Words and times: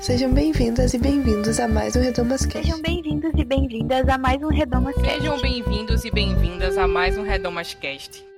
Sejam 0.00 0.32
bem-vindas 0.32 0.94
e 0.94 0.98
bem-vindos 0.98 1.60
a 1.60 1.68
mais 1.68 1.94
um 1.94 2.00
Redomas 2.00 2.46
Cast. 2.46 2.62
Sejam 2.62 2.80
bem-vindos 2.80 3.32
e 3.36 3.44
bem-vindas 3.44 4.08
a 4.08 4.16
mais 4.16 4.42
um 4.42 4.48
Redomas 4.48 4.94
Cast. 4.94 5.12
Sejam 5.20 5.38
bem-vindos 5.42 6.04
e 6.06 6.10
bem-vindas 6.10 6.78
a 6.78 6.86
mais 6.86 7.18
um 7.18 7.22
Redomas 7.22 7.74
Cast. 7.74 8.30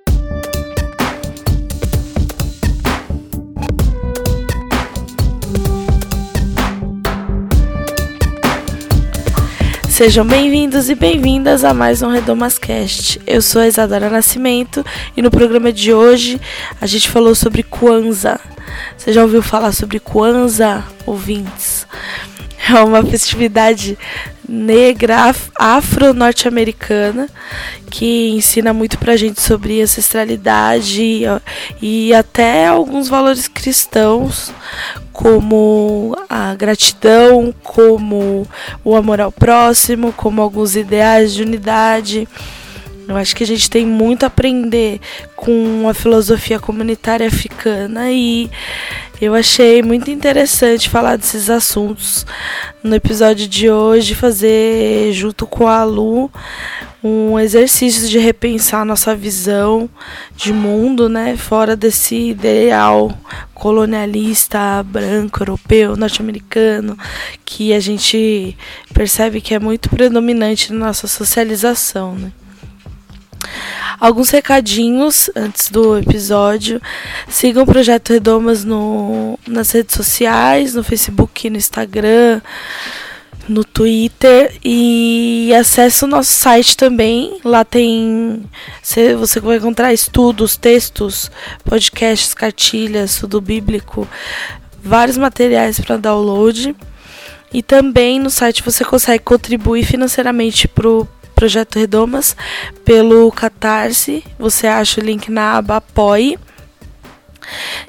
Sejam 9.89 10.27
bem-vindos 10.27 10.91
e 10.91 10.97
bem-vindas 10.97 11.63
a 11.63 11.73
mais 11.73 12.03
um 12.03 12.09
Redomascast. 12.09 13.21
Eu 13.25 13.41
sou 13.41 13.63
a 13.63 13.69
Isadora 13.69 14.11
Nascimento 14.11 14.85
e 15.17 15.23
no 15.23 15.31
programa 15.31 15.73
de 15.73 15.95
hoje 15.95 16.41
a 16.81 16.87
gente 16.87 17.09
falou 17.09 17.37
sobre 17.37 17.63
Kwanzaa. 17.63 18.52
Você 18.96 19.12
já 19.12 19.22
ouviu 19.22 19.43
falar 19.43 19.72
sobre 19.72 19.98
Kwanzaa, 19.98 20.84
ouvintes? 21.06 21.86
É 22.69 22.78
uma 22.80 23.05
festividade 23.05 23.98
negra 24.48 25.34
afro-norte-americana 25.59 27.28
que 27.91 28.30
ensina 28.30 28.73
muito 28.73 28.98
pra 28.98 29.16
gente 29.16 29.41
sobre 29.41 29.83
ancestralidade 29.83 31.24
e 31.80 32.14
até 32.14 32.66
alguns 32.66 33.09
valores 33.09 33.48
cristãos, 33.48 34.52
como 35.12 36.16
a 36.28 36.55
gratidão, 36.55 37.52
como 37.62 38.47
o 38.84 38.95
amor 38.95 39.20
ao 39.20 39.33
próximo, 39.33 40.12
como 40.12 40.41
alguns 40.41 40.77
ideais 40.77 41.34
de 41.34 41.42
unidade. 41.42 42.28
Eu 43.09 43.16
acho 43.16 43.34
que 43.34 43.45
a 43.45 43.47
gente 43.47 43.69
tem 43.69 43.84
muito 43.84 44.24
a 44.24 44.29
aprender 44.29 45.01
com 45.37 45.88
a 45.88 45.95
filosofia 45.95 46.59
comunitária 46.59 47.27
africana 47.27 48.11
e 48.11 48.51
eu 49.20 49.34
achei 49.34 49.83
muito 49.83 50.11
interessante 50.11 50.88
falar 50.88 51.16
desses 51.16 51.51
assuntos 51.51 52.27
no 52.83 52.95
episódio 52.95 53.47
de 53.47 53.70
hoje, 53.70 54.15
fazer 54.15 55.12
junto 55.12 55.47
com 55.47 55.67
a 55.67 55.84
Lu 55.84 56.30
um 57.05 57.39
exercício 57.39 58.08
de 58.08 58.19
repensar 58.19 58.84
nossa 58.84 59.14
visão 59.14 59.91
de 60.36 60.53
mundo, 60.53 61.08
né, 61.08 61.36
fora 61.36 61.75
desse 61.75 62.30
ideal 62.30 63.17
colonialista 63.53 64.83
branco, 64.84 65.42
europeu, 65.42 65.97
norte-americano, 65.97 66.97
que 67.45 67.73
a 67.73 67.80
gente 67.80 68.56
percebe 68.95 69.41
que 69.41 69.55
é 69.55 69.58
muito 69.58 69.89
predominante 69.91 70.73
na 70.73 70.86
nossa 70.86 71.08
socialização, 71.08 72.14
né? 72.14 72.33
Alguns 73.98 74.31
recadinhos 74.31 75.31
antes 75.36 75.70
do 75.70 75.97
episódio. 75.98 76.81
Sigam 77.28 77.62
o 77.62 77.67
Projeto 77.67 78.12
Redomas 78.12 78.64
no, 78.64 79.39
nas 79.47 79.70
redes 79.70 79.95
sociais, 79.95 80.75
no 80.75 80.83
Facebook, 80.83 81.48
no 81.48 81.56
Instagram, 81.56 82.41
no 83.48 83.64
Twitter 83.64 84.56
e 84.64 85.53
acesse 85.55 86.05
o 86.05 86.08
nosso 86.08 86.33
site 86.33 86.77
também. 86.77 87.39
Lá 87.45 87.64
tem 87.64 88.42
você, 89.17 89.41
vai 89.41 89.56
encontrar 89.56 89.92
estudos, 89.92 90.56
textos, 90.56 91.30
podcasts, 91.64 92.34
cartilhas, 92.34 93.19
tudo 93.19 93.41
bíblico, 93.41 94.06
vários 94.83 95.17
materiais 95.17 95.80
para 95.80 95.97
download. 95.97 96.75
E 97.53 97.62
também 97.62 98.19
no 98.19 98.30
site 98.30 98.62
você 98.62 98.84
consegue 98.84 99.23
contribuir 99.23 99.84
financeiramente 99.84 100.67
para 100.67 100.89
o 100.89 101.06
Projeto 101.43 101.77
Redomas 101.77 102.37
pelo 102.85 103.29
Catarse. 103.33 104.23
Você 104.39 104.69
acha 104.69 105.01
o 105.01 105.05
link 105.05 105.29
na 105.29 105.55
aba 105.55 105.79
Apoie. 105.79 106.39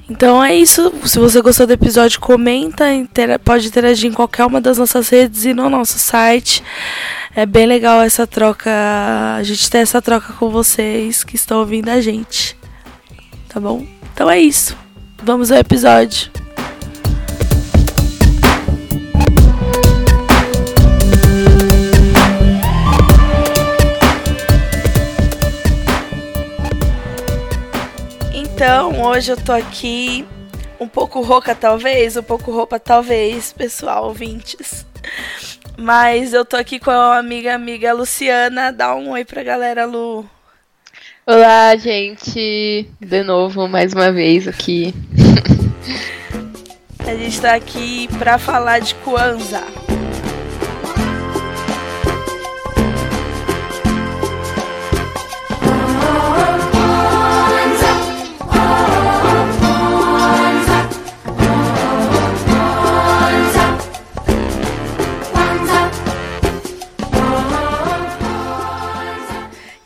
Então 0.10 0.44
é 0.44 0.56
isso. 0.56 0.92
Se 1.06 1.20
você 1.20 1.40
gostou 1.40 1.68
do 1.68 1.74
episódio, 1.74 2.20
comenta, 2.20 2.86
pode 3.46 3.68
interagir 3.68 4.10
em 4.10 4.14
qualquer 4.14 4.44
uma 4.48 4.60
das 4.60 4.80
nossas 4.80 5.08
redes 5.10 5.46
e 5.46 5.54
no 5.54 5.70
nosso 5.70 6.00
site. 6.00 6.64
É 7.36 7.46
bem 7.46 7.68
legal 7.68 8.02
essa 8.02 8.26
troca, 8.26 8.72
a 9.38 9.44
gente 9.44 9.70
ter 9.70 9.78
essa 9.78 10.02
troca 10.02 10.34
com 10.34 10.50
vocês 10.50 11.24
que 11.24 11.36
estão 11.36 11.60
ouvindo 11.60 11.90
a 11.90 12.02
gente. 12.02 12.58
Tá 13.50 13.60
bom? 13.60 13.86
Então 14.16 14.32
é 14.32 14.40
isso. 14.40 14.76
Vamos 15.22 15.52
ao 15.52 15.60
episódio. 15.60 16.33
Então, 28.64 29.02
hoje 29.04 29.30
eu 29.30 29.36
tô 29.36 29.52
aqui 29.52 30.26
um 30.80 30.88
pouco 30.88 31.20
rouca, 31.20 31.54
talvez, 31.54 32.16
um 32.16 32.24
pouco 32.24 32.50
roupa, 32.50 32.80
talvez, 32.80 33.52
pessoal, 33.52 34.06
ouvintes. 34.06 34.86
Mas 35.78 36.32
eu 36.32 36.46
tô 36.46 36.56
aqui 36.56 36.80
com 36.80 36.90
a 36.90 37.18
amiga 37.18 37.54
amiga 37.54 37.92
Luciana. 37.92 38.72
Dá 38.72 38.96
um 38.96 39.10
oi 39.10 39.26
pra 39.26 39.44
galera, 39.44 39.84
Lu. 39.84 40.26
Olá, 41.28 41.76
gente. 41.76 42.88
De 43.02 43.22
novo, 43.22 43.68
mais 43.68 43.92
uma 43.92 44.14
vez 44.14 44.48
aqui. 44.48 44.96
a 47.06 47.16
gente 47.16 47.42
tá 47.42 47.56
aqui 47.56 48.08
pra 48.18 48.38
falar 48.38 48.80
de 48.80 48.96
Kwanzaa. 48.96 49.83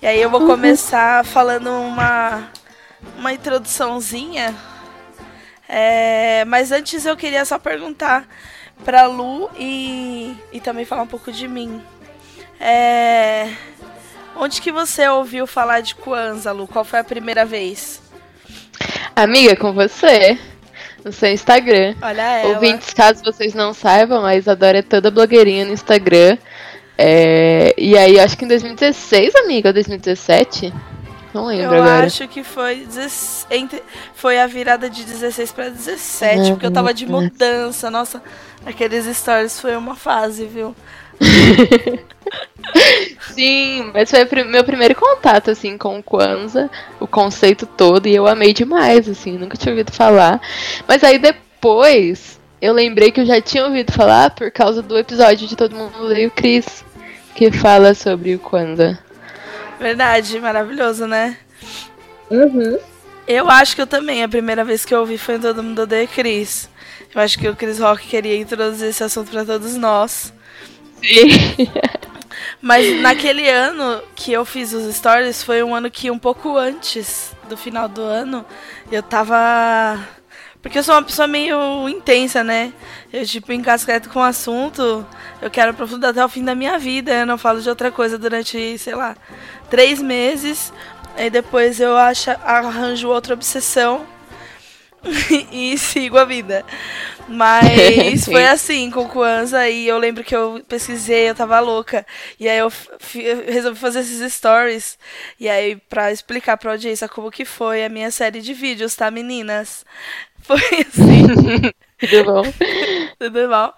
E 0.07 0.09
aí 0.09 0.21
eu 0.21 0.29
vou 0.29 0.47
começar 0.47 1.25
falando 1.25 1.69
uma, 1.69 2.49
uma 3.17 3.33
introduçãozinha. 3.33 4.55
É, 5.67 6.45
mas 6.45 6.71
antes 6.71 7.05
eu 7.05 7.17
queria 7.17 7.43
só 7.43 7.59
perguntar 7.59 8.25
pra 8.85 9.05
Lu 9.05 9.49
e, 9.59 10.33
e 10.53 10.61
também 10.61 10.85
falar 10.85 11.01
um 11.01 11.07
pouco 11.07 11.29
de 11.29 11.45
mim. 11.45 11.81
É, 12.57 13.49
onde 14.37 14.61
que 14.61 14.71
você 14.71 15.05
ouviu 15.09 15.45
falar 15.45 15.81
de 15.81 15.93
Kwanzaa, 15.95 16.53
Lu? 16.53 16.69
Qual 16.69 16.85
foi 16.85 16.99
a 16.99 17.03
primeira 17.03 17.43
vez? 17.43 18.01
Amiga, 19.13 19.57
com 19.57 19.73
você. 19.73 20.39
No 21.03 21.11
seu 21.11 21.33
Instagram. 21.33 21.95
Olha 22.01 22.21
ela. 22.21 22.53
Ouvintes, 22.53 22.93
caso 22.93 23.21
vocês 23.25 23.53
não 23.53 23.73
saibam, 23.73 24.25
a 24.25 24.37
Isadora 24.37 24.77
é 24.77 24.81
toda 24.81 25.11
blogueirinha 25.11 25.65
no 25.65 25.73
Instagram. 25.73 26.37
É, 26.97 27.75
e 27.77 27.97
aí, 27.97 28.19
acho 28.19 28.37
que 28.37 28.45
em 28.45 28.47
2016, 28.47 29.35
amiga, 29.35 29.71
2017? 29.71 30.73
Não 31.33 31.45
lembro 31.45 31.75
eu 31.75 31.83
agora. 31.83 32.03
Eu 32.03 32.07
acho 32.07 32.27
que 32.27 32.43
foi, 32.43 32.87
entre, 33.51 33.83
foi 34.15 34.39
a 34.39 34.47
virada 34.47 34.89
de 34.89 35.03
16 35.03 35.51
para 35.51 35.69
17, 35.69 36.39
uhum, 36.39 36.49
porque 36.51 36.65
eu 36.65 36.71
tava 36.71 36.93
de 36.93 37.05
mudança. 37.05 37.91
Nossa, 37.91 38.23
aqueles 38.65 39.05
stories 39.15 39.59
foi 39.59 39.75
uma 39.75 39.95
fase, 39.95 40.45
viu? 40.45 40.75
Sim, 43.33 43.91
mas 43.93 44.09
foi 44.09 44.43
meu 44.43 44.63
primeiro 44.63 44.95
contato, 44.95 45.51
assim, 45.51 45.77
com 45.77 45.99
o 45.99 46.03
Kwanzaa, 46.03 46.69
o 46.99 47.07
conceito 47.07 47.65
todo, 47.65 48.07
e 48.07 48.15
eu 48.15 48.27
amei 48.27 48.53
demais, 48.53 49.07
assim, 49.07 49.37
nunca 49.37 49.57
tinha 49.57 49.71
ouvido 49.71 49.91
falar. 49.91 50.41
Mas 50.87 51.03
aí 51.03 51.19
depois, 51.19 52.39
eu 52.61 52.73
lembrei 52.73 53.11
que 53.11 53.21
eu 53.21 53.25
já 53.25 53.39
tinha 53.39 53.65
ouvido 53.65 53.91
falar 53.91 54.31
por 54.31 54.51
causa 54.51 54.81
do 54.81 54.97
episódio 54.97 55.47
de 55.47 55.55
Todo 55.55 55.75
Mundo 55.75 56.03
Leio 56.03 56.31
Cris, 56.31 56.83
que 57.37 57.51
fala 57.51 57.93
sobre 57.93 58.33
o 58.33 58.39
Kwanzaa. 58.39 58.97
Verdade, 59.79 60.39
maravilhoso, 60.39 61.05
né? 61.05 61.37
Uhum. 62.31 62.79
Eu 63.27 63.47
acho 63.47 63.75
que 63.75 63.81
eu 63.81 63.85
também, 63.85 64.23
a 64.23 64.27
primeira 64.27 64.65
vez 64.65 64.83
que 64.83 64.91
eu 64.91 65.01
ouvi 65.01 65.19
foi 65.19 65.35
em 65.35 65.39
Todo 65.39 65.61
Mundo 65.61 65.83
Odeia 65.83 66.07
Cris. 66.07 66.67
Eu 67.13 67.21
acho 67.21 67.37
que 67.37 67.47
o 67.47 67.55
Chris 67.55 67.77
Rock 67.77 68.07
queria 68.07 68.35
introduzir 68.35 68.89
esse 68.89 69.03
assunto 69.03 69.29
para 69.29 69.45
todos 69.45 69.75
nós. 69.75 70.33
Sim. 70.99 71.69
Mas 72.59 72.99
naquele 73.01 73.47
ano 73.47 74.01
que 74.15 74.31
eu 74.31 74.43
fiz 74.43 74.73
os 74.73 74.95
stories, 74.95 75.43
foi 75.43 75.61
um 75.61 75.75
ano 75.75 75.91
que 75.91 76.09
um 76.09 76.17
pouco 76.17 76.57
antes 76.57 77.35
do 77.47 77.55
final 77.55 77.87
do 77.87 78.01
ano, 78.01 78.43
eu 78.91 79.03
tava 79.03 79.99
porque 80.61 80.79
eu 80.79 80.83
sou 80.83 80.95
uma 80.95 81.03
pessoa 81.03 81.27
meio 81.27 81.87
intensa, 81.87 82.43
né? 82.43 82.73
Eu, 83.11 83.25
tipo, 83.25 83.53
encasqueto 83.53 84.09
com 84.09 84.19
o 84.19 84.23
assunto, 84.23 85.05
eu 85.41 85.49
quero 85.49 85.71
aprofundar 85.71 86.11
até 86.11 86.23
o 86.23 86.29
fim 86.29 86.43
da 86.43 86.55
minha 86.55 86.77
vida. 86.77 87.13
Eu 87.13 87.25
não 87.25 87.37
falo 87.37 87.61
de 87.61 87.69
outra 87.69 87.91
coisa 87.91 88.17
durante, 88.17 88.77
sei 88.77 88.95
lá, 88.95 89.15
três 89.69 90.01
meses. 90.01 90.73
Aí 91.15 91.29
depois 91.29 91.79
eu 91.79 91.95
acho, 91.95 92.31
arranjo 92.43 93.07
outra 93.07 93.33
obsessão 93.33 94.05
e 95.51 95.77
sigo 95.77 96.17
a 96.17 96.25
vida. 96.25 96.65
Mas 97.27 98.25
foi 98.25 98.45
assim 98.45 98.89
com 98.89 99.01
o 99.01 99.09
Kwanzaa 99.09 99.69
e 99.69 99.87
eu 99.87 99.97
lembro 99.97 100.23
que 100.23 100.35
eu 100.35 100.63
pesquisei, 100.67 101.29
eu 101.29 101.35
tava 101.35 101.59
louca. 101.59 102.05
E 102.39 102.47
aí 102.47 102.57
eu, 102.57 102.71
eu 103.15 103.51
resolvi 103.51 103.79
fazer 103.79 103.99
esses 103.99 104.33
stories. 104.33 104.97
E 105.39 105.49
aí, 105.49 105.75
pra 105.75 106.11
explicar 106.11 106.57
pra 106.57 106.71
audiência 106.71 107.07
como 107.09 107.31
que 107.31 107.45
foi 107.45 107.83
a 107.83 107.89
minha 107.89 108.11
série 108.11 108.41
de 108.41 108.53
vídeos, 108.53 108.95
tá, 108.95 109.11
meninas? 109.11 109.85
Foi 110.41 110.61
assim. 110.87 111.71
Tudo 111.99 112.23
bom? 112.23 112.43
Tudo 113.17 113.49
mal. 113.49 113.75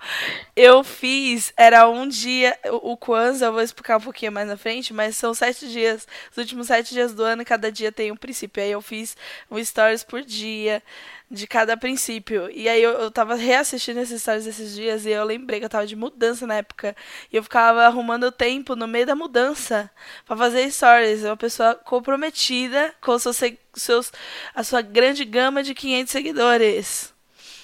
Eu 0.54 0.84
fiz, 0.84 1.54
era 1.56 1.88
um 1.88 2.06
dia, 2.06 2.58
o, 2.66 2.92
o 2.92 2.98
Kwanzaa, 2.98 3.48
eu 3.48 3.54
vou 3.54 3.62
explicar 3.62 3.98
um 3.98 4.02
pouquinho 4.02 4.32
mais 4.32 4.46
na 4.46 4.58
frente, 4.58 4.94
mas 4.94 5.16
são 5.16 5.34
sete 5.34 5.70
dias, 5.70 6.06
os 6.30 6.38
últimos 6.38 6.68
sete 6.68 6.94
dias 6.94 7.14
do 7.14 7.24
ano, 7.24 7.46
cada 7.46 7.72
dia 7.72 7.94
tem 7.94 8.12
um 8.12 8.18
princípio. 8.18 8.62
Aí 8.62 8.72
eu 8.72 8.82
fiz 8.82 9.16
um 9.50 9.64
stories 9.64 10.04
por 10.04 10.22
dia 10.22 10.84
de 11.32 11.48
cada 11.48 11.78
princípio. 11.78 12.50
E 12.52 12.68
aí 12.68 12.84
eu, 12.84 12.92
eu 12.92 13.10
tava 13.10 13.36
reassistindo 13.36 14.02
esses 14.02 14.22
stories 14.22 14.46
esses 14.48 14.76
dias 14.76 15.06
e 15.06 15.12
eu 15.12 15.24
lembrei 15.24 15.60
que 15.60 15.66
eu 15.66 15.70
tava 15.70 15.88
de 15.88 15.96
mudança 15.96 16.46
na 16.46 16.56
época. 16.56 16.96
E 17.32 17.38
eu 17.38 17.44
ficava 17.44 17.84
arrumando 17.86 18.32
tempo 18.34 18.76
no 18.76 18.88
meio 18.88 19.06
da 19.06 19.16
mudança 19.16 19.90
para 20.26 20.36
fazer 20.36 20.70
stories. 20.72 21.24
Uma 21.24 21.38
pessoa 21.38 21.74
comprometida 21.76 22.94
com 23.00 23.18
seus, 23.18 23.40
seus, 23.76 24.12
a 24.54 24.64
sua 24.64 24.82
grande 24.82 25.24
gama 25.24 25.64
de 25.64 25.74
500 25.74 26.12
seguidores. 26.12 27.19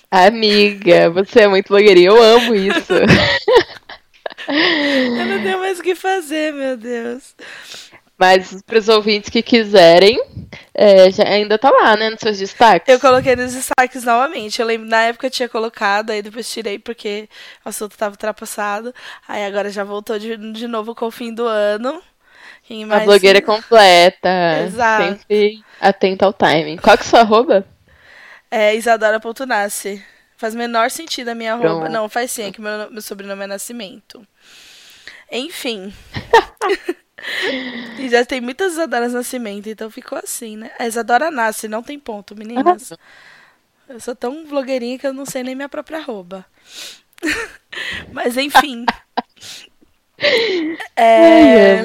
Amiga, 0.10 1.10
você 1.10 1.42
é 1.42 1.48
muito 1.48 1.68
blogueirinha, 1.68 2.08
eu 2.08 2.22
amo 2.22 2.56
isso. 2.56 2.94
eu 4.48 5.26
não 5.26 5.42
tenho 5.42 5.60
mais 5.60 5.80
o 5.80 5.84
que 5.84 5.96
fazer, 5.96 6.54
meu 6.54 6.78
Deus. 6.78 7.36
Mas 8.18 8.62
para 8.62 8.80
os 8.80 8.88
ouvintes 8.88 9.30
que 9.30 9.42
quiserem, 9.42 10.18
é, 10.74 11.12
já, 11.12 11.28
ainda 11.28 11.58
tá 11.58 11.70
lá, 11.70 11.98
né, 11.98 12.10
nos 12.10 12.22
seus 12.22 12.38
destaques. 12.38 12.88
Eu 12.88 13.00
coloquei 13.00 13.36
nos 13.36 13.54
destaques 13.54 14.06
novamente. 14.06 14.62
Eu 14.62 14.68
lembro, 14.68 14.88
na 14.88 15.02
época 15.02 15.28
eu 15.28 15.32
tinha 15.32 15.50
colocado, 15.50 16.12
aí 16.12 16.22
depois 16.22 16.50
tirei 16.50 16.80
porque 16.80 17.28
o 17.66 17.70
assunto 17.70 17.98
tava 17.98 18.14
ultrapassado. 18.14 18.94
Aí 19.28 19.44
agora 19.46 19.70
já 19.70 19.84
voltou 19.84 20.18
de, 20.18 20.38
de 20.54 20.68
novo 20.68 20.96
com 20.96 21.08
o 21.08 21.12
fim 21.12 21.34
do 21.34 21.46
ano. 21.46 22.02
A 22.90 23.00
blogueira 23.02 23.42
completa. 23.42 24.64
Exato. 24.66 25.20
Sempre 25.20 25.64
atenta 25.80 26.26
ao 26.26 26.34
timing. 26.34 26.78
Qual 26.78 26.98
que 26.98 27.04
é 27.04 27.06
a 27.06 27.10
sua 27.10 27.20
arroba? 27.20 27.66
É 28.58 28.74
Isadora.nasce. 28.74 30.02
Faz 30.38 30.56
menor 30.56 30.90
sentido 30.90 31.28
a 31.28 31.36
minha 31.36 31.56
arroba. 31.56 31.90
Não, 31.90 32.08
faz 32.08 32.32
sim, 32.32 32.44
é 32.44 32.52
que 32.54 32.62
meu, 32.62 32.90
meu 32.90 33.02
sobrenome 33.02 33.44
é 33.44 33.48
Nascimento. 33.48 34.26
Enfim. 35.30 35.94
e 38.00 38.08
já 38.08 38.24
tem 38.24 38.40
muitas 38.40 38.72
Isadoras 38.72 39.12
Nascimento, 39.12 39.68
então 39.68 39.92
ficou 39.92 40.18
assim, 40.18 40.56
né? 40.56 40.72
A 40.80 40.88
Isadora 40.88 41.30
nasce, 41.30 41.68
não 41.68 41.84
tem 41.84 42.00
ponto, 42.00 42.34
meninas. 42.34 42.94
Eu 43.90 44.00
sou 44.00 44.16
tão 44.16 44.46
blogueirinha 44.46 44.98
que 44.98 45.06
eu 45.06 45.14
não 45.14 45.28
sei 45.28 45.44
nem 45.44 45.54
minha 45.54 45.70
própria 45.70 46.00
arroba. 46.00 46.44
Mas 48.12 48.36
enfim. 48.36 48.84
é... 50.96 51.82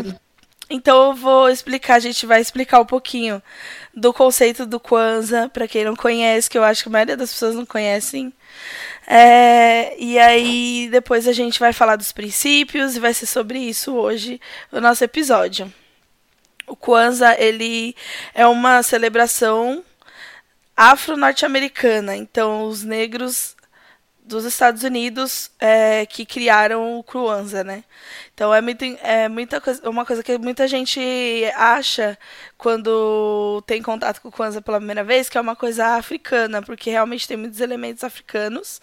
Então 0.70 1.08
eu 1.08 1.14
vou 1.14 1.50
explicar, 1.50 1.96
a 1.96 1.99
gente 1.99 2.25
vai 2.25 2.40
explicar 2.40 2.81
um 2.81 2.87
pouquinho 2.87 3.43
do 3.93 4.12
conceito 4.12 4.64
do 4.64 4.78
Kwanzaa, 4.78 5.49
para 5.49 5.67
quem 5.67 5.84
não 5.84 5.96
conhece, 5.96 6.49
que 6.49 6.56
eu 6.56 6.62
acho 6.62 6.84
que 6.84 6.88
a 6.88 6.93
maioria 6.93 7.17
das 7.17 7.32
pessoas 7.32 7.56
não 7.56 7.67
conhecem. 7.67 8.32
É, 9.06 9.96
e 9.99 10.17
aí 10.19 10.88
depois 10.90 11.26
a 11.26 11.32
gente 11.32 11.58
vai 11.58 11.72
falar 11.72 11.96
dos 11.96 12.12
princípios 12.12 12.94
e 12.94 13.00
vai 13.00 13.12
ser 13.12 13.26
sobre 13.26 13.58
isso 13.58 13.94
hoje 13.94 14.40
o 14.70 14.81
nosso 14.81 15.02
episódio. 15.02 15.72
O 16.69 16.76
Kwanzaa, 16.76 17.34
ele 17.37 17.96
é 18.32 18.46
uma 18.46 18.81
celebração 18.84 19.84
afro-norte-americana. 20.76 22.16
Então, 22.16 22.64
os 22.66 22.84
negros 22.84 23.56
dos 24.31 24.44
Estados 24.44 24.82
Unidos 24.82 25.50
é, 25.59 26.06
que 26.06 26.25
criaram 26.25 26.99
o 26.99 27.03
Kwanzaa, 27.03 27.65
né? 27.65 27.85
Então 28.32 28.55
é, 28.55 28.61
muito, 28.61 28.85
é 29.03 29.29
muita 29.29 29.61
coisa, 29.61 29.91
uma 29.91 30.06
coisa 30.06 30.23
que 30.23 30.38
muita 30.38 30.67
gente 30.69 31.00
acha 31.56 32.19
quando 32.56 33.62
tem 33.67 33.82
contato 33.82 34.21
com 34.23 34.29
o 34.29 34.32
Kwanzaa 34.32 34.62
pela 34.62 34.79
primeira 34.79 35.05
vez, 35.05 35.29
que 35.29 35.37
é 35.37 35.41
uma 35.41 35.56
coisa 35.56 35.97
africana, 35.97 36.62
porque 36.62 36.91
realmente 36.91 37.29
tem 37.29 37.37
muitos 37.37 37.61
elementos 37.61 38.05
africanos, 38.05 38.81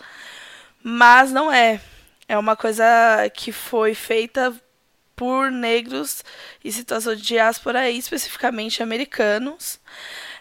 mas 0.84 1.32
não 1.32 1.52
é. 1.52 1.82
É 2.28 2.38
uma 2.38 2.56
coisa 2.58 2.86
que 3.34 3.52
foi 3.52 3.96
feita 3.96 4.54
por 5.16 5.50
negros 5.52 6.24
em 6.64 6.72
situação 6.72 7.16
de 7.16 7.22
diáspora, 7.24 7.90
especificamente 7.90 8.84
americanos. 8.84 9.80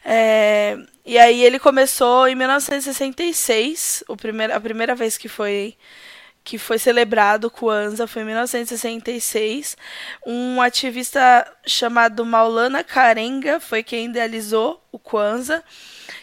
É, 0.09 0.79
e 1.05 1.19
aí 1.19 1.43
ele 1.43 1.59
começou 1.59 2.29
em 2.29 2.37
1966, 2.37 4.05
o 4.07 4.17
primeiro, 4.17 4.55
a 4.55 4.61
primeira 4.61 4.95
vez 4.95 5.19
que 5.19 5.29
foi 5.29 5.77
que 6.45 6.59
foi 6.59 6.79
celebrado 6.79 7.49
o 7.49 7.51
Kwanzaa 7.51 8.07
foi 8.07 8.23
em 8.23 8.27
1966. 8.27 9.77
Um 10.25 10.63
ativista 10.63 11.45
chamado 11.67 12.25
Maulana 12.25 12.85
Karenga 12.85 13.59
foi 13.59 13.83
quem 13.83 14.07
idealizou 14.07 14.81
o 14.93 14.99
Kwanzaa. 14.99 15.61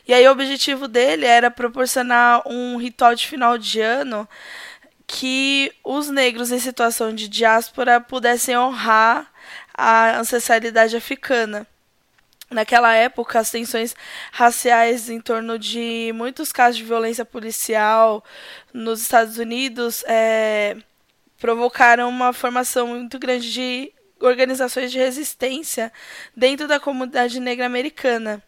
E 0.08 0.14
aí 0.14 0.26
o 0.26 0.32
objetivo 0.32 0.88
dele 0.88 1.26
era 1.26 1.52
proporcionar 1.52 2.42
um 2.48 2.78
ritual 2.78 3.14
de 3.16 3.28
final 3.28 3.58
de 3.58 3.82
ano 3.82 4.26
que 5.06 5.74
os 5.84 6.10
negros 6.10 6.54
em 6.54 6.60
situação 6.60 7.14
de 7.14 7.28
diáspora 7.28 8.00
pudessem 8.00 8.58
honrar 8.58 9.30
a 9.74 10.18
ancestralidade 10.18 10.96
africana. 10.96 11.68
Naquela 12.54 12.94
época, 12.94 13.40
as 13.40 13.50
tensões 13.50 13.96
raciais 14.32 15.10
em 15.10 15.20
torno 15.20 15.58
de 15.58 16.12
muitos 16.14 16.52
casos 16.52 16.78
de 16.78 16.84
violência 16.84 17.26
policial 17.26 18.24
nos 18.74 19.02
Estados 19.02 19.38
Unidos 19.38 20.04
é, 20.08 20.78
provocaram 21.40 22.08
uma 22.08 22.32
formação 22.32 22.88
muito 22.88 23.18
grande 23.20 23.52
de 23.52 23.92
organizações 24.22 24.92
de 24.92 24.98
resistência 24.98 25.92
dentro 26.36 26.68
da 26.68 26.80
comunidade 26.80 27.40
negra 27.40 27.66
americana. 27.66 28.42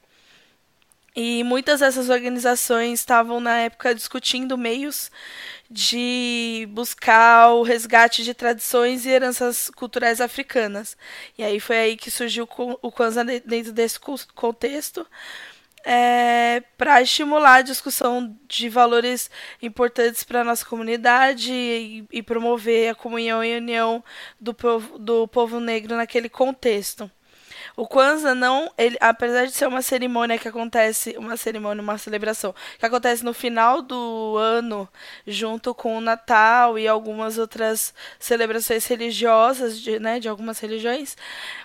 E 1.15 1.43
muitas 1.43 1.79
dessas 1.79 2.09
organizações 2.09 2.99
estavam, 2.99 3.39
na 3.39 3.57
época, 3.59 3.95
discutindo 3.95 4.57
meios 4.57 5.09
de 5.69 6.67
buscar 6.71 7.49
o 7.49 7.63
resgate 7.63 8.23
de 8.23 8.33
tradições 8.33 9.05
e 9.05 9.09
heranças 9.09 9.69
culturais 9.69 10.21
africanas. 10.21 10.97
E 11.37 11.43
aí 11.43 11.59
foi 11.59 11.77
aí 11.77 11.97
que 11.97 12.11
surgiu 12.11 12.47
o 12.81 12.91
Kwanzaa 12.91 13.23
dentro 13.23 13.71
desse 13.71 13.99
contexto. 14.33 15.05
É, 15.87 16.63
para 16.79 16.99
estimular 17.03 17.57
a 17.57 17.61
discussão 17.61 18.35
de 18.47 18.67
valores 18.69 19.29
importantes 19.61 20.23
para 20.23 20.41
a 20.41 20.43
nossa 20.43 20.65
comunidade 20.65 21.53
e, 21.53 22.03
e, 22.11 22.23
promover 22.23 22.89
a 22.89 22.95
comunhão 22.95 23.43
e 23.43 23.55
união 23.55 24.03
do 24.41 24.51
povo, 24.51 24.97
do 24.97 25.27
povo 25.27 25.59
negro 25.59 25.95
naquele 25.95 26.27
contexto. 26.27 27.09
O 27.75 27.87
Kwanzaa 27.87 28.33
não, 28.33 28.71
ele, 28.77 28.97
apesar 29.01 29.45
de 29.45 29.51
ser 29.51 29.67
uma 29.67 29.81
cerimônia 29.81 30.37
que 30.37 30.47
acontece, 30.47 31.15
uma 31.17 31.35
cerimônia, 31.35 31.83
uma 31.83 31.97
celebração, 31.97 32.55
que 32.79 32.85
acontece 32.85 33.23
no 33.23 33.33
final 33.33 33.81
do 33.81 34.37
ano, 34.37 34.87
junto 35.27 35.73
com 35.75 35.97
o 35.97 36.01
Natal 36.01 36.79
e 36.79 36.87
algumas 36.87 37.37
outras 37.37 37.93
celebrações 38.19 38.85
religiosas, 38.85 39.79
de, 39.79 39.99
né, 39.99 40.19
de 40.19 40.29
algumas 40.29 40.59
religiões, 40.59 41.17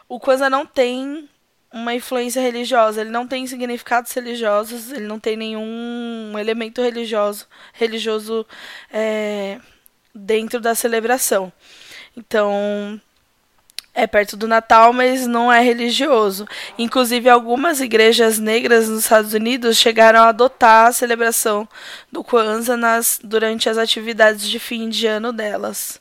o 0.09 0.19
Kwanzaa 0.19 0.51
não 0.51 0.67
tem 0.67 1.29
uma 1.73 1.95
influência 1.95 2.43
religiosa, 2.43 3.01
ele 3.01 3.11
não 3.11 3.27
tem 3.29 3.47
significados 3.47 4.13
religiosos, 4.13 4.91
ele 4.91 5.07
não 5.07 5.21
tem 5.21 5.37
nenhum 5.37 6.37
elemento 6.39 6.83
religioso, 6.83 7.47
religioso 7.73 8.45
é, 8.93 9.61
dentro 10.15 10.61
da 10.61 10.75
celebração. 10.75 11.53
Então, 12.17 13.01
é 13.95 14.07
perto 14.07 14.37
do 14.37 14.47
Natal, 14.47 14.93
mas 14.93 15.27
não 15.27 15.53
é 15.53 15.63
religioso. 15.63 16.47
Inclusive, 16.79 17.29
algumas 17.29 17.81
igrejas 17.81 18.39
negras 18.39 18.89
nos 18.89 19.01
Estados 19.01 19.35
Unidos 19.35 19.77
chegaram 19.77 20.21
a 20.21 20.29
adotar 20.29 20.87
a 20.87 20.93
celebração 20.93 21.69
do 22.11 22.23
Kwanzaa 22.23 22.77
nas, 22.77 23.21
durante 23.23 23.69
as 23.69 23.77
atividades 23.79 24.49
de 24.49 24.59
fim 24.59 24.89
de 24.89 25.07
ano 25.07 25.33
delas. 25.33 26.01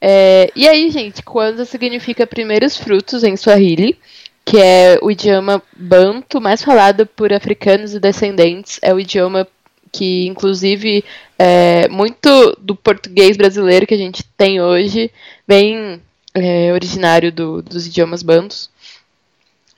É, 0.00 0.50
e 0.54 0.68
aí, 0.68 0.90
gente, 0.90 1.22
Kwanzaa 1.22 1.64
significa 1.64 2.26
primeiros 2.26 2.76
frutos 2.76 3.24
em 3.24 3.36
Swahili, 3.36 3.98
que 4.44 4.58
é 4.58 4.98
o 5.02 5.10
idioma 5.10 5.62
banto 5.76 6.40
mais 6.40 6.62
falado 6.62 7.06
por 7.06 7.32
africanos 7.32 7.94
e 7.94 8.00
descendentes. 8.00 8.78
É 8.82 8.92
o 8.94 9.00
idioma 9.00 9.48
que, 9.90 10.26
inclusive, 10.26 11.02
é, 11.38 11.88
muito 11.88 12.56
do 12.60 12.76
português 12.76 13.36
brasileiro 13.36 13.86
que 13.86 13.94
a 13.94 13.98
gente 13.98 14.22
tem 14.36 14.60
hoje 14.60 15.10
vem 15.48 16.02
é, 16.36 16.70
originário 16.72 17.32
do, 17.32 17.62
dos 17.62 17.86
idiomas 17.86 18.22
bantos. 18.22 18.68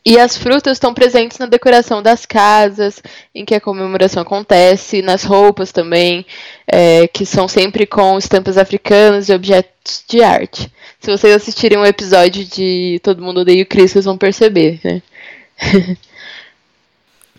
E 0.05 0.19
as 0.19 0.37
frutas 0.37 0.73
estão 0.73 0.95
presentes 0.95 1.38
na 1.38 1.47
decoração 1.47 2.03
das 2.03 2.25
casas 2.25 3.03
em 3.35 3.45
que 3.45 3.55
a 3.55 3.61
comemoração 3.61 4.23
acontece, 4.23 5.03
nas 5.03 5.23
roupas 5.23 5.71
também, 5.71 6.25
é, 6.67 7.07
que 7.09 7.27
são 7.27 7.47
sempre 7.47 7.87
com 7.87 8.17
estampas 8.19 8.57
africanas 8.57 9.29
e 9.29 9.35
objetos 9.35 10.03
de 10.09 10.23
arte. 10.23 10.73
Se 10.99 11.11
vocês 11.11 11.35
assistirem 11.35 11.79
um 11.79 11.85
episódio 11.85 12.45
de 12.45 12.99
Todo 13.03 13.23
Mundo 13.23 13.41
Odeia 13.41 13.62
o 13.62 13.67
Chris, 13.67 13.93
vocês 13.93 14.05
vão 14.05 14.17
perceber, 14.19 14.81
né? 14.83 15.03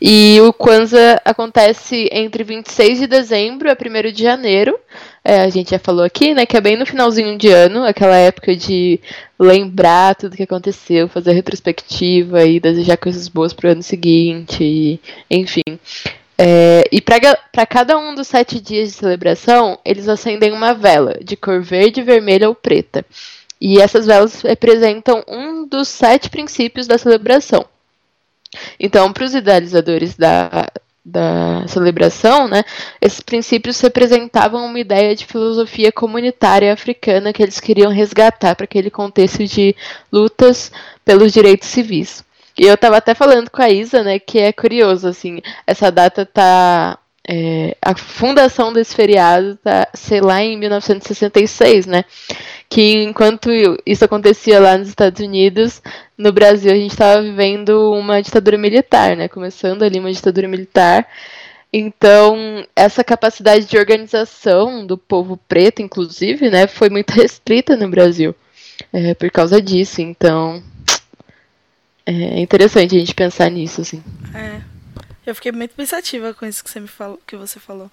E 0.01 0.39
o 0.41 0.53
Kwanzaa 0.53 1.21
acontece 1.25 2.07
entre 2.11 2.43
26 2.43 2.99
de 2.99 3.07
dezembro 3.07 3.69
a 3.69 3.73
1 3.73 4.11
de 4.13 4.23
janeiro. 4.23 4.79
É, 5.23 5.41
a 5.41 5.49
gente 5.49 5.71
já 5.71 5.79
falou 5.79 6.03
aqui, 6.03 6.33
né, 6.33 6.45
que 6.45 6.55
é 6.55 6.61
bem 6.61 6.77
no 6.77 6.85
finalzinho 6.85 7.37
de 7.37 7.49
ano, 7.49 7.83
aquela 7.83 8.15
época 8.15 8.55
de 8.55 8.99
lembrar 9.37 10.15
tudo 10.15 10.35
que 10.35 10.43
aconteceu, 10.43 11.09
fazer 11.09 11.33
retrospectiva 11.33 12.45
e 12.45 12.59
desejar 12.59 12.97
coisas 12.97 13.27
boas 13.27 13.53
para 13.53 13.67
o 13.67 13.71
ano 13.71 13.83
seguinte, 13.83 14.63
e, 14.63 14.99
enfim. 15.29 15.79
É, 16.37 16.85
e 16.89 17.01
para 17.01 17.65
cada 17.67 17.97
um 17.97 18.15
dos 18.15 18.27
sete 18.27 18.61
dias 18.61 18.89
de 18.89 18.95
celebração, 18.95 19.77
eles 19.83 20.07
acendem 20.07 20.53
uma 20.53 20.73
vela 20.73 21.19
de 21.21 21.35
cor 21.35 21.61
verde, 21.61 22.01
vermelha 22.01 22.47
ou 22.47 22.55
preta. 22.55 23.05
E 23.59 23.77
essas 23.79 24.05
velas 24.05 24.41
representam 24.41 25.21
um 25.27 25.67
dos 25.67 25.89
sete 25.89 26.29
princípios 26.29 26.87
da 26.87 26.97
celebração. 26.97 27.65
Então, 28.79 29.11
para 29.11 29.25
os 29.25 29.35
idealizadores 29.35 30.15
da, 30.15 30.71
da 31.03 31.65
celebração, 31.67 32.47
né, 32.47 32.63
esses 33.01 33.19
princípios 33.19 33.79
representavam 33.81 34.65
uma 34.65 34.79
ideia 34.79 35.15
de 35.15 35.25
filosofia 35.25 35.91
comunitária 35.91 36.71
africana 36.73 37.33
que 37.33 37.41
eles 37.41 37.59
queriam 37.59 37.91
resgatar 37.91 38.55
para 38.55 38.65
aquele 38.65 38.91
contexto 38.91 39.45
de 39.45 39.75
lutas 40.11 40.71
pelos 41.03 41.31
direitos 41.31 41.67
civis. 41.67 42.23
E 42.57 42.63
eu 42.63 42.73
estava 42.73 42.97
até 42.97 43.13
falando 43.13 43.49
com 43.49 43.61
a 43.61 43.69
Isa, 43.69 44.03
né, 44.03 44.19
que 44.19 44.37
é 44.39 44.51
curioso, 44.51 45.07
assim, 45.07 45.41
essa 45.65 45.91
data 45.91 46.25
tá 46.25 46.99
é, 47.31 47.77
a 47.79 47.95
fundação 47.95 48.73
desse 48.73 48.95
feriado 48.95 49.55
tá, 49.63 49.87
sei 49.93 50.19
lá, 50.19 50.41
em 50.41 50.57
1966, 50.57 51.85
né? 51.85 52.03
Que 52.69 53.03
enquanto 53.03 53.49
isso 53.85 54.05
acontecia 54.05 54.59
lá 54.59 54.77
nos 54.77 54.89
Estados 54.89 55.19
Unidos, 55.19 55.81
no 56.15 56.31
Brasil 56.31 56.71
a 56.71 56.75
gente 56.75 56.91
estava 56.91 57.21
vivendo 57.21 57.91
uma 57.93 58.21
ditadura 58.21 58.57
militar, 58.57 59.17
né? 59.17 59.27
Começando 59.27 59.81
ali 59.83 59.99
uma 59.99 60.11
ditadura 60.11 60.47
militar. 60.47 61.07
Então, 61.71 62.65
essa 62.75 63.03
capacidade 63.03 63.65
de 63.65 63.77
organização 63.77 64.85
do 64.85 64.97
povo 64.97 65.37
preto, 65.47 65.81
inclusive, 65.81 66.49
né, 66.49 66.65
foi 66.65 66.89
muito 66.89 67.11
restrita 67.13 67.75
no 67.75 67.87
Brasil 67.87 68.35
é, 68.91 69.13
por 69.13 69.29
causa 69.29 69.61
disso. 69.61 70.01
Então, 70.01 70.63
é 72.05 72.39
interessante 72.39 72.95
a 72.95 72.99
gente 72.99 73.13
pensar 73.13 73.49
nisso, 73.51 73.81
assim. 73.81 74.03
É. 74.33 74.61
Eu 75.25 75.35
fiquei 75.35 75.51
muito 75.51 75.75
pensativa 75.75 76.33
com 76.33 76.43
isso 76.43 76.63
que 76.63 76.71
você 76.71 76.79
me 76.79 76.87
falou, 76.87 77.21
que 77.27 77.37
você 77.37 77.59
falou. 77.59 77.91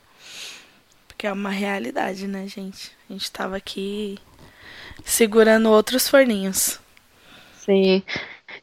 Porque 1.07 1.27
é 1.27 1.33
uma 1.33 1.51
realidade, 1.51 2.27
né, 2.27 2.47
gente? 2.49 2.93
A 3.11 3.13
gente 3.13 3.31
tava 3.31 3.59
aqui 3.59 4.19
segurando 5.05 5.71
outros 5.71 6.09
forninhos. 6.09 6.79
Sim. 7.59 8.03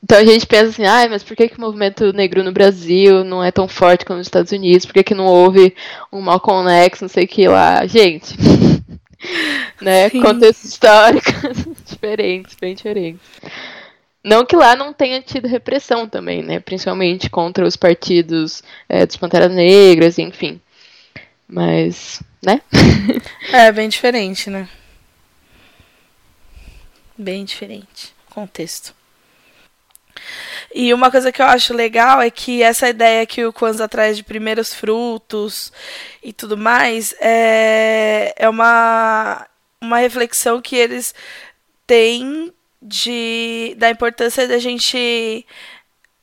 Então 0.03 0.17
a 0.17 0.25
gente 0.25 0.45
pensa 0.45 0.69
assim, 0.69 0.85
ah, 0.85 1.07
mas 1.09 1.23
por 1.23 1.35
que, 1.35 1.47
que 1.47 1.57
o 1.57 1.61
movimento 1.61 2.11
negro 2.11 2.43
no 2.43 2.51
Brasil 2.51 3.23
não 3.23 3.43
é 3.43 3.51
tão 3.51 3.67
forte 3.67 4.03
como 4.03 4.17
nos 4.17 4.27
Estados 4.27 4.51
Unidos? 4.51 4.85
Por 4.85 4.93
que, 4.93 5.03
que 5.03 5.15
não 5.15 5.25
houve 5.25 5.73
um 6.11 6.19
Malcolm 6.19 6.69
X, 6.69 7.01
não 7.01 7.07
sei 7.07 7.23
o 7.23 7.27
que 7.27 7.47
lá? 7.47 7.85
Gente, 7.85 8.35
né? 9.81 10.09
Sim. 10.09 10.21
Contexto 10.21 10.65
histórico 10.65 11.31
diferentes, 11.87 12.55
bem 12.59 12.75
diferentes. 12.75 13.21
Não 14.23 14.45
que 14.45 14.55
lá 14.55 14.75
não 14.75 14.93
tenha 14.93 15.21
tido 15.21 15.47
repressão 15.47 16.07
também, 16.07 16.41
né? 16.41 16.59
Principalmente 16.59 17.29
contra 17.29 17.65
os 17.65 17.75
partidos 17.75 18.63
é, 18.87 19.05
dos 19.05 19.17
Panteras 19.17 19.53
Negras, 19.53 20.17
enfim. 20.17 20.61
Mas, 21.47 22.21
né? 22.41 22.61
é, 23.51 23.71
bem 23.71 23.89
diferente, 23.89 24.49
né? 24.49 24.67
Bem 27.17 27.45
diferente. 27.45 28.13
Contexto. 28.29 28.95
E 30.73 30.93
uma 30.93 31.11
coisa 31.11 31.31
que 31.31 31.41
eu 31.41 31.45
acho 31.45 31.73
legal 31.73 32.21
é 32.21 32.31
que 32.31 32.63
essa 32.63 32.89
ideia 32.89 33.25
que 33.25 33.45
o 33.45 33.53
Kwanzaa 33.53 33.87
traz 33.87 34.17
de 34.17 34.23
primeiros 34.23 34.73
frutos 34.73 35.71
e 36.21 36.33
tudo 36.33 36.57
mais 36.57 37.13
é, 37.19 38.33
é 38.35 38.49
uma, 38.49 39.47
uma 39.79 39.97
reflexão 39.97 40.61
que 40.61 40.75
eles 40.75 41.13
têm 41.85 42.51
de 42.81 43.75
da 43.77 43.89
importância 43.89 44.47
da 44.47 44.57
gente 44.57 45.45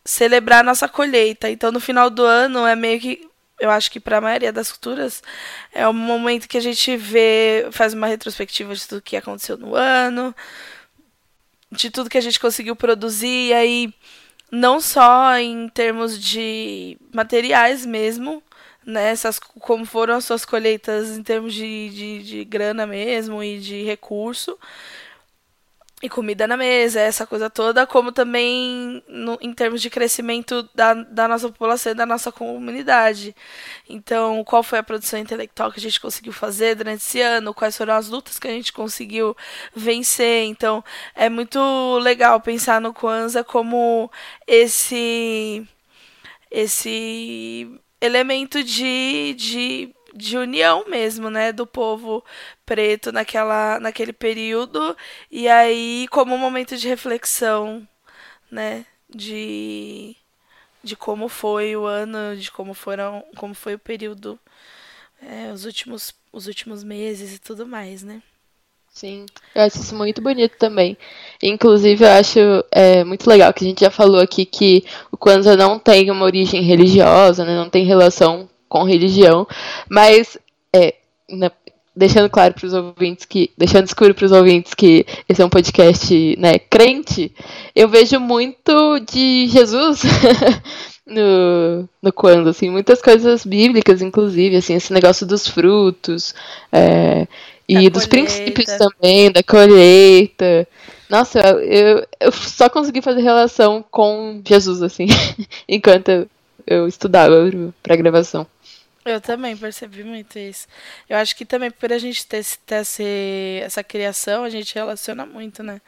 celebrar 0.04 0.60
a 0.60 0.64
nossa 0.64 0.88
colheita. 0.88 1.48
Então, 1.48 1.70
no 1.70 1.80
final 1.80 2.10
do 2.10 2.24
ano 2.24 2.66
é 2.66 2.74
meio 2.74 3.00
que 3.00 3.30
eu 3.60 3.70
acho 3.70 3.90
que 3.90 4.00
para 4.00 4.18
a 4.18 4.20
maioria 4.20 4.52
das 4.52 4.72
culturas 4.72 5.22
é 5.72 5.86
o 5.86 5.92
momento 5.92 6.48
que 6.48 6.56
a 6.56 6.62
gente 6.62 6.96
vê, 6.96 7.68
faz 7.70 7.92
uma 7.92 8.06
retrospectiva 8.06 8.74
de 8.74 8.88
tudo 8.88 9.02
que 9.02 9.16
aconteceu 9.16 9.58
no 9.58 9.74
ano, 9.74 10.34
de 11.70 11.90
tudo 11.90 12.10
que 12.10 12.18
a 12.18 12.22
gente 12.22 12.40
conseguiu 12.40 12.74
produzir, 12.74 13.48
e 13.48 13.52
aí 13.52 13.94
não 14.50 14.80
só 14.80 15.36
em 15.38 15.68
termos 15.68 16.18
de 16.18 16.98
materiais 17.12 17.86
mesmo, 17.86 18.42
né, 18.84 19.10
essas, 19.10 19.38
como 19.38 19.84
foram 19.84 20.16
as 20.16 20.24
suas 20.24 20.44
colheitas 20.44 21.16
em 21.16 21.22
termos 21.22 21.54
de, 21.54 21.90
de, 21.90 22.22
de 22.22 22.44
grana 22.44 22.86
mesmo 22.86 23.42
e 23.42 23.58
de 23.58 23.84
recurso, 23.84 24.58
e 26.02 26.08
comida 26.08 26.46
na 26.46 26.56
mesa, 26.56 26.98
essa 27.00 27.26
coisa 27.26 27.50
toda, 27.50 27.86
como 27.86 28.10
também 28.10 29.02
no, 29.06 29.36
em 29.40 29.52
termos 29.52 29.82
de 29.82 29.90
crescimento 29.90 30.68
da, 30.74 30.94
da 30.94 31.28
nossa 31.28 31.48
população 31.48 31.92
e 31.92 31.94
da 31.94 32.06
nossa 32.06 32.32
comunidade. 32.32 33.36
Então, 33.88 34.42
qual 34.44 34.62
foi 34.62 34.78
a 34.78 34.82
produção 34.82 35.20
intelectual 35.20 35.70
que 35.70 35.78
a 35.78 35.82
gente 35.82 36.00
conseguiu 36.00 36.32
fazer 36.32 36.74
durante 36.74 37.02
esse 37.02 37.20
ano, 37.20 37.52
quais 37.52 37.76
foram 37.76 37.94
as 37.94 38.08
lutas 38.08 38.38
que 38.38 38.48
a 38.48 38.50
gente 38.50 38.72
conseguiu 38.72 39.36
vencer. 39.74 40.44
Então, 40.44 40.82
é 41.14 41.28
muito 41.28 41.98
legal 41.98 42.40
pensar 42.40 42.80
no 42.80 42.94
Kwanzaa 42.94 43.44
como 43.44 44.10
esse 44.46 45.66
esse 46.50 47.70
elemento 48.00 48.64
de, 48.64 49.34
de 49.38 49.94
de 50.14 50.36
união 50.36 50.84
mesmo, 50.88 51.30
né, 51.30 51.52
do 51.52 51.66
povo 51.66 52.24
preto 52.66 53.12
naquela, 53.12 53.80
naquele 53.80 54.12
período 54.12 54.96
e 55.30 55.48
aí 55.48 56.06
como 56.10 56.34
um 56.34 56.38
momento 56.38 56.76
de 56.76 56.88
reflexão, 56.88 57.86
né, 58.50 58.84
de 59.08 60.16
de 60.82 60.96
como 60.96 61.28
foi 61.28 61.76
o 61.76 61.84
ano, 61.84 62.36
de 62.36 62.50
como 62.50 62.72
foram, 62.74 63.22
como 63.36 63.54
foi 63.54 63.74
o 63.74 63.78
período, 63.78 64.38
é, 65.22 65.52
os 65.52 65.64
últimos 65.64 66.14
os 66.32 66.46
últimos 66.46 66.84
meses 66.84 67.34
e 67.34 67.38
tudo 67.38 67.66
mais, 67.66 68.02
né? 68.02 68.22
Sim, 68.92 69.26
eu 69.54 69.62
acho 69.62 69.78
isso 69.78 69.94
muito 69.94 70.20
bonito 70.20 70.56
também. 70.58 70.96
Inclusive, 71.42 72.04
eu 72.04 72.10
acho 72.10 72.38
é, 72.70 73.04
muito 73.04 73.28
legal 73.28 73.52
que 73.52 73.64
a 73.64 73.68
gente 73.68 73.80
já 73.80 73.90
falou 73.90 74.20
aqui 74.20 74.44
que 74.44 74.84
o 75.12 75.16
Kwanzaa 75.16 75.56
não 75.56 75.78
tem 75.78 76.10
uma 76.10 76.24
origem 76.24 76.60
religiosa, 76.62 77.44
né, 77.44 77.54
não 77.54 77.70
tem 77.70 77.84
relação 77.84 78.48
com 78.70 78.84
religião, 78.84 79.46
mas 79.90 80.38
é, 80.72 80.94
na, 81.28 81.50
deixando 81.94 82.30
claro 82.30 82.54
para 82.54 82.66
os 82.66 82.72
ouvintes 82.72 83.26
que, 83.26 83.50
deixando 83.58 83.86
escuro 83.86 84.14
para 84.14 84.24
os 84.24 84.32
ouvintes 84.32 84.72
que 84.72 85.04
esse 85.28 85.42
é 85.42 85.44
um 85.44 85.50
podcast, 85.50 86.36
né, 86.38 86.58
crente, 86.58 87.34
eu 87.74 87.88
vejo 87.88 88.18
muito 88.20 89.00
de 89.00 89.48
Jesus 89.48 90.02
no, 91.04 91.88
no 92.00 92.12
quando, 92.12 92.48
assim, 92.48 92.70
muitas 92.70 93.02
coisas 93.02 93.44
bíblicas, 93.44 94.00
inclusive, 94.00 94.56
assim, 94.56 94.74
esse 94.74 94.92
negócio 94.92 95.26
dos 95.26 95.48
frutos, 95.48 96.34
é, 96.72 97.26
e 97.68 97.84
da 97.84 97.90
dos 97.90 98.06
colheita. 98.06 98.08
princípios 98.08 98.66
também, 98.78 99.30
da 99.30 99.42
colheita. 99.42 100.66
Nossa, 101.08 101.40
eu, 101.40 102.06
eu 102.20 102.32
só 102.32 102.68
consegui 102.68 103.02
fazer 103.02 103.20
relação 103.20 103.84
com 103.90 104.40
Jesus, 104.46 104.80
assim, 104.80 105.06
enquanto 105.68 106.28
eu 106.66 106.86
estudava 106.86 107.34
para 107.82 107.96
gravação. 107.96 108.46
Eu 109.04 109.20
também 109.20 109.56
percebi 109.56 110.04
muito 110.04 110.38
isso. 110.38 110.66
Eu 111.08 111.16
acho 111.16 111.34
que 111.34 111.46
também 111.46 111.70
por 111.70 111.90
a 111.92 111.98
gente 111.98 112.26
ter, 112.26 112.44
ter 112.66 112.82
esse, 112.82 113.60
essa 113.62 113.82
criação, 113.82 114.44
a 114.44 114.50
gente 114.50 114.74
relaciona 114.74 115.24
muito, 115.24 115.62
né? 115.62 115.80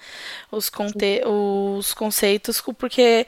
Os, 0.51 0.71
conte 0.71 1.23
os 1.27 1.93
conceitos, 1.93 2.63
porque 2.79 3.27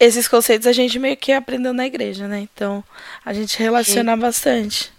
esses 0.00 0.26
conceitos 0.26 0.66
a 0.66 0.72
gente 0.72 0.98
meio 0.98 1.16
que 1.16 1.32
aprendeu 1.32 1.74
na 1.74 1.86
igreja, 1.86 2.26
né? 2.26 2.40
Então 2.40 2.82
a 3.24 3.34
gente 3.34 3.58
relaciona 3.58 4.14
Sim. 4.14 4.20
bastante. 4.20 4.92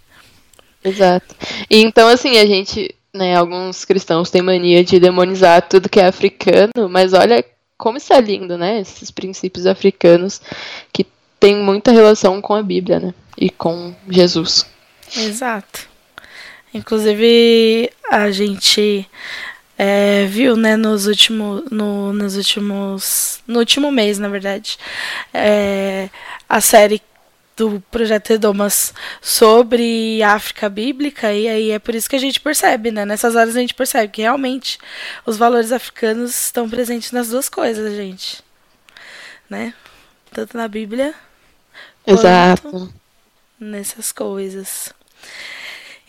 Exato. 0.84 1.34
E 1.68 1.82
então, 1.82 2.08
assim, 2.08 2.38
a 2.38 2.46
gente, 2.46 2.94
né, 3.12 3.36
alguns 3.36 3.84
cristãos 3.84 4.30
têm 4.30 4.42
mania 4.42 4.84
de 4.84 5.00
demonizar 5.00 5.68
tudo 5.68 5.88
que 5.88 6.00
é 6.00 6.06
africano, 6.06 6.88
mas 6.88 7.12
olha 7.12 7.44
como 7.76 7.98
isso 7.98 8.12
é 8.12 8.20
lindo, 8.20 8.56
né? 8.56 8.80
Esses 8.80 9.10
princípios 9.10 9.66
africanos 9.66 10.40
que 10.92 11.04
tem 11.40 11.56
muita 11.56 11.90
relação 11.90 12.40
com 12.40 12.54
a 12.54 12.62
Bíblia, 12.62 13.00
né? 13.00 13.14
E 13.36 13.50
com 13.50 13.94
Jesus. 14.08 14.66
Exato. 15.16 15.88
Inclusive, 16.72 17.90
a 18.10 18.30
gente 18.30 19.08
é, 19.76 20.26
viu, 20.26 20.56
né, 20.56 20.76
nos 20.76 21.06
últimos, 21.06 21.68
no, 21.70 22.12
nos 22.12 22.36
últimos, 22.36 23.42
no 23.46 23.58
último 23.58 23.90
mês, 23.90 24.18
na 24.18 24.28
verdade, 24.28 24.78
é, 25.34 26.08
a 26.48 26.60
série 26.60 27.02
do 27.56 27.82
Projeto 27.90 28.30
Edomas 28.30 28.94
sobre 29.20 30.22
a 30.22 30.32
África 30.32 30.68
Bíblica, 30.68 31.32
e 31.32 31.48
aí 31.48 31.70
é 31.72 31.78
por 31.78 31.94
isso 31.94 32.08
que 32.08 32.16
a 32.16 32.20
gente 32.20 32.40
percebe, 32.40 32.90
né? 32.90 33.04
Nessas 33.04 33.34
horas 33.34 33.56
a 33.56 33.60
gente 33.60 33.74
percebe 33.74 34.12
que 34.12 34.22
realmente 34.22 34.78
os 35.26 35.36
valores 35.36 35.72
africanos 35.72 36.30
estão 36.44 36.70
presentes 36.70 37.12
nas 37.12 37.28
duas 37.28 37.48
coisas, 37.48 37.94
gente. 37.94 38.42
Né? 39.48 39.74
Tanto 40.32 40.56
na 40.56 40.68
Bíblia 40.68 41.12
Exato. 42.06 42.92
Nessas 43.60 44.10
coisas. 44.10 44.92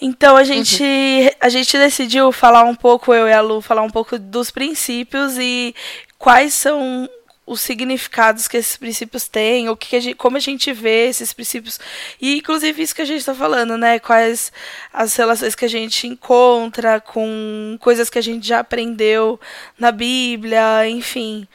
Então 0.02 0.36
a 0.36 0.44
gente, 0.44 0.82
uhum. 0.82 1.30
a 1.40 1.50
gente 1.50 1.78
decidiu 1.78 2.32
falar 2.32 2.64
um 2.64 2.74
pouco, 2.74 3.14
eu 3.14 3.28
e 3.28 3.34
a 3.34 3.42
Lu, 3.42 3.62
falar 3.62 3.84
um 3.84 3.90
pouco 3.90 4.18
dos 4.18 4.50
princípios 4.50 5.38
e 5.38 5.76
quais 6.18 6.56
são 6.56 7.08
os 7.46 7.62
significados 7.62 8.48
que 8.48 8.58
esses 8.58 8.78
princípios 8.78 9.28
têm, 9.28 9.68
o 9.68 9.76
que 9.76 9.96
a 9.96 10.00
gente, 10.00 10.16
como 10.16 10.38
a 10.38 10.40
gente 10.40 10.72
vê 10.72 11.10
esses 11.10 11.34
princípios. 11.34 11.80
E 12.20 12.38
inclusive 12.38 12.82
isso 12.82 12.96
que 12.96 13.02
a 13.02 13.06
gente 13.06 13.20
está 13.20 13.36
falando, 13.36 13.78
né? 13.78 14.00
Quais 14.00 14.52
as 14.94 15.16
relações 15.16 15.54
que 15.54 15.66
a 15.66 15.70
gente 15.70 16.08
encontra 16.08 17.02
com 17.02 17.78
coisas 17.80 18.10
que 18.10 18.18
a 18.18 18.24
gente 18.24 18.48
já 18.48 18.60
aprendeu 18.60 19.40
na 19.78 19.92
Bíblia, 19.92 20.88
enfim. 20.88 21.48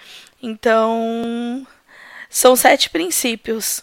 Então, 0.42 1.66
são 2.28 2.54
sete 2.54 2.90
princípios. 2.90 3.82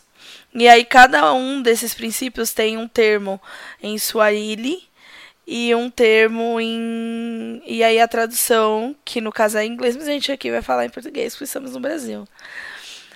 E 0.55 0.67
aí 0.67 0.85
cada 0.85 1.33
um 1.33 1.61
desses 1.61 1.93
princípios 1.93 2.53
tem 2.53 2.77
um 2.77 2.87
termo 2.87 3.41
em 3.81 3.97
Swahili 3.97 4.83
e 5.47 5.73
um 5.75 5.89
termo 5.89 6.59
em. 6.59 7.61
E 7.65 7.83
aí 7.83 7.99
a 7.99 8.07
tradução, 8.07 8.95
que 9.03 9.19
no 9.19 9.31
caso 9.31 9.57
é 9.57 9.65
em 9.65 9.71
inglês, 9.71 9.95
mas 9.95 10.07
a 10.07 10.11
gente 10.11 10.31
aqui 10.31 10.51
vai 10.51 10.61
falar 10.61 10.85
em 10.85 10.89
português, 10.89 11.33
porque 11.33 11.45
estamos 11.45 11.73
no 11.73 11.79
Brasil. 11.79 12.27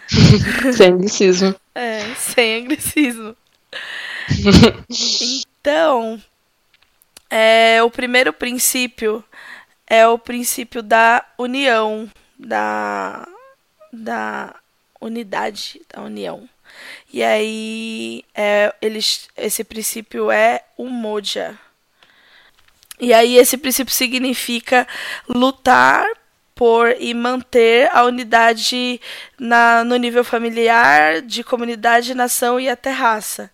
sem 0.73 0.91
anglicismo. 0.91 1.55
É, 1.75 2.15
sem 2.15 2.63
anglicismo. 2.63 3.35
então, 5.49 6.21
é, 7.29 7.81
o 7.83 7.89
primeiro 7.89 8.33
princípio 8.33 9.23
é 9.85 10.07
o 10.07 10.17
princípio 10.17 10.81
da 10.81 11.25
união, 11.37 12.09
da, 12.37 13.27
da 13.91 14.55
unidade, 14.99 15.81
da 15.93 16.01
união. 16.01 16.47
E 17.11 17.23
aí, 17.23 18.23
é, 18.35 18.73
eles, 18.81 19.29
esse 19.37 19.63
princípio 19.63 20.29
é 20.29 20.63
o 20.77 20.87
moja, 20.87 21.57
e 22.99 23.13
aí 23.13 23.37
esse 23.37 23.57
princípio 23.57 23.93
significa 23.93 24.87
lutar 25.29 26.05
por 26.55 26.95
e 26.99 27.13
manter 27.13 27.87
a 27.93 28.03
unidade 28.03 28.99
na, 29.39 29.83
no 29.83 29.95
nível 29.95 30.23
familiar, 30.23 31.21
de 31.21 31.43
comunidade, 31.43 32.15
nação 32.15 32.59
e 32.59 32.67
até 32.67 32.89
raça. 32.89 33.51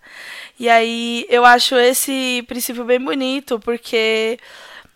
E 0.57 0.69
aí 0.69 1.25
eu 1.29 1.43
acho 1.43 1.75
esse 1.75 2.43
princípio 2.47 2.85
bem 2.85 2.99
bonito, 2.99 3.59
porque 3.59 4.39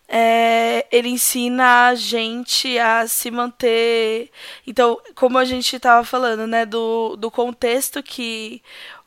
é, 0.07 0.87
ele 0.91 1.09
ensina 1.09 1.87
a 1.87 1.95
gente 1.95 2.77
a 2.79 3.07
se 3.07 3.29
manter. 3.29 4.31
Então, 4.65 4.99
como 5.15 5.37
a 5.37 5.45
gente 5.45 5.75
estava 5.75 6.03
falando, 6.03 6.47
né, 6.47 6.65
do, 6.65 7.15
do 7.17 7.29
contexto 7.29 8.01
que 8.01 8.61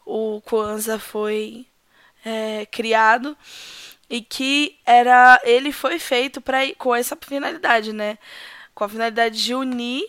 o 0.05 0.41
Kwanzaa 0.43 0.99
foi 0.99 1.67
é, 2.25 2.67
criado 2.67 3.37
e 4.09 4.21
que 4.21 4.77
era 4.85 5.41
ele 5.45 5.73
foi 5.73 5.99
feito 5.99 6.41
para 6.41 6.59
com 6.77 6.95
essa 6.95 7.17
finalidade, 7.17 7.93
né? 7.93 8.19
Com 8.75 8.85
a 8.85 8.89
finalidade 8.89 9.43
de 9.43 9.55
unir 9.55 10.05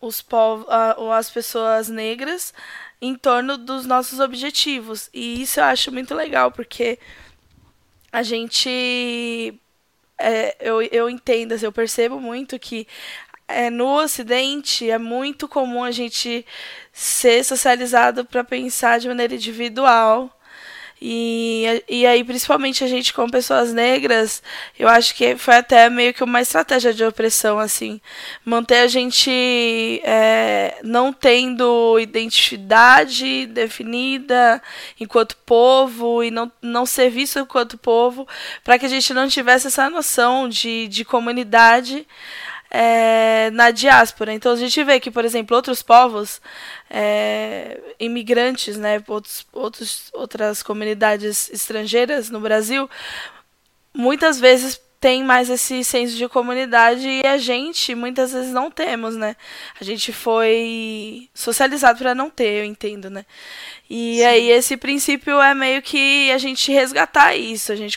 os 0.00 0.22
povos, 0.22 0.66
as 1.12 1.30
pessoas 1.30 1.88
negras 1.88 2.54
em 3.00 3.14
torno 3.16 3.56
dos 3.58 3.86
nossos 3.86 4.20
objetivos. 4.20 5.08
E 5.12 5.42
isso 5.42 5.60
eu 5.60 5.64
acho 5.64 5.92
muito 5.92 6.14
legal, 6.14 6.50
porque 6.52 6.98
a 8.12 8.22
gente 8.22 9.60
é, 10.18 10.56
eu, 10.60 10.82
eu 10.82 11.08
entendo, 11.08 11.52
assim, 11.52 11.66
eu 11.66 11.72
percebo 11.72 12.20
muito 12.20 12.58
que 12.58 12.86
é, 13.46 13.70
no 13.70 13.86
Ocidente 14.02 14.90
é 14.90 14.98
muito 14.98 15.48
comum 15.48 15.82
a 15.82 15.90
gente 15.90 16.44
ser 16.92 17.44
socializado 17.44 18.24
para 18.24 18.44
pensar 18.44 18.98
de 18.98 19.08
maneira 19.08 19.34
individual 19.34 20.30
e, 21.00 21.84
e 21.88 22.06
aí, 22.06 22.24
principalmente 22.24 22.82
a 22.82 22.88
gente 22.88 23.14
com 23.14 23.28
pessoas 23.28 23.72
negras, 23.72 24.42
eu 24.76 24.88
acho 24.88 25.14
que 25.14 25.36
foi 25.36 25.56
até 25.56 25.88
meio 25.88 26.12
que 26.12 26.24
uma 26.24 26.40
estratégia 26.40 26.92
de 26.92 27.04
opressão, 27.04 27.58
assim. 27.58 28.00
Manter 28.44 28.78
a 28.78 28.88
gente 28.88 30.00
é, 30.04 30.78
não 30.82 31.12
tendo 31.12 31.98
identidade 32.00 33.46
definida 33.46 34.60
enquanto 34.98 35.36
povo 35.46 36.24
e 36.24 36.30
não, 36.30 36.50
não 36.60 36.84
ser 36.84 37.10
visto 37.10 37.38
enquanto 37.38 37.78
povo, 37.78 38.26
para 38.64 38.78
que 38.78 38.86
a 38.86 38.88
gente 38.88 39.14
não 39.14 39.28
tivesse 39.28 39.68
essa 39.68 39.88
noção 39.88 40.48
de, 40.48 40.88
de 40.88 41.04
comunidade 41.04 42.06
é, 42.70 43.50
na 43.50 43.70
diáspora. 43.70 44.32
Então 44.32 44.52
a 44.52 44.56
gente 44.56 44.82
vê 44.84 45.00
que, 45.00 45.10
por 45.10 45.24
exemplo, 45.24 45.56
outros 45.56 45.82
povos 45.82 46.40
é, 46.90 47.80
imigrantes, 47.98 48.76
né, 48.76 49.02
outros, 49.06 49.46
outros, 49.52 50.10
outras 50.12 50.62
comunidades 50.62 51.50
estrangeiras 51.50 52.30
no 52.30 52.40
Brasil, 52.40 52.88
muitas 53.94 54.38
vezes 54.38 54.80
tem 55.00 55.22
mais 55.22 55.48
esse 55.48 55.84
senso 55.84 56.16
de 56.16 56.28
comunidade 56.28 57.06
e 57.06 57.26
a 57.26 57.38
gente 57.38 57.94
muitas 57.94 58.32
vezes 58.32 58.52
não 58.52 58.68
temos, 58.68 59.14
né? 59.14 59.36
A 59.80 59.84
gente 59.84 60.12
foi 60.12 61.28
socializado 61.32 62.00
para 62.00 62.16
não 62.16 62.28
ter, 62.28 62.60
eu 62.60 62.64
entendo, 62.64 63.08
né? 63.08 63.24
E 63.88 64.16
Sim. 64.18 64.24
aí 64.24 64.50
esse 64.50 64.76
princípio 64.76 65.40
é 65.40 65.54
meio 65.54 65.80
que 65.82 66.32
a 66.32 66.38
gente 66.38 66.72
resgatar 66.72 67.36
isso, 67.36 67.70
a 67.70 67.76
gente 67.76 67.96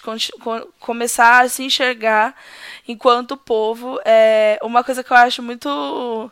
começar 0.79 1.43
a 1.43 1.49
se 1.49 1.63
enxergar 1.63 2.35
enquanto 2.87 3.37
povo. 3.37 3.99
É 4.05 4.59
uma 4.61 4.83
coisa 4.83 5.03
que 5.03 5.11
eu 5.11 5.17
acho 5.17 5.41
muito 5.41 6.31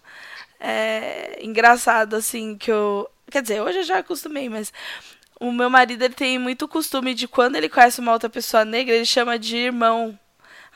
é, 0.60 1.40
engraçado, 1.42 2.16
assim, 2.16 2.58
que 2.58 2.72
eu. 2.72 3.10
Quer 3.32 3.42
dizer, 3.42 3.62
hoje 3.62 3.80
eu 3.80 3.84
já 3.84 4.00
acostumei, 4.00 4.50
mas 4.50 4.74
o 5.40 5.52
meu 5.52 5.70
marido 5.70 6.04
ele 6.04 6.14
tem 6.14 6.38
muito 6.38 6.68
costume 6.68 7.14
de 7.14 7.28
quando 7.28 7.56
ele 7.56 7.70
conhece 7.70 8.00
uma 8.02 8.12
outra 8.12 8.30
pessoa 8.30 8.66
negra, 8.66 8.94
ele 8.94 9.06
chama 9.06 9.40
de 9.40 9.56
irmão. 9.56 10.18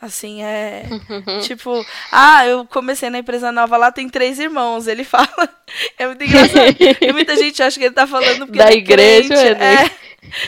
Assim, 0.02 0.44
é. 0.44 0.84
tipo, 1.44 1.86
ah, 2.12 2.46
eu 2.46 2.66
comecei 2.66 3.10
na 3.10 3.20
empresa 3.20 3.54
nova 3.54 3.78
lá, 3.78 3.92
tem 3.92 4.10
três 4.10 4.38
irmãos. 4.38 4.88
Ele 4.88 5.04
fala. 5.06 5.28
É 5.98 6.06
muito 6.06 6.24
engraçado. 6.24 6.76
e 7.02 7.14
muita 7.14 7.36
gente 7.38 7.64
acha 7.64 7.80
que 7.80 7.86
ele 7.86 7.96
tá 7.96 8.06
falando 8.06 8.46
porque. 8.46 8.60
Da 8.60 8.70
é 8.70 8.74
igreja, 8.74 9.30
crente, 9.30 9.60
né? 9.60 9.86
é. 9.86 10.03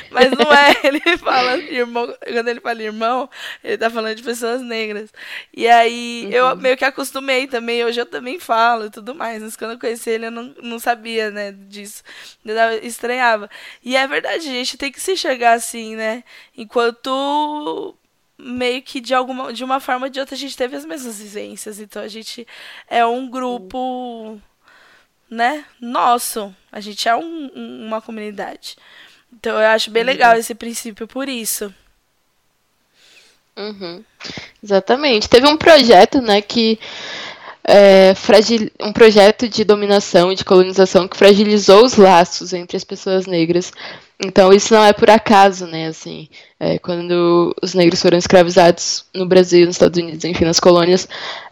Mas 0.10 0.32
não 0.32 0.52
é, 0.52 0.76
ele 0.84 1.18
fala 1.18 1.58
irmão, 1.58 2.16
quando 2.32 2.48
ele 2.48 2.60
fala 2.60 2.82
irmão, 2.82 3.30
ele 3.64 3.78
tá 3.78 3.90
falando 3.90 4.16
de 4.16 4.24
pessoas 4.24 4.62
negras. 4.62 5.12
E 5.54 5.68
aí 5.68 6.26
uhum. 6.26 6.32
eu 6.32 6.56
meio 6.56 6.78
que 6.78 6.86
acostumei 6.86 7.48
também, 7.48 7.84
hoje 7.84 8.00
eu 8.00 8.06
também 8.06 8.40
falo 8.40 8.86
e 8.86 8.90
tudo 8.90 9.14
mais. 9.14 9.42
Mas 9.42 9.56
quando 9.56 9.72
eu 9.72 9.80
conheci 9.80 10.10
ele 10.10 10.28
eu 10.28 10.32
não, 10.32 10.56
não 10.62 10.80
sabia, 10.80 11.32
né, 11.32 11.52
disso. 11.52 12.04
Eu 12.44 12.56
estranhava. 12.84 13.50
E 13.84 13.96
é 13.96 14.08
verdade, 14.08 14.48
a 14.48 14.52
gente 14.52 14.78
tem 14.78 14.92
que 14.92 15.02
se 15.02 15.14
enxergar 15.14 15.54
assim, 15.54 15.96
né? 15.96 16.24
Enquanto 16.58 17.96
meio 18.38 18.82
que 18.82 19.00
de 19.00 19.14
alguma 19.14 19.54
de 19.54 19.64
uma 19.64 19.80
forma 19.80 20.08
ou 20.08 20.10
de 20.10 20.20
outra 20.20 20.36
a 20.36 20.38
gente 20.38 20.58
teve 20.58 20.76
as 20.76 20.86
mesmas 20.86 21.20
vivências. 21.20 21.80
Então 21.80 22.02
a 22.02 22.08
gente 22.08 22.48
é 22.90 23.06
um 23.06 23.30
grupo, 23.30 24.40
né, 25.30 25.66
nosso. 25.80 26.56
A 26.72 26.80
gente 26.80 27.08
é 27.08 27.16
um, 27.16 27.48
uma 27.86 28.02
comunidade. 28.02 28.76
Então 29.36 29.60
eu 29.60 29.68
acho 29.68 29.92
bem 29.92 30.04
uhum. 30.04 30.08
legal 30.08 30.38
esse 30.38 30.56
princípio 30.56 31.08
por 31.08 31.28
isso. 31.28 31.74
Uhum. 33.58 34.04
Exatamente. 34.64 35.30
Teve 35.30 35.48
um 35.48 35.58
projeto, 35.58 36.22
né, 36.22 36.42
que 36.42 36.80
é, 37.64 38.14
fragil... 38.16 38.70
um 38.80 38.94
projeto 38.94 39.48
de 39.48 39.64
dominação 39.64 40.32
e 40.32 40.36
de 40.36 40.46
colonização 40.46 41.08
que 41.08 41.18
fragilizou 41.18 41.84
os 41.84 41.96
laços 41.96 42.54
entre 42.54 42.78
as 42.78 42.84
pessoas 42.84 43.26
negras. 43.26 43.72
Então 44.20 44.54
isso 44.54 44.74
não 44.74 44.84
é 44.84 44.94
por 44.94 45.10
acaso, 45.10 45.68
né? 45.68 45.88
Assim, 45.88 46.30
é, 46.60 46.80
quando 46.80 47.54
os 47.62 47.74
negros 47.74 48.02
foram 48.02 48.18
escravizados 48.18 49.06
no 49.14 49.26
Brasil, 49.26 49.66
nos 49.66 49.76
Estados 49.76 50.02
Unidos, 50.02 50.24
enfim, 50.24 50.46
nas 50.46 50.60
colônias, 50.60 51.08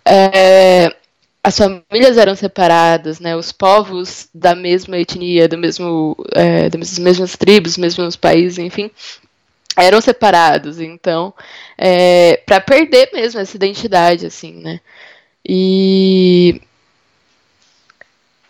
é, 0.05 0.95
as 1.43 1.57
famílias 1.57 2.17
eram 2.17 2.35
separadas, 2.35 3.19
né? 3.19 3.35
Os 3.35 3.51
povos 3.51 4.29
da 4.33 4.55
mesma 4.55 4.97
etnia, 4.97 5.47
do 5.47 5.57
mesmo, 5.57 6.15
é, 6.33 6.69
das 6.69 6.97
mesmas 6.99 7.35
tribos, 7.35 7.77
mesmos 7.77 8.15
países, 8.15 8.57
enfim, 8.59 8.89
eram 9.77 10.01
separados. 10.01 10.79
Então, 10.79 11.33
é, 11.77 12.37
para 12.45 12.61
perder 12.61 13.09
mesmo 13.13 13.41
essa 13.41 13.55
identidade, 13.57 14.25
assim, 14.25 14.53
né? 14.53 14.79
E 15.47 16.61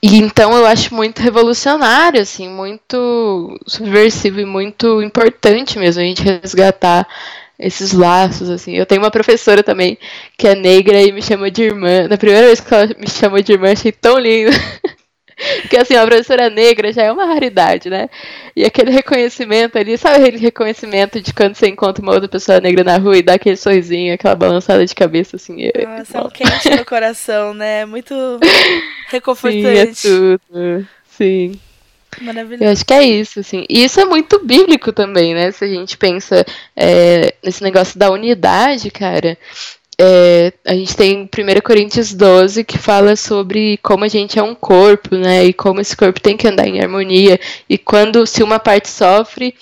e 0.02 0.18
então 0.18 0.54
eu 0.54 0.66
acho 0.66 0.94
muito 0.94 1.20
revolucionário, 1.22 2.22
assim, 2.22 2.50
muito 2.50 3.58
subversivo 3.66 4.42
e 4.42 4.46
muito 4.46 5.02
importante 5.02 5.80
mesmo 5.80 6.02
a 6.02 6.06
gente 6.06 6.22
resgatar 6.22 7.08
esses 7.58 7.92
laços, 7.92 8.50
assim. 8.50 8.76
Eu 8.76 8.86
tenho 8.86 9.02
uma 9.02 9.12
professora 9.12 9.64
também 9.64 9.98
que 10.38 10.48
é 10.48 10.56
negra 10.56 11.02
e 11.02 11.12
me 11.12 11.22
chama 11.22 11.52
de 11.52 11.64
irmã. 11.64 12.08
Na 12.08 12.18
primeira 12.18 12.48
vez 12.48 12.60
que 12.60 12.74
ela 12.74 12.88
me 12.98 13.10
chamou 13.10 13.42
de 13.42 13.52
irmã, 13.52 13.72
achei 13.72 13.92
tão 13.92 14.18
lindo. 14.18 14.52
Porque 15.62 15.78
assim, 15.78 15.96
uma 15.96 16.06
professora 16.06 16.50
negra 16.50 16.94
já 16.94 17.04
é 17.04 17.12
uma 17.12 17.26
raridade, 17.26 17.90
né? 17.90 18.10
E 18.56 18.64
aquele 18.64 18.92
reconhecimento 18.92 19.78
ali, 19.78 19.98
sabe 19.98 20.22
aquele 20.24 20.38
reconhecimento 20.38 21.20
de 21.20 21.34
quando 21.34 21.56
você 21.56 21.68
encontra 21.68 22.04
uma 22.04 22.14
outra 22.14 22.30
pessoa 22.30 22.62
negra 22.62 22.84
na 22.84 22.98
rua 22.98 23.18
e 23.18 23.24
dá 23.24 23.34
aquele 23.34 23.58
sorrisinho, 23.58 24.14
aquela 24.14 24.36
balançada 24.36 24.86
de 24.86 24.94
cabeça, 24.94 25.36
assim. 25.36 25.70
Nossa, 25.86 26.18
é 26.20 26.22
um 26.22 26.30
quente 26.30 26.70
no 26.70 26.86
coração, 26.86 27.54
né? 27.54 27.86
Muito 27.86 28.14
reconfortante. 29.10 29.96
Sim, 29.96 30.34
é 30.34 30.38
tudo. 30.48 30.88
Sim. 31.10 31.60
Maravilhoso. 32.22 32.64
Eu 32.64 32.72
acho 32.72 32.86
que 32.86 32.94
é 32.94 33.04
isso, 33.04 33.40
assim. 33.40 33.66
E 33.70 33.84
isso 33.84 34.00
é 34.00 34.06
muito 34.06 34.44
bíblico 34.46 34.92
também, 34.94 35.34
né? 35.34 35.52
Se 35.52 35.66
a 35.66 35.68
gente 35.68 35.98
pensa 35.98 36.46
é, 36.76 37.36
nesse 37.44 37.64
negócio 37.64 37.98
da 38.00 38.10
unidade, 38.12 38.90
cara. 38.92 39.38
é, 40.00 40.54
a 40.66 40.74
gente 40.76 40.96
tem 40.96 41.24
1 41.24 41.62
Coríntios 41.64 42.14
12 42.14 42.64
que 42.64 42.78
fala 42.78 43.16
sobre 43.16 43.78
como 43.78 44.04
a 44.04 44.08
gente 44.08 44.40
é 44.40 44.44
um 44.44 44.56
corpo, 44.56 45.16
né? 45.16 45.46
E 45.46 45.54
como 45.54 45.82
esse 45.82 45.96
corpo 45.96 46.20
tem 46.20 46.38
que 46.38 46.48
andar 46.48 46.68
em 46.68 46.82
harmonia. 46.82 47.40
E 47.70 47.78
quando, 47.78 48.26
se 48.26 48.44
uma 48.44 48.60
parte 48.60 48.90
sofre, 48.90 49.56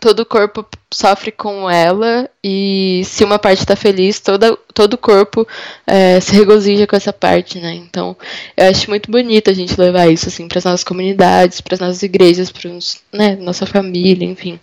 todo 0.00 0.20
o 0.20 0.26
corpo 0.26 0.66
sofre 0.92 1.30
com 1.30 1.68
ela 1.68 2.30
e 2.42 3.02
se 3.04 3.24
uma 3.24 3.38
parte 3.38 3.60
está 3.60 3.76
feliz, 3.76 4.20
toda, 4.20 4.56
todo 4.72 4.94
o 4.94 4.98
corpo 4.98 5.46
é, 5.86 6.20
se 6.20 6.34
regozija 6.34 6.86
com 6.86 6.96
essa 6.96 7.12
parte, 7.12 7.58
né? 7.58 7.74
Então, 7.74 8.16
eu 8.56 8.68
acho 8.68 8.88
muito 8.88 9.10
bonito 9.10 9.50
a 9.50 9.54
gente 9.54 9.78
levar 9.80 10.08
isso 10.08 10.28
assim 10.28 10.48
para 10.48 10.58
as 10.58 10.64
nossas 10.64 10.84
comunidades, 10.84 11.60
para 11.60 11.74
as 11.74 11.80
nossas 11.80 12.02
igrejas, 12.02 12.50
para 12.50 12.70
né, 13.12 13.36
nossa 13.36 13.66
família, 13.66 14.24
enfim. 14.24 14.60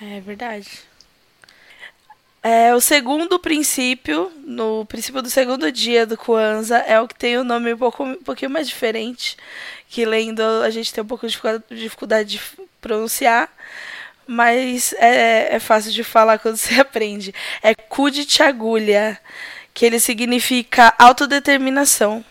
É 0.00 0.20
verdade. 0.20 0.68
É, 2.46 2.74
o 2.74 2.80
segundo 2.80 3.38
princípio, 3.38 4.30
no 4.46 4.84
princípio 4.84 5.22
do 5.22 5.30
segundo 5.30 5.72
dia 5.72 6.04
do 6.04 6.14
Kwanzaa, 6.14 6.80
é 6.80 7.00
o 7.00 7.08
que 7.08 7.14
tem 7.14 7.38
o 7.38 7.40
um 7.40 7.44
nome 7.44 7.72
um, 7.72 7.78
pouco, 7.78 8.04
um 8.04 8.16
pouquinho 8.16 8.50
mais 8.50 8.68
diferente, 8.68 9.34
que 9.94 10.04
lendo 10.04 10.42
a 10.42 10.70
gente 10.70 10.92
tem 10.92 11.04
um 11.04 11.06
pouco 11.06 11.24
de 11.24 11.38
dificuldade 11.70 12.28
de 12.30 12.40
pronunciar, 12.80 13.48
mas 14.26 14.92
é, 14.94 15.54
é 15.54 15.60
fácil 15.60 15.92
de 15.92 16.02
falar 16.02 16.40
quando 16.40 16.56
você 16.58 16.80
aprende. 16.80 17.32
É 17.62 17.76
Kudit 17.76 18.40
que 19.72 19.86
ele 19.86 20.00
significa 20.00 20.92
autodeterminação. 20.98 22.24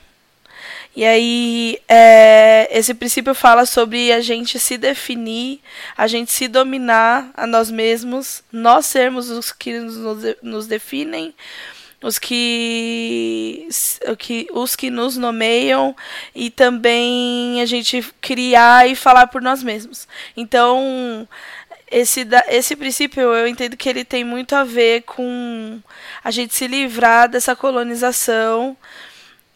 E 0.94 1.06
aí, 1.06 1.80
é, 1.88 2.68
esse 2.70 2.94
princípio 2.94 3.34
fala 3.34 3.66
sobre 3.66 4.12
a 4.12 4.20
gente 4.20 4.60
se 4.60 4.78
definir, 4.78 5.62
a 5.96 6.06
gente 6.06 6.34
se 6.34 6.50
dominar 6.50 7.32
a 7.34 7.48
nós 7.48 7.72
mesmos, 7.72 8.44
nós 8.52 8.88
sermos 8.88 9.30
os 9.30 9.54
que 9.54 9.80
nos, 9.80 10.36
nos 10.44 10.68
definem, 10.68 11.34
os 12.04 12.20
que, 12.20 13.68
os 14.52 14.76
que 14.76 14.92
nos 14.92 15.16
nomeiam 15.16 15.96
e 16.36 16.50
também 16.52 17.62
a 17.62 17.66
gente 17.66 18.04
criar 18.20 18.88
e 18.88 18.96
falar 18.96 19.28
por 19.28 19.42
nós 19.42 19.64
mesmos. 19.64 20.08
Então, 20.36 21.28
esse, 21.90 22.28
esse 22.50 22.76
princípio 22.76 23.22
eu 23.22 23.48
entendo 23.48 23.78
que 23.78 23.88
ele 23.88 24.04
tem 24.04 24.26
muito 24.26 24.54
a 24.54 24.66
ver 24.66 25.04
com 25.04 25.80
a 26.22 26.30
gente 26.30 26.54
se 26.54 26.68
livrar 26.68 27.30
dessa 27.30 27.56
colonização 27.56 28.76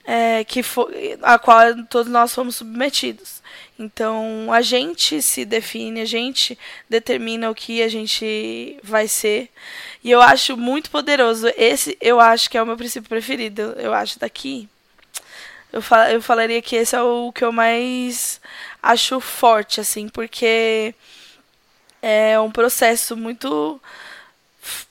é, 0.06 0.46
que 0.46 0.64
foi, 0.64 1.20
a 1.22 1.38
qual 1.38 1.84
todos 1.90 2.10
nós 2.10 2.34
fomos 2.34 2.56
submetidos. 2.56 3.44
Então, 3.80 4.52
a 4.52 4.62
gente 4.62 5.22
se 5.22 5.46
define, 5.46 6.02
a 6.02 6.06
gente 6.06 6.58
determina 6.90 7.50
o 7.50 7.56
que 7.56 7.84
a 7.84 7.88
gente 7.88 8.80
vai 8.84 9.08
ser. 9.08 9.50
E 10.04 10.10
eu 10.10 10.22
acho 10.22 10.58
muito 10.58 10.90
poderoso. 10.90 11.48
Esse, 11.56 11.96
eu 12.02 12.20
acho 12.20 12.50
que 12.50 12.58
é 12.58 12.64
o 12.64 12.66
meu 12.66 12.76
princípio 12.76 13.08
preferido. 13.08 13.62
Eu 13.78 13.94
acho 13.94 14.20
daqui. 14.20 14.68
Eu, 15.72 15.82
fal, 15.82 16.08
eu 16.08 16.22
falaria 16.22 16.62
que 16.62 16.76
esse 16.76 16.96
é 16.96 17.02
o 17.02 17.32
que 17.32 17.44
eu 17.44 17.52
mais 17.52 18.42
acho 18.82 19.20
forte, 19.20 19.80
assim, 19.80 20.10
porque 20.10 20.96
é 22.02 22.40
um 22.40 22.52
processo 22.52 23.16
muito 23.16 23.82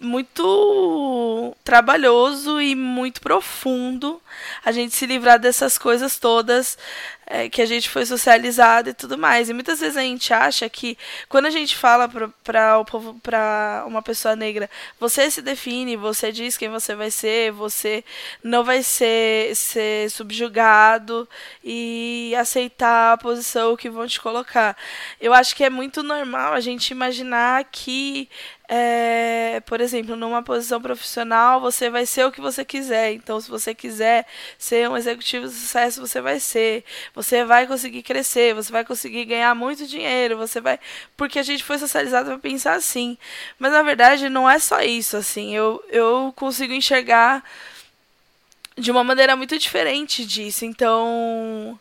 muito 0.01 1.55
trabalhoso 1.63 2.61
e 2.61 2.75
muito 2.75 3.21
profundo 3.21 4.23
a 4.65 4.73
gente 4.73 4.95
se 4.95 5.05
livrar 5.07 5.39
dessas 5.39 5.77
coisas 5.77 6.19
todas 6.19 6.79
é, 7.27 7.49
que 7.49 7.61
a 7.61 7.67
gente 7.67 7.91
foi 7.91 8.07
socializado 8.07 8.91
e 8.91 8.95
tudo 8.95 9.19
mais. 9.19 9.49
E 9.49 9.53
muitas 9.53 9.81
vezes 9.81 9.97
a 9.97 10.03
gente 10.03 10.33
acha 10.33 10.69
que 10.69 10.97
quando 11.29 11.47
a 11.47 11.51
gente 11.51 11.77
fala 11.77 12.09
para 12.09 12.79
o 12.79 12.85
povo, 12.85 13.15
para 13.23 13.85
uma 13.87 14.01
pessoa 14.01 14.37
negra, 14.37 14.71
você 14.99 15.31
se 15.31 15.43
define, 15.43 15.97
você 15.97 16.31
diz 16.31 16.57
quem 16.57 16.69
você 16.69 16.95
vai 16.95 17.11
ser, 17.11 17.51
você 17.53 18.05
não 18.43 18.63
vai 18.63 18.83
ser, 18.83 19.55
ser 19.57 20.11
subjugado 20.11 21.29
e 21.65 22.33
aceitar 22.39 23.15
a 23.15 23.19
posição 23.19 23.77
que 23.77 23.91
vão 23.91 24.07
te 24.07 24.21
colocar. 24.21 24.77
Eu 25.21 25.35
acho 25.35 25.57
que 25.57 25.65
é 25.65 25.71
muito 25.71 26.03
normal 26.03 26.53
a 26.53 26.61
gente 26.61 26.91
imaginar 26.91 27.65
que 27.65 28.29
é, 28.69 29.61
por 29.67 29.81
exemplo, 29.81 30.17
numa 30.17 30.43
posição 30.43 30.81
profissional, 30.81 31.61
você 31.61 31.89
vai 31.89 32.05
ser 32.05 32.25
o 32.25 32.33
que 32.33 32.41
você 32.41 32.65
quiser. 32.65 33.13
Então, 33.13 33.41
se 33.41 33.49
você 33.49 33.75
quiser 33.75 34.27
ser 34.59 34.89
um 34.91 34.97
executivo 34.97 35.47
de 35.47 35.55
sucesso, 35.55 36.01
você 36.01 36.21
vai 36.21 36.41
ser. 36.41 36.85
Você 37.17 37.47
vai 37.47 37.67
conseguir 37.67 38.03
crescer, 38.03 38.55
você 38.55 38.71
vai 38.71 38.85
conseguir 38.85 39.25
ganhar 39.25 39.55
muito 39.55 39.87
dinheiro, 39.87 40.37
você 40.37 40.61
vai. 40.61 40.79
Porque 41.17 41.39
a 41.39 41.43
gente 41.43 41.65
foi 41.65 41.79
socializado 41.79 42.29
para 42.29 42.39
pensar 42.39 42.75
assim. 42.75 43.17
Mas 43.59 43.73
na 43.73 43.83
verdade, 43.83 44.29
não 44.29 44.49
é 44.49 44.59
só 44.59 44.83
isso, 44.83 45.17
assim. 45.17 45.57
Eu, 45.57 45.83
eu 45.89 46.31
consigo 46.37 46.75
enxergar 46.75 47.43
de 48.77 48.91
uma 48.91 49.03
maneira 49.03 49.35
muito 49.35 49.59
diferente 49.59 50.27
disso. 50.27 50.67
Então. 50.67 51.81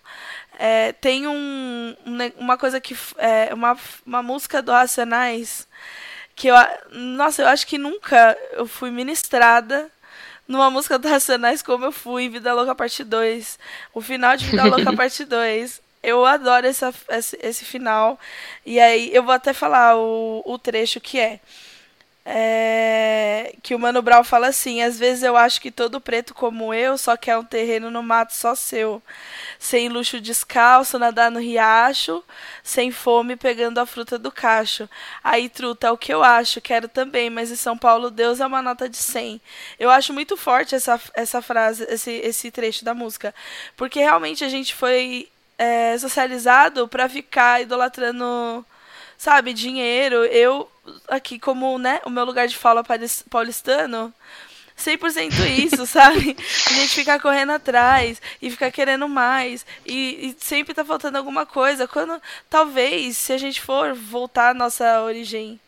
É, 0.58 0.94
tem 0.94 1.28
um, 1.28 1.96
uma 2.38 2.58
coisa 2.58 2.80
que. 2.80 2.96
É, 3.18 3.54
uma, 3.54 3.78
uma 4.06 4.24
música 4.24 4.62
do 4.62 4.72
Racionais 4.72 5.68
que 6.36 6.50
eu, 6.50 6.56
nossa, 6.92 7.42
eu 7.42 7.48
acho 7.48 7.66
que 7.66 7.78
nunca 7.78 8.38
eu 8.52 8.68
fui 8.68 8.92
ministrada 8.92 9.90
numa 10.48 10.70
música 10.70 10.98
do 10.98 11.08
Racionais 11.08 11.62
como 11.62 11.86
eu 11.86 11.92
fui 11.92 12.30
Vida 12.30 12.54
Louca 12.54 12.76
Parte 12.76 13.04
2. 13.04 13.60
O 13.94 14.02
final 14.02 14.38
de 14.38 14.46
Vida 14.46 14.66
Louca 14.66 14.94
Parte 14.96 15.26
2. 15.26 15.82
Eu 16.04 16.26
adoro 16.26 16.68
essa, 16.68 16.94
esse, 17.10 17.38
esse 17.42 17.66
final. 17.66 18.20
E 18.66 18.80
aí 18.80 19.10
eu 19.14 19.24
vou 19.24 19.34
até 19.34 19.54
falar 19.54 19.98
o, 19.98 20.44
o 20.46 20.58
trecho 20.60 21.00
que 21.00 21.20
é. 21.20 21.40
É, 22.28 23.54
que 23.62 23.76
o 23.76 23.80
Mano 23.80 24.02
Brown 24.02 24.24
fala 24.24 24.48
assim: 24.48 24.82
às 24.82 24.98
vezes 24.98 25.22
eu 25.22 25.38
acho 25.38 25.62
que 25.62 25.70
todo 25.70 26.02
preto 26.02 26.34
como 26.34 26.74
eu 26.74 26.98
só 26.98 27.16
quer 27.16 27.38
um 27.38 27.44
terreno 27.44 27.92
no 27.92 28.02
mato 28.02 28.34
só 28.34 28.56
seu, 28.56 29.02
sem 29.60 29.90
luxo 29.90 30.20
descalço, 30.20 30.98
nadar 30.98 31.30
no 31.30 31.40
riacho, 31.40 32.24
sem 32.64 32.92
fome 32.92 33.36
pegando 33.36 33.80
a 33.80 33.86
fruta 33.86 34.18
do 34.18 34.32
cacho. 34.32 34.90
Aí, 35.24 35.48
truta, 35.50 35.88
é 35.88 35.92
o 35.92 35.98
que 35.98 36.12
eu 36.12 36.24
acho, 36.24 36.60
quero 36.62 36.88
também, 36.88 37.30
mas 37.30 37.52
em 37.52 37.56
São 37.56 37.78
Paulo 37.78 38.10
Deus 38.10 38.40
é 38.40 38.48
uma 38.48 38.62
nota 38.62 38.90
de 38.90 38.98
100. 38.98 39.40
Eu 39.80 39.92
acho 39.92 40.12
muito 40.12 40.36
forte 40.36 40.74
essa, 40.74 41.00
essa 41.14 41.42
frase, 41.44 41.86
esse, 41.90 42.12
esse 42.12 42.50
trecho 42.50 42.84
da 42.84 42.96
música, 42.96 43.36
porque 43.78 44.00
realmente 44.00 44.44
a 44.44 44.50
gente 44.50 44.74
foi 44.74 45.30
é, 45.58 45.98
socializado 45.98 46.88
para 46.88 47.08
ficar 47.08 47.62
idolatrando 47.62 48.66
sabe, 49.18 49.54
dinheiro. 49.54 50.26
Eu, 50.26 50.70
aqui, 51.08 51.40
como, 51.40 51.78
né, 51.78 52.00
o 52.06 52.10
meu 52.10 52.26
lugar 52.26 52.48
de 52.48 52.58
fala 52.58 52.84
paulistano, 53.30 54.14
100% 54.78 55.32
isso, 55.58 55.86
sabe? 55.88 56.36
A 56.70 56.74
gente 56.74 56.96
ficar 56.96 57.20
correndo 57.20 57.52
atrás 57.52 58.22
e 58.42 58.52
ficar 58.52 58.72
querendo 58.72 59.08
mais 59.08 59.66
e, 59.86 60.30
e, 60.30 60.44
sempre 60.44 60.74
tá 60.74 60.84
faltando 60.84 61.18
alguma 61.18 61.46
coisa. 61.46 61.88
Quando, 61.88 62.22
talvez, 62.50 63.18
se 63.18 63.34
a 63.34 63.38
gente 63.38 63.62
for 63.62 63.94
voltar 63.94 64.50
à 64.50 64.54
nossa 64.54 65.02
origem, 65.02 65.60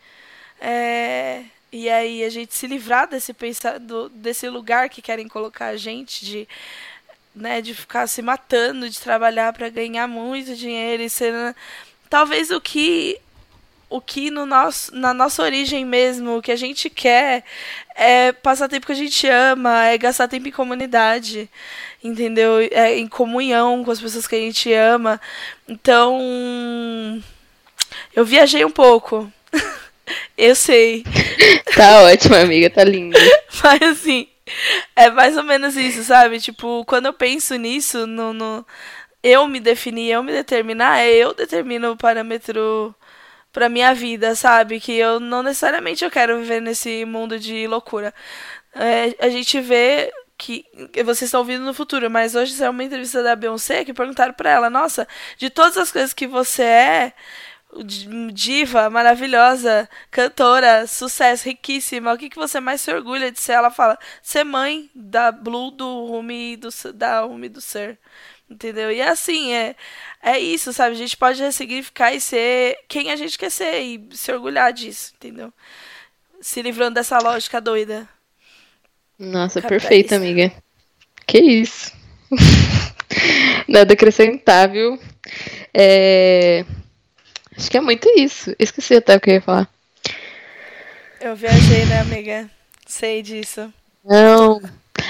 é, 0.59 1.43
e 1.71 1.89
aí 1.89 2.23
a 2.23 2.29
gente 2.29 2.53
se 2.55 2.67
livrar 2.67 3.07
desse, 3.07 3.33
do, 3.81 4.09
desse 4.09 4.49
lugar 4.49 4.89
que 4.89 5.01
querem 5.01 5.27
colocar 5.27 5.67
a 5.67 5.77
gente, 5.77 6.25
de, 6.25 6.47
né, 7.35 7.61
de 7.61 7.73
ficar 7.73 8.07
se 8.07 8.21
matando, 8.21 8.89
de 8.89 8.99
trabalhar 8.99 9.53
para 9.53 9.69
ganhar 9.69 10.07
muito 10.07 10.55
dinheiro 10.55 11.03
e 11.03 11.09
ser. 11.09 11.55
Talvez 12.09 12.51
o 12.51 12.61
que 12.61 13.19
o 13.89 14.01
que 14.01 14.29
no 14.29 14.45
nosso, 14.45 14.93
na 14.95 15.13
nossa 15.13 15.41
origem 15.41 15.85
mesmo, 15.85 16.37
o 16.37 16.41
que 16.41 16.51
a 16.51 16.55
gente 16.55 16.89
quer 16.89 17.43
é 17.95 18.31
passar 18.31 18.67
tempo 18.67 18.85
que 18.85 18.91
a 18.91 18.95
gente 18.95 19.27
ama, 19.27 19.85
é 19.85 19.97
gastar 19.97 20.27
tempo 20.27 20.47
em 20.47 20.51
comunidade, 20.51 21.49
entendeu? 22.03 22.59
É 22.71 22.97
em 22.97 23.07
comunhão 23.07 23.83
com 23.83 23.91
as 23.91 23.99
pessoas 23.99 24.27
que 24.27 24.35
a 24.35 24.39
gente 24.39 24.71
ama. 24.73 25.19
Então, 25.67 27.21
eu 28.15 28.25
viajei 28.25 28.65
um 28.65 28.71
pouco. 28.71 29.31
eu 30.37 30.55
sei. 30.55 31.03
Tá 31.75 32.01
ótimo, 32.01 32.33
amiga, 32.35 32.71
tá 32.71 32.83
lindo. 32.83 33.15
Mas 33.63 33.81
assim, 33.83 34.27
é 34.95 35.11
mais 35.11 35.37
ou 35.37 35.43
menos 35.43 35.75
isso, 35.75 36.03
sabe? 36.03 36.39
Tipo, 36.39 36.83
quando 36.85 37.05
eu 37.05 37.13
penso 37.13 37.55
nisso, 37.55 38.07
no, 38.07 38.33
no 38.33 38.65
eu 39.21 39.47
me 39.47 39.59
definir, 39.59 40.11
eu 40.11 40.23
me 40.23 40.31
determinar, 40.31 41.01
é 41.01 41.13
eu 41.13 41.35
determino 41.35 41.91
o 41.91 41.97
parâmetro 41.97 42.95
pra 43.57 43.69
minha 43.69 43.91
vida, 43.91 44.35
sabe? 44.35 44.79
Que 44.79 44.91
eu 44.93 45.19
não 45.19 45.41
necessariamente 45.41 46.05
eu 46.05 46.11
quero 46.11 46.37
viver 46.37 46.61
nesse 46.61 47.03
mundo 47.05 47.39
de 47.39 47.65
loucura. 47.65 48.13
É, 48.75 49.15
a 49.25 49.29
gente 49.29 49.59
vê 49.59 50.11
que 50.37 50.63
vocês 51.03 51.23
estão 51.23 51.39
ouvindo 51.39 51.65
no 51.65 51.73
futuro, 51.73 52.07
mas 52.07 52.35
hoje 52.35 52.53
saiu 52.53 52.69
uma 52.69 52.83
entrevista 52.83 53.23
da 53.23 53.35
Beyoncé 53.35 53.83
que 53.83 53.95
perguntaram 53.95 54.33
para 54.33 54.51
ela: 54.51 54.69
"Nossa, 54.69 55.07
de 55.39 55.49
todas 55.49 55.75
as 55.75 55.91
coisas 55.91 56.13
que 56.13 56.27
você 56.27 56.61
é, 56.61 57.13
diva, 58.31 58.91
maravilhosa, 58.91 59.89
cantora, 60.11 60.85
sucesso, 60.85 61.45
riquíssima, 61.45 62.13
o 62.13 62.17
que, 62.17 62.29
que 62.29 62.37
você 62.37 62.59
mais 62.59 62.81
se 62.81 62.91
orgulha 62.93 63.31
de 63.31 63.39
ser?" 63.39 63.53
Ela 63.53 63.71
fala: 63.71 63.97
"Ser 64.21 64.43
mãe 64.43 64.87
da 64.93 65.31
Blue, 65.31 65.71
do 65.71 66.05
Rumi, 66.05 66.57
do 66.57 66.69
da 66.93 67.21
Rumi 67.21 67.49
do 67.49 67.59
Ser." 67.61 67.97
Entendeu? 68.49 68.91
E 68.91 69.01
assim, 69.01 69.53
é, 69.53 69.75
é 70.23 70.39
isso, 70.39 70.71
sabe? 70.71 70.95
A 70.95 70.97
gente 70.97 71.17
pode 71.17 71.41
ressignificar 71.41 72.13
e 72.13 72.21
ser 72.21 72.77
quem 72.87 73.11
a 73.11 73.15
gente 73.15 73.37
quer 73.37 73.51
ser 73.51 73.81
e 73.81 74.07
se 74.11 74.31
orgulhar 74.31 74.71
disso, 74.71 75.13
entendeu? 75.15 75.51
se 76.41 76.61
livrando 76.61 76.95
dessa 76.95 77.17
lógica 77.19 77.59
doida. 77.59 78.07
Nossa, 79.17 79.61
perfeito, 79.61 80.13
amiga. 80.13 80.51
Que 81.25 81.39
isso. 81.39 81.91
Nada 83.67 83.93
acrescentável. 83.93 84.99
É... 85.73 86.63
Acho 87.55 87.71
que 87.71 87.77
é 87.77 87.81
muito 87.81 88.07
isso. 88.17 88.55
Esqueci 88.59 88.95
até 88.95 89.15
o 89.15 89.19
que 89.19 89.31
eu 89.31 89.33
ia 89.35 89.41
falar. 89.41 89.69
Eu 91.19 91.35
viajei, 91.35 91.85
né, 91.85 91.99
amiga? 91.99 92.49
Sei 92.85 93.23
disso. 93.23 93.73
Não. 94.05 94.61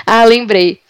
Ah, 0.05 0.23
lembrei. 0.23 0.81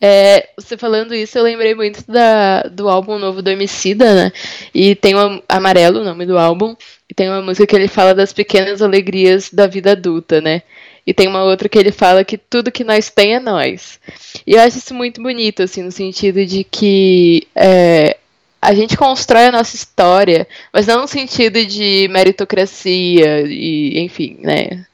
É, 0.00 0.48
você 0.56 0.78
falando 0.78 1.14
isso, 1.14 1.36
eu 1.36 1.42
lembrei 1.42 1.74
muito 1.74 2.02
da, 2.10 2.62
do 2.62 2.88
álbum 2.88 3.18
novo 3.18 3.42
do 3.42 3.50
Emicida, 3.50 4.14
né? 4.14 4.32
E 4.74 4.94
tem 4.94 5.14
o 5.14 5.42
Amarelo, 5.46 6.00
o 6.00 6.04
nome 6.04 6.24
do 6.24 6.38
álbum, 6.38 6.74
e 7.08 7.12
tem 7.12 7.28
uma 7.28 7.42
música 7.42 7.66
que 7.66 7.76
ele 7.76 7.88
fala 7.88 8.14
das 8.14 8.32
pequenas 8.32 8.80
alegrias 8.80 9.50
da 9.52 9.66
vida 9.66 9.92
adulta, 9.92 10.40
né? 10.40 10.62
E 11.06 11.12
tem 11.12 11.28
uma 11.28 11.42
outra 11.42 11.68
que 11.68 11.78
ele 11.78 11.92
fala 11.92 12.24
que 12.24 12.38
tudo 12.38 12.72
que 12.72 12.84
nós 12.84 13.10
tem 13.10 13.34
é 13.34 13.40
nós. 13.40 14.00
E 14.46 14.54
eu 14.54 14.60
acho 14.60 14.78
isso 14.78 14.94
muito 14.94 15.22
bonito, 15.22 15.62
assim, 15.62 15.82
no 15.82 15.92
sentido 15.92 16.46
de 16.46 16.64
que 16.64 17.46
é, 17.54 18.16
a 18.62 18.72
gente 18.74 18.96
constrói 18.96 19.46
a 19.46 19.52
nossa 19.52 19.76
história, 19.76 20.46
mas 20.72 20.86
não 20.86 21.02
no 21.02 21.08
sentido 21.08 21.64
de 21.64 22.08
meritocracia 22.10 23.42
e, 23.46 23.98
enfim, 24.00 24.38
né? 24.40 24.86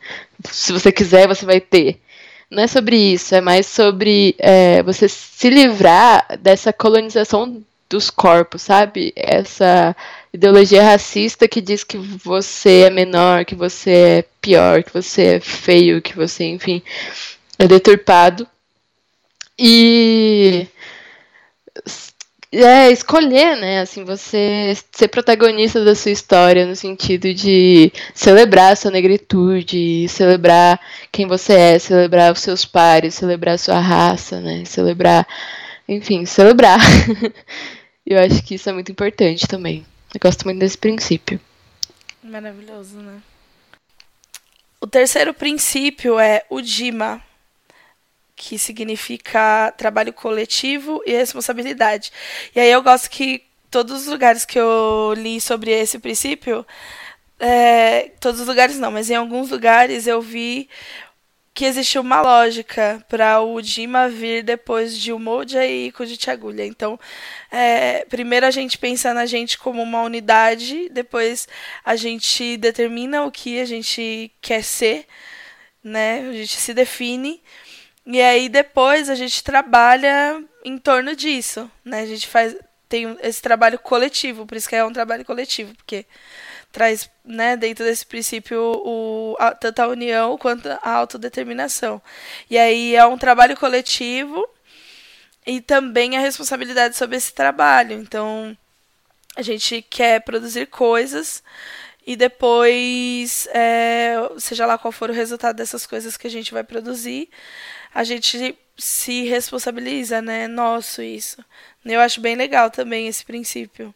Se 0.51 0.73
você 0.73 0.90
quiser, 0.90 1.29
você 1.29 1.45
vai 1.45 1.61
ter 1.61 2.01
não 2.50 2.62
é 2.62 2.66
sobre 2.66 2.96
isso, 2.96 3.35
é 3.35 3.40
mais 3.40 3.66
sobre 3.66 4.35
é, 4.38 4.82
você 4.82 5.09
se 5.09 5.50
livrar 5.50 6.26
dessa 6.38 6.72
colonização 6.72 7.62
dos 7.88 8.11
corpos, 8.11 8.62
sabe? 8.62 9.12
Essa 9.16 9.94
ideologia 10.32 10.82
racista 10.82 11.48
que 11.48 11.61
diz 11.61 11.85
que 11.85 11.96
você 11.98 12.82
é 12.87 12.90
menor, 12.90 13.44
que 13.44 13.54
você 13.54 13.90
é 13.90 14.24
pior, 14.40 14.82
que 14.82 14.92
você 14.92 15.37
é 15.37 15.40
feio, 15.40 16.02
que 16.02 16.14
você, 16.14 16.44
enfim, 16.44 16.82
é 17.59 17.66
deturpado. 17.66 18.46
E 19.59 20.66
é, 22.52 22.90
escolher, 22.90 23.56
né? 23.56 23.80
Assim, 23.80 24.04
você 24.04 24.76
ser 24.92 25.09
protagonista 25.09 25.85
da 25.85 25.94
sua 25.94 26.12
história 26.12 26.66
no 26.66 26.76
sentido 26.76 27.35
de 27.35 27.92
celebrar 28.14 28.72
a 28.72 28.76
sua 28.76 28.90
negritude, 28.90 30.09
celebrar 30.09 30.80
quem 31.11 31.26
você 31.26 31.52
é, 31.52 31.78
celebrar 31.78 32.32
os 32.32 32.40
seus 32.40 32.64
pares, 32.64 33.14
celebrar 33.14 33.54
a 33.54 33.59
sua 33.59 33.80
raça, 33.80 34.40
né? 34.40 34.64
Celebrar, 34.64 35.26
enfim, 35.88 36.24
celebrar. 36.24 36.78
Eu 38.06 38.20
acho 38.20 38.42
que 38.44 38.54
isso 38.54 38.70
é 38.70 38.72
muito 38.72 38.92
importante 38.92 39.48
também. 39.48 39.85
Eu 40.14 40.20
gosto 40.22 40.44
muito 40.44 40.61
desse 40.61 40.78
princípio. 40.78 41.40
Maravilhoso, 42.22 42.98
né? 42.98 43.20
O 44.80 44.87
terceiro 44.87 45.35
princípio 45.35 46.18
é 46.18 46.44
o 46.48 46.61
Dima, 46.61 47.20
que 48.37 48.59
significa 48.59 49.72
trabalho 49.77 50.12
coletivo 50.12 51.03
e 51.07 51.12
responsabilidade. 51.12 52.12
E 52.55 52.61
aí 52.61 52.70
eu 52.70 52.83
gosto 52.83 53.11
que 53.11 53.42
todos 53.70 54.03
os 54.03 54.07
lugares 54.07 54.44
que 54.44 54.59
eu 54.59 55.14
li 55.16 55.40
sobre 55.40 55.70
esse 55.70 55.99
princípio, 55.99 56.64
é, 57.40 58.11
todos 58.20 58.40
os 58.40 58.46
lugares 58.46 58.79
não, 58.79 58.92
mas 58.92 59.11
em 59.11 59.14
alguns 59.14 59.51
lugares 59.51 60.07
eu 60.07 60.20
vi 60.20 60.68
que 61.57 61.64
existe 61.64 61.99
uma 61.99 62.20
lógica 62.20 63.03
para 63.09 63.40
o 63.40 63.62
Dima 63.62 64.11
vir 64.11 64.42
depois 64.42 64.96
de 64.96 65.11
Umoja 65.11 65.64
e 65.66 65.90
Kujitiagulha. 65.90 66.66
Então, 66.66 67.01
é, 67.51 68.05
primeiro 68.11 68.44
a 68.44 68.51
gente 68.51 68.77
pensa 68.77 69.14
na 69.14 69.25
gente 69.25 69.57
como 69.57 69.83
uma 69.83 70.03
unidade, 70.03 70.90
depois 70.90 71.49
a 71.83 71.96
gente 71.96 72.59
determina 72.59 73.25
o 73.25 73.33
que 73.33 73.59
a 73.59 73.64
gente 73.64 74.31
quer 74.42 74.62
ser, 74.62 75.07
né? 75.83 76.29
A 76.29 76.33
gente 76.35 76.61
se 76.61 76.75
define 76.75 77.42
e 78.07 78.21
aí 78.23 78.49
depois 78.49 79.11
a 79.11 79.14
gente 79.14 79.42
trabalha 79.42 80.42
em 80.64 80.79
torno 80.79 81.16
disso, 81.16 81.71
né? 81.85 82.03
A 82.03 82.07
gente 82.07 82.27
faz 82.29 82.57
tem 82.88 83.16
esse 83.21 83.42
trabalho 83.42 83.79
coletivo, 83.79 84.47
por 84.47 84.57
isso 84.57 84.69
que 84.69 84.77
é 84.77 84.85
um 84.85 84.92
trabalho 84.92 85.25
coletivo, 85.25 85.75
porque 85.75 86.07
traz, 86.71 87.11
né, 87.25 87.57
dentro 87.57 87.85
desse 87.85 88.07
princípio 88.07 88.61
o, 88.61 89.37
a, 89.38 89.53
tanto 89.55 89.81
a 89.81 89.88
união 89.88 90.38
quanto 90.38 90.69
a 90.69 90.90
autodeterminação. 90.90 92.01
E 92.51 92.57
aí 92.59 92.95
é 92.95 93.05
um 93.07 93.19
trabalho 93.19 93.57
coletivo 93.57 94.49
e 95.47 95.61
também 95.61 96.16
a 96.16 96.21
responsabilidade 96.21 96.97
sobre 96.97 97.16
esse 97.16 97.33
trabalho. 97.33 97.95
Então, 97.95 98.57
a 99.35 99.42
gente 99.42 99.83
quer 99.83 100.21
produzir 100.21 100.66
coisas 100.66 101.42
e 102.07 102.14
depois, 102.14 103.49
é, 103.53 104.14
seja 104.38 104.64
lá 104.64 104.79
qual 104.79 104.92
for 104.92 105.11
o 105.11 105.14
resultado 105.14 105.57
dessas 105.57 105.87
coisas 105.87 106.16
que 106.16 106.27
a 106.27 106.31
gente 106.31 106.53
vai 106.53 106.62
produzir, 106.62 107.29
a 107.94 108.05
gente 108.05 108.57
se 108.77 109.25
responsabiliza, 109.25 110.20
né? 110.20 110.46
Nosso 110.46 111.03
isso. 111.03 111.44
Eu 111.85 112.01
acho 112.01 112.20
bem 112.20 112.37
legal 112.37 112.70
também 112.70 113.09
esse 113.09 113.25
princípio. 113.25 113.94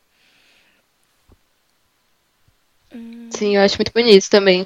Sim, 3.31 3.57
eu 3.57 3.63
acho 3.63 3.77
muito 3.77 3.93
bonito 3.93 4.29
também. 4.29 4.65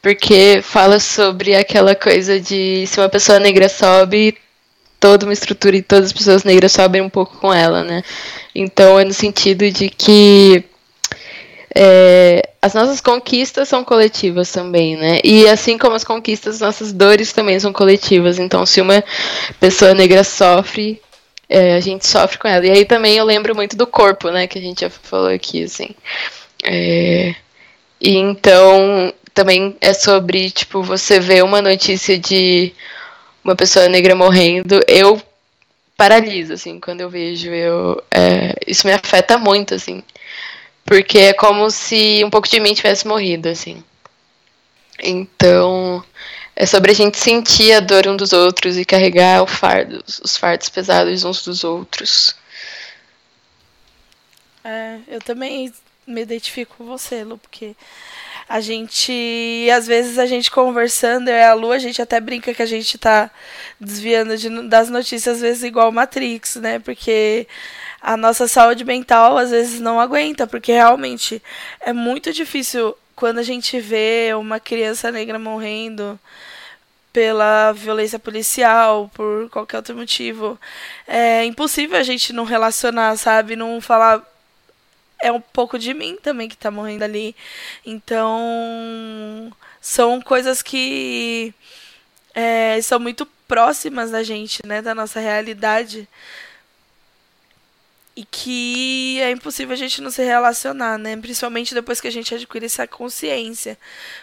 Porque 0.00 0.60
fala 0.62 1.00
sobre 1.00 1.54
aquela 1.54 1.94
coisa 1.94 2.40
de 2.40 2.86
se 2.86 3.00
uma 3.00 3.08
pessoa 3.08 3.40
negra 3.40 3.68
sobe, 3.68 4.36
toda 5.00 5.26
uma 5.26 5.32
estrutura 5.32 5.76
e 5.76 5.82
todas 5.82 6.06
as 6.06 6.12
pessoas 6.12 6.44
negras 6.44 6.72
sobem 6.72 7.00
um 7.00 7.10
pouco 7.10 7.36
com 7.38 7.52
ela, 7.52 7.82
né? 7.82 8.02
Então 8.54 8.98
é 8.98 9.04
no 9.04 9.12
sentido 9.12 9.70
de 9.70 9.88
que 9.88 10.64
é, 11.80 12.42
as 12.60 12.74
nossas 12.74 13.00
conquistas 13.00 13.68
são 13.68 13.84
coletivas 13.84 14.50
também, 14.50 14.96
né? 14.96 15.20
E 15.22 15.46
assim 15.46 15.78
como 15.78 15.94
as 15.94 16.02
conquistas, 16.02 16.58
nossas 16.58 16.92
dores 16.92 17.32
também 17.32 17.60
são 17.60 17.72
coletivas. 17.72 18.40
Então, 18.40 18.66
se 18.66 18.80
uma 18.80 19.04
pessoa 19.60 19.94
negra 19.94 20.24
sofre, 20.24 21.00
é, 21.48 21.76
a 21.76 21.80
gente 21.80 22.04
sofre 22.04 22.36
com 22.36 22.48
ela. 22.48 22.66
E 22.66 22.70
aí 22.72 22.84
também 22.84 23.16
eu 23.16 23.24
lembro 23.24 23.54
muito 23.54 23.76
do 23.76 23.86
corpo, 23.86 24.28
né? 24.28 24.48
Que 24.48 24.58
a 24.58 24.60
gente 24.60 24.80
já 24.80 24.90
falou 24.90 25.28
aqui, 25.28 25.62
assim. 25.62 25.90
É, 26.64 27.36
e 28.00 28.16
então 28.16 29.14
também 29.32 29.76
é 29.80 29.92
sobre, 29.92 30.50
tipo, 30.50 30.82
você 30.82 31.20
ver 31.20 31.44
uma 31.44 31.62
notícia 31.62 32.18
de 32.18 32.72
uma 33.44 33.54
pessoa 33.54 33.88
negra 33.88 34.16
morrendo, 34.16 34.80
eu 34.88 35.22
paraliso, 35.96 36.54
assim, 36.54 36.80
quando 36.80 37.02
eu 37.02 37.08
vejo, 37.08 37.50
eu, 37.50 38.02
é, 38.10 38.54
isso 38.66 38.84
me 38.84 38.92
afeta 38.92 39.38
muito, 39.38 39.74
assim. 39.76 40.02
Porque 40.88 41.18
é 41.18 41.32
como 41.34 41.70
se 41.70 42.24
um 42.24 42.30
pouco 42.30 42.48
de 42.48 42.58
mim 42.58 42.72
tivesse 42.72 43.06
morrido, 43.06 43.50
assim. 43.50 43.84
Então, 44.98 46.02
é 46.56 46.64
sobre 46.64 46.92
a 46.92 46.94
gente 46.94 47.18
sentir 47.18 47.74
a 47.74 47.80
dor 47.80 48.08
um 48.08 48.16
dos 48.16 48.32
outros 48.32 48.78
e 48.78 48.86
carregar 48.86 49.46
fardo, 49.46 50.02
os 50.24 50.34
fardos 50.36 50.70
pesados 50.70 51.24
uns 51.24 51.44
dos 51.44 51.62
outros. 51.62 52.34
É, 54.64 54.98
eu 55.08 55.20
também 55.20 55.70
me 56.06 56.22
identifico 56.22 56.76
com 56.78 56.86
você, 56.86 57.22
Lu, 57.22 57.36
porque 57.36 57.76
a 58.48 58.60
gente, 58.60 59.68
às 59.70 59.86
vezes 59.86 60.18
a 60.18 60.24
gente 60.24 60.50
conversando, 60.50 61.28
e 61.28 61.42
a 61.42 61.52
Lu, 61.52 61.70
a 61.70 61.78
gente 61.78 62.00
até 62.00 62.18
brinca 62.18 62.54
que 62.54 62.62
a 62.62 62.66
gente 62.66 62.96
tá 62.96 63.30
desviando 63.78 64.38
de, 64.38 64.48
das 64.68 64.88
notícias, 64.88 65.36
às 65.36 65.42
vezes 65.42 65.62
igual 65.62 65.92
Matrix, 65.92 66.56
né? 66.56 66.78
Porque 66.78 67.46
a 68.00 68.16
nossa 68.16 68.46
saúde 68.46 68.84
mental 68.84 69.36
às 69.36 69.50
vezes 69.50 69.80
não 69.80 70.00
aguenta, 70.00 70.46
porque 70.46 70.72
realmente 70.72 71.42
é 71.80 71.92
muito 71.92 72.32
difícil 72.32 72.96
quando 73.14 73.38
a 73.38 73.42
gente 73.42 73.80
vê 73.80 74.32
uma 74.34 74.60
criança 74.60 75.10
negra 75.10 75.38
morrendo 75.38 76.18
pela 77.12 77.72
violência 77.72 78.18
policial, 78.18 79.10
por 79.14 79.50
qualquer 79.50 79.78
outro 79.78 79.96
motivo. 79.96 80.58
É 81.06 81.44
impossível 81.44 81.98
a 81.98 82.02
gente 82.02 82.32
não 82.32 82.44
relacionar, 82.44 83.16
sabe? 83.16 83.56
Não 83.56 83.80
falar. 83.80 84.22
É 85.20 85.32
um 85.32 85.40
pouco 85.40 85.78
de 85.78 85.92
mim 85.94 86.16
também 86.22 86.48
que 86.48 86.56
tá 86.56 86.70
morrendo 86.70 87.02
ali. 87.04 87.34
Então. 87.84 89.52
São 89.80 90.20
coisas 90.20 90.62
que. 90.62 91.52
É, 92.34 92.80
são 92.82 93.00
muito 93.00 93.26
próximas 93.48 94.10
da 94.12 94.22
gente, 94.22 94.64
né? 94.64 94.80
Da 94.80 94.94
nossa 94.94 95.18
realidade 95.18 96.08
e 98.18 98.24
que 98.24 99.20
é 99.20 99.30
impossível 99.30 99.74
a 99.74 99.76
gente 99.76 100.02
não 100.02 100.10
se 100.10 100.24
relacionar, 100.24 100.98
né? 100.98 101.16
Principalmente 101.16 101.72
depois 101.72 102.00
que 102.00 102.08
a 102.08 102.10
gente 102.10 102.34
adquire 102.34 102.66
essa 102.66 102.84
consciência 102.84 103.78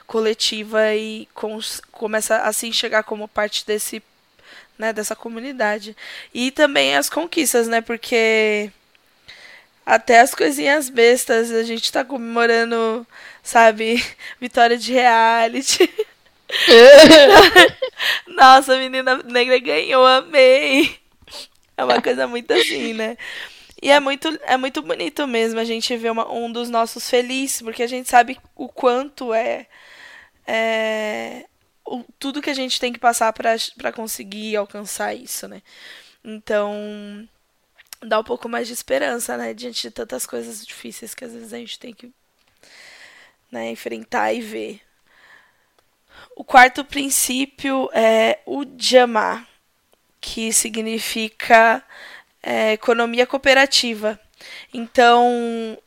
coletiva 0.05 0.93
e 0.93 1.29
começa 1.93 2.39
a 2.39 2.51
se 2.51 2.67
enxergar 2.67 3.03
como 3.03 3.25
parte 3.25 3.65
desse, 3.65 4.03
né, 4.77 4.91
dessa 4.91 5.15
comunidade. 5.15 5.95
E 6.33 6.51
também 6.51 6.97
as 6.97 7.09
conquistas, 7.09 7.69
né? 7.69 7.79
Porque 7.79 8.69
até 9.85 10.19
as 10.19 10.35
coisinhas 10.35 10.89
bestas 10.89 11.49
a 11.49 11.63
gente 11.63 11.89
tá 11.89 12.03
comemorando, 12.03 13.07
sabe, 13.41 14.05
vitória 14.41 14.77
de 14.77 14.91
reality. 14.91 15.89
Nossa, 18.27 18.73
a 18.73 18.77
menina 18.77 19.23
negra 19.23 19.57
ganhou, 19.57 20.05
amei. 20.05 20.99
É 21.77 21.83
uma 21.85 22.01
coisa 22.01 22.27
muito 22.27 22.51
assim, 22.51 22.93
né? 22.93 23.15
E 23.81 23.91
é 23.91 23.99
muito, 23.99 24.27
é 24.43 24.57
muito 24.57 24.81
bonito 24.81 25.27
mesmo 25.27 25.59
a 25.59 25.65
gente 25.65 25.95
ver 25.97 26.11
uma, 26.11 26.31
um 26.31 26.51
dos 26.51 26.69
nossos 26.69 27.09
felizes, 27.09 27.61
porque 27.61 27.83
a 27.83 27.87
gente 27.87 28.09
sabe 28.09 28.39
o 28.55 28.69
quanto 28.69 29.33
é, 29.33 29.67
é 30.47 31.45
tudo 32.17 32.41
que 32.41 32.49
a 32.49 32.53
gente 32.53 32.79
tem 32.79 32.91
que 32.91 32.99
passar 32.99 33.31
para 33.33 33.91
conseguir 33.93 34.55
alcançar 34.55 35.13
isso, 35.13 35.47
né? 35.47 35.61
Então, 36.23 37.27
dá 38.01 38.19
um 38.19 38.23
pouco 38.23 38.49
mais 38.49 38.67
de 38.67 38.73
esperança, 38.73 39.37
né? 39.37 39.53
Diante 39.53 39.83
de 39.83 39.91
tantas 39.91 40.25
coisas 40.25 40.65
difíceis 40.65 41.13
que 41.13 41.25
às 41.25 41.33
vezes 41.33 41.53
a 41.53 41.57
gente 41.57 41.77
tem 41.77 41.93
que 41.93 42.11
né, 43.51 43.69
enfrentar 43.69 44.33
e 44.33 44.41
ver. 44.41 44.81
O 46.35 46.43
quarto 46.43 46.83
princípio 46.83 47.89
é 47.93 48.39
o 48.45 48.65
Jama, 48.77 49.47
que 50.19 50.51
significa 50.51 51.83
é, 52.45 52.73
economia 52.73 53.25
cooperativa. 53.25 54.19
Então, 54.71 55.77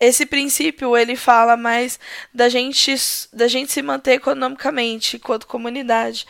esse 0.00 0.26
princípio 0.26 0.96
ele 0.96 1.14
fala 1.14 1.56
mais 1.56 2.00
da 2.34 2.48
gente 2.48 2.94
da 3.32 3.46
gente 3.46 3.70
se 3.70 3.82
manter 3.82 4.14
economicamente 4.14 5.16
enquanto 5.16 5.46
comunidade 5.46 6.26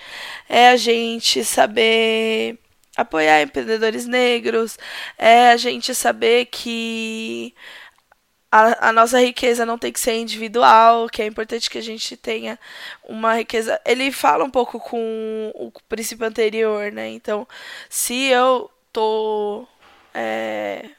é 0.48 0.70
a 0.70 0.76
gente 0.76 1.44
saber 1.44 2.58
apoiar 2.96 3.42
empreendedores 3.42 4.06
negros 4.06 4.76
é 5.16 5.52
a 5.52 5.56
gente 5.56 5.94
saber 5.94 6.46
que 6.46 7.54
a, 8.52 8.88
a, 8.88 8.92
nossa 8.92 9.20
riqueza 9.20 9.64
não 9.64 9.78
tem 9.78 9.92
que 9.92 10.00
ser 10.00 10.14
individual, 10.16 11.08
que 11.08 11.22
é 11.22 11.26
importante 11.26 11.70
que 11.70 11.78
a 11.78 11.82
gente 11.82 12.16
tenha 12.16 12.58
uma 13.04 13.34
riqueza. 13.36 13.80
Ele 13.86 14.10
fala 14.10 14.44
um 14.44 14.50
pouco 14.50 14.80
com 14.80 15.52
o 15.54 15.70
princípio 15.88 16.26
anterior, 16.26 16.90
né? 16.90 17.08
Então, 17.10 17.46
se 17.88 18.24
eu 18.24 18.68
tô 18.92 19.66
é, 20.14 20.90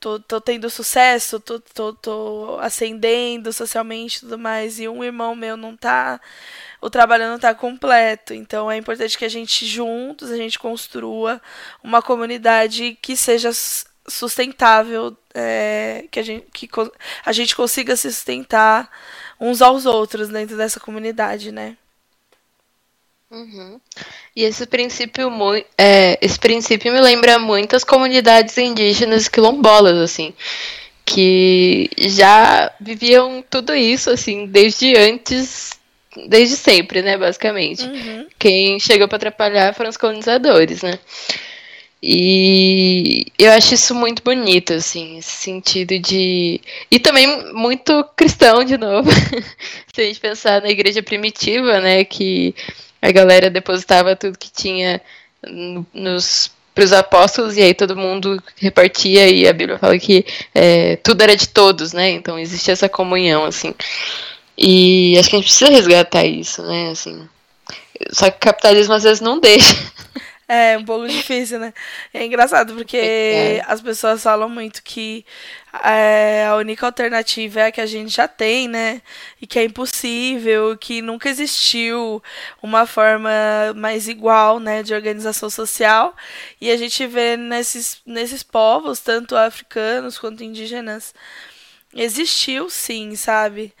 tô, 0.00 0.18
tô 0.20 0.40
tendo 0.40 0.70
sucesso, 0.70 1.40
tô, 1.40 1.60
tô, 1.60 1.92
tô 1.94 2.58
ascendendo 2.60 3.52
socialmente 3.52 4.18
e 4.18 4.20
tudo 4.20 4.38
mais, 4.38 4.78
e 4.80 4.88
um 4.88 5.02
irmão 5.04 5.34
meu 5.34 5.56
não 5.56 5.76
tá. 5.76 6.20
O 6.80 6.90
trabalho 6.90 7.28
não 7.28 7.38
tá 7.38 7.54
completo. 7.54 8.34
Então 8.34 8.70
é 8.70 8.76
importante 8.76 9.18
que 9.18 9.24
a 9.24 9.28
gente 9.28 9.66
juntos, 9.66 10.30
a 10.30 10.36
gente 10.36 10.58
construa 10.58 11.40
uma 11.82 12.02
comunidade 12.02 12.98
que 13.02 13.16
seja 13.16 13.50
sustentável, 14.06 15.16
é, 15.34 16.06
que, 16.10 16.20
a 16.20 16.22
gente, 16.22 16.46
que 16.52 16.68
a 17.24 17.32
gente 17.32 17.54
consiga 17.56 17.96
se 17.96 18.12
sustentar 18.12 18.90
uns 19.40 19.62
aos 19.62 19.86
outros 19.86 20.28
dentro 20.28 20.56
dessa 20.56 20.80
comunidade, 20.80 21.52
né? 21.52 21.76
Uhum. 23.30 23.78
E 24.34 24.42
esse 24.42 24.66
princípio, 24.66 25.30
é, 25.76 26.18
esse 26.22 26.38
princípio 26.38 26.92
me 26.92 27.00
lembra 27.00 27.38
muitas 27.38 27.84
comunidades 27.84 28.56
indígenas 28.56 29.28
quilombolas, 29.28 29.98
assim, 29.98 30.32
que 31.04 31.90
já 31.96 32.72
viviam 32.80 33.44
tudo 33.50 33.74
isso, 33.74 34.10
assim, 34.10 34.46
desde 34.46 34.96
antes, 34.96 35.78
desde 36.26 36.56
sempre, 36.56 37.02
né, 37.02 37.18
basicamente. 37.18 37.82
Uhum. 37.84 38.26
Quem 38.38 38.80
chegou 38.80 39.06
para 39.06 39.16
atrapalhar 39.16 39.74
foram 39.74 39.90
os 39.90 39.96
colonizadores, 39.98 40.82
né. 40.82 40.98
E 42.02 43.26
eu 43.36 43.50
acho 43.52 43.74
isso 43.74 43.94
muito 43.94 44.22
bonito, 44.22 44.72
assim, 44.72 45.18
esse 45.18 45.32
sentido 45.32 45.98
de. 45.98 46.60
E 46.90 46.98
também 47.00 47.52
muito 47.52 48.04
cristão, 48.16 48.62
de 48.62 48.78
novo. 48.78 49.10
Se 49.92 50.00
a 50.00 50.04
gente 50.04 50.20
pensar 50.20 50.62
na 50.62 50.70
igreja 50.70 51.02
primitiva, 51.02 51.80
né, 51.80 52.04
que 52.04 52.54
a 53.00 53.10
galera 53.12 53.50
depositava 53.50 54.16
tudo 54.16 54.38
que 54.38 54.50
tinha 54.50 55.00
nos 55.92 56.50
para 56.74 56.84
os 56.84 56.92
apóstolos 56.92 57.56
e 57.56 57.62
aí 57.62 57.74
todo 57.74 57.96
mundo 57.96 58.40
repartia 58.56 59.28
e 59.28 59.48
a 59.48 59.52
Bíblia 59.52 59.78
fala 59.78 59.98
que 59.98 60.24
é, 60.54 60.94
tudo 60.96 61.22
era 61.22 61.36
de 61.36 61.48
todos, 61.48 61.92
né? 61.92 62.10
Então 62.10 62.38
existia 62.38 62.72
essa 62.72 62.88
comunhão 62.88 63.44
assim. 63.44 63.74
E 64.56 65.16
acho 65.18 65.28
que 65.28 65.36
a 65.36 65.38
gente 65.40 65.48
precisa 65.48 65.70
resgatar 65.72 66.24
isso, 66.24 66.62
né? 66.62 66.90
Assim, 66.90 67.28
só 68.12 68.30
que 68.30 68.36
o 68.36 68.40
capitalismo 68.40 68.94
às 68.94 69.02
vezes 69.02 69.20
não 69.20 69.40
deixa. 69.40 69.74
É 70.50 70.78
um 70.78 70.84
pouco 70.86 71.06
difícil, 71.06 71.58
né? 71.58 71.74
É 72.14 72.24
engraçado 72.24 72.72
porque 72.72 72.96
é. 72.96 73.62
as 73.66 73.82
pessoas 73.82 74.22
falam 74.22 74.48
muito 74.48 74.82
que 74.82 75.22
é, 75.84 76.46
a 76.46 76.56
única 76.56 76.86
alternativa 76.86 77.60
é 77.60 77.66
a 77.66 77.72
que 77.72 77.80
a 77.80 77.86
gente 77.86 78.10
já 78.14 78.28
tem, 78.28 78.68
né? 78.68 79.02
E 79.40 79.46
que 79.46 79.58
é 79.58 79.64
impossível, 79.64 80.76
que 80.78 81.02
nunca 81.02 81.28
existiu 81.28 82.22
uma 82.62 82.86
forma 82.86 83.30
mais 83.76 84.08
igual, 84.08 84.60
né, 84.60 84.82
de 84.82 84.94
organização 84.94 85.50
social. 85.50 86.14
E 86.60 86.70
a 86.70 86.76
gente 86.76 87.06
vê 87.06 87.36
nesses, 87.36 88.00
nesses 88.06 88.42
povos, 88.42 89.00
tanto 89.00 89.36
africanos 89.36 90.18
quanto 90.18 90.44
indígenas, 90.44 91.14
existiu 91.94 92.70
sim, 92.70 93.16
sabe? 93.16 93.74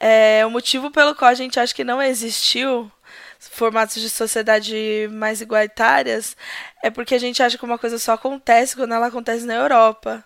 É, 0.00 0.44
o 0.46 0.50
motivo 0.50 0.90
pelo 0.90 1.14
qual 1.14 1.30
a 1.30 1.34
gente 1.34 1.58
acha 1.60 1.74
que 1.74 1.84
não 1.84 2.02
existiu 2.02 2.90
formatos 3.38 4.00
de 4.00 4.08
sociedade 4.10 5.08
mais 5.12 5.40
igualitárias 5.40 6.36
é 6.82 6.90
porque 6.90 7.14
a 7.14 7.18
gente 7.18 7.42
acha 7.42 7.58
que 7.58 7.64
uma 7.64 7.78
coisa 7.78 7.98
só 7.98 8.12
acontece 8.14 8.76
quando 8.76 8.94
ela 8.94 9.06
acontece 9.08 9.44
na 9.46 9.54
Europa, 9.54 10.24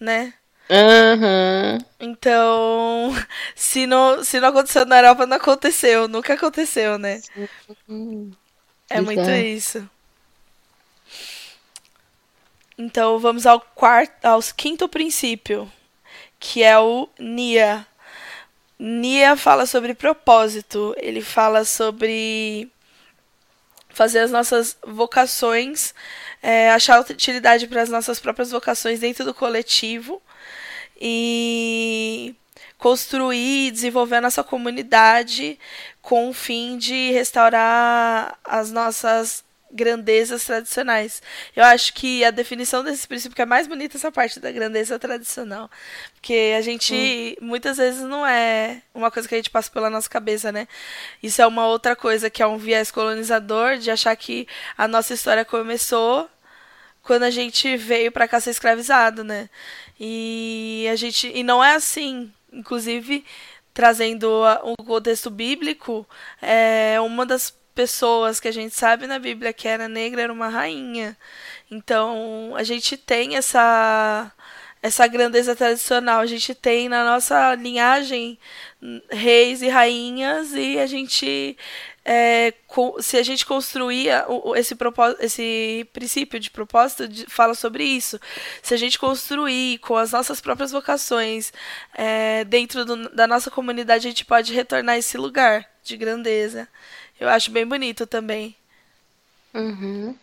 né? 0.00 0.34
Uhum. 0.68 1.78
Então, 2.00 3.14
se 3.54 3.86
não, 3.86 4.24
se 4.24 4.40
não 4.40 4.48
aconteceu 4.48 4.84
na 4.84 4.98
Europa, 4.98 5.26
não 5.26 5.36
aconteceu. 5.36 6.08
Nunca 6.08 6.34
aconteceu, 6.34 6.98
né? 6.98 7.20
Uhum. 7.88 8.32
É 8.90 9.00
muito 9.00 9.30
isso. 9.30 9.88
Então, 12.78 13.18
vamos 13.18 13.46
ao 13.46 13.60
quarto, 13.60 14.24
ao 14.24 14.40
quinto 14.54 14.88
princípio, 14.88 15.70
que 16.38 16.62
é 16.62 16.78
o 16.78 17.08
NIA. 17.18 17.86
NIA 18.78 19.36
fala 19.36 19.66
sobre 19.66 19.94
propósito. 19.94 20.94
Ele 20.98 21.22
fala 21.22 21.64
sobre 21.64 22.70
fazer 23.88 24.18
as 24.18 24.30
nossas 24.30 24.76
vocações, 24.86 25.94
é, 26.42 26.70
achar 26.70 27.00
utilidade 27.00 27.66
para 27.66 27.80
as 27.80 27.88
nossas 27.88 28.20
próprias 28.20 28.50
vocações 28.50 29.00
dentro 29.00 29.24
do 29.24 29.32
coletivo 29.32 30.20
e 31.00 32.34
construir 32.78 33.68
e 33.68 33.70
desenvolver 33.70 34.16
a 34.16 34.20
nossa 34.20 34.44
comunidade 34.44 35.58
com 36.02 36.28
o 36.28 36.32
fim 36.32 36.78
de 36.78 37.10
restaurar 37.12 38.38
as 38.44 38.70
nossas 38.70 39.44
grandezas 39.70 40.44
tradicionais. 40.44 41.22
Eu 41.54 41.64
acho 41.64 41.92
que 41.92 42.24
a 42.24 42.30
definição 42.30 42.82
desse 42.84 43.06
princípio 43.06 43.34
que 43.34 43.42
é 43.42 43.46
mais 43.46 43.66
bonita 43.66 43.96
essa 43.96 44.12
parte 44.12 44.40
da 44.40 44.50
grandeza 44.50 44.98
tradicional, 44.98 45.70
porque 46.14 46.54
a 46.56 46.60
gente 46.60 47.36
hum. 47.40 47.46
muitas 47.46 47.76
vezes 47.76 48.00
não 48.02 48.26
é 48.26 48.82
uma 48.94 49.10
coisa 49.10 49.28
que 49.28 49.34
a 49.34 49.38
gente 49.38 49.50
passa 49.50 49.70
pela 49.70 49.90
nossa 49.90 50.08
cabeça, 50.08 50.52
né? 50.52 50.68
Isso 51.22 51.42
é 51.42 51.46
uma 51.46 51.66
outra 51.66 51.96
coisa 51.96 52.30
que 52.30 52.42
é 52.42 52.46
um 52.46 52.56
viés 52.56 52.90
colonizador 52.90 53.76
de 53.78 53.90
achar 53.90 54.16
que 54.16 54.46
a 54.76 54.88
nossa 54.88 55.14
história 55.14 55.44
começou 55.44 56.28
quando 57.06 57.22
a 57.22 57.30
gente 57.30 57.76
veio 57.76 58.10
para 58.10 58.26
cá 58.28 58.40
ser 58.40 58.50
escravizado, 58.50 59.22
né? 59.22 59.48
E 59.98 60.86
a 60.90 60.96
gente 60.96 61.30
e 61.32 61.42
não 61.44 61.62
é 61.62 61.74
assim, 61.76 62.32
inclusive 62.52 63.24
trazendo 63.72 64.28
o 64.64 64.84
contexto 64.84 65.30
bíblico, 65.30 66.06
é 66.42 66.98
uma 67.00 67.24
das 67.26 67.54
pessoas 67.74 68.40
que 68.40 68.48
a 68.48 68.52
gente 68.52 68.74
sabe 68.74 69.06
na 69.06 69.18
Bíblia 69.18 69.52
que 69.52 69.68
era 69.68 69.88
negra 69.88 70.22
era 70.22 70.32
uma 70.32 70.48
rainha. 70.48 71.16
Então, 71.70 72.54
a 72.56 72.62
gente 72.62 72.96
tem 72.96 73.36
essa 73.36 74.32
essa 74.82 75.06
grandeza 75.06 75.54
tradicional. 75.56 76.20
A 76.20 76.26
gente 76.26 76.54
tem 76.54 76.88
na 76.88 77.04
nossa 77.04 77.54
linhagem 77.54 78.38
reis 79.10 79.62
e 79.62 79.68
rainhas 79.68 80.52
e 80.54 80.78
a 80.78 80.86
gente 80.86 81.56
é, 82.08 82.54
se 83.00 83.16
a 83.16 83.22
gente 83.24 83.44
construir 83.44 84.10
esse, 84.54 84.76
esse 85.18 85.88
princípio 85.92 86.38
de 86.38 86.52
propósito, 86.52 87.02
fala 87.28 87.52
sobre 87.52 87.82
isso. 87.82 88.20
Se 88.62 88.72
a 88.72 88.76
gente 88.76 88.96
construir 88.96 89.78
com 89.78 89.96
as 89.96 90.12
nossas 90.12 90.40
próprias 90.40 90.70
vocações 90.70 91.52
é, 91.92 92.44
dentro 92.44 92.84
do, 92.84 93.08
da 93.08 93.26
nossa 93.26 93.50
comunidade, 93.50 94.06
a 94.06 94.10
gente 94.10 94.24
pode 94.24 94.54
retornar 94.54 94.96
esse 94.96 95.18
lugar 95.18 95.68
de 95.82 95.96
grandeza. 95.96 96.68
Eu 97.18 97.28
acho 97.28 97.50
bem 97.50 97.66
bonito 97.66 98.06
também. 98.06 98.54
Uhum. 99.52 100.14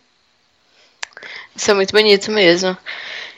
Isso 1.54 1.70
é 1.70 1.74
muito 1.74 1.92
bonito 1.92 2.30
mesmo. 2.30 2.74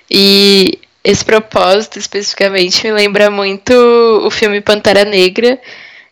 E 0.09 0.79
esse 1.03 1.25
propósito 1.25 1.99
especificamente 1.99 2.85
me 2.85 2.93
lembra 2.93 3.29
muito 3.29 3.73
o 4.25 4.31
filme 4.31 4.61
Pantera 4.61 5.05
Negra 5.05 5.61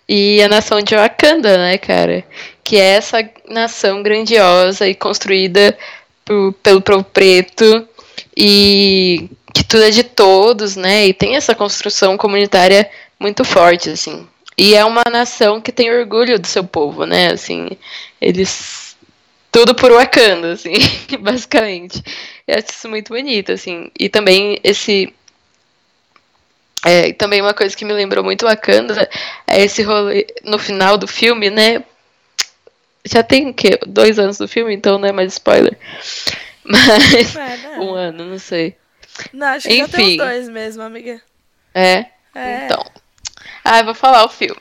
e 0.09 0.43
a 0.43 0.49
nação 0.49 0.81
de 0.83 0.95
Wakanda, 0.95 1.57
né, 1.57 1.79
cara? 1.79 2.25
Que 2.63 2.77
é 2.77 2.97
essa 2.97 3.29
nação 3.49 4.03
grandiosa 4.03 4.89
e 4.89 4.95
construída 4.95 5.77
por, 6.25 6.53
pelo 6.63 6.81
povo 6.81 7.05
preto 7.05 7.89
e 8.37 9.29
que 9.55 9.65
tudo 9.65 9.85
é 9.85 9.91
de 9.91 10.05
todos, 10.05 10.77
né? 10.77 11.07
E 11.07 11.15
tem 11.15 11.37
essa 11.37 11.55
construção 11.55 12.17
comunitária 12.17 12.91
muito 13.19 13.45
forte, 13.45 13.91
assim. 13.91 14.27
E 14.57 14.75
é 14.75 14.85
uma 14.85 15.03
nação 15.11 15.61
que 15.61 15.73
tem 15.73 15.93
orgulho 15.93 16.39
do 16.39 16.47
seu 16.47 16.65
povo, 16.65 17.07
né? 17.07 17.33
Assim, 17.33 17.71
eles 18.21 18.97
tudo 19.51 19.73
por 19.73 19.93
Wakanda, 19.93 20.53
assim, 20.53 20.73
basicamente. 21.21 22.03
Eu 22.47 22.57
acho 22.59 22.71
isso 22.71 22.89
muito 22.89 23.13
bonito, 23.13 23.53
assim. 23.53 23.89
E 23.99 24.09
também 24.09 24.59
esse 24.65 25.15
é, 26.85 27.15
também 27.15 27.41
uma 27.41 27.55
coisa 27.55 27.75
que 27.75 27.85
me 27.85 27.95
lembrou 27.95 28.23
muito 28.23 28.45
Wakanda 28.45 29.09
é 29.47 29.65
esse 29.65 29.83
rolê 29.83 30.27
no 30.45 30.59
final 30.59 30.99
do 30.99 31.07
filme, 31.07 31.49
né? 31.49 31.83
Já 33.05 33.23
tem 33.23 33.49
o 33.49 33.55
quê? 33.55 33.79
Dois 33.87 34.19
anos 34.19 34.37
do 34.37 34.47
filme, 34.47 34.75
então 34.75 34.99
não 34.99 35.09
é 35.09 35.13
mais 35.13 35.33
spoiler. 35.33 35.77
Mas. 36.63 37.35
É, 37.37 37.57
né? 37.57 37.79
Um 37.79 37.95
ano, 37.95 38.25
não 38.27 38.39
sei. 38.39 38.77
Não, 39.33 39.47
acho 39.49 39.69
que 39.69 39.75
Enfim. 39.75 39.91
já 39.91 39.97
tem 39.97 40.17
dois 40.17 40.49
mesmo, 40.49 40.83
amiga. 40.83 41.21
É? 41.75 42.07
é. 42.35 42.65
Então. 42.65 42.85
Ah, 43.65 43.79
eu 43.79 43.85
vou 43.87 43.95
falar 43.95 44.25
o 44.25 44.29
filme. 44.29 44.61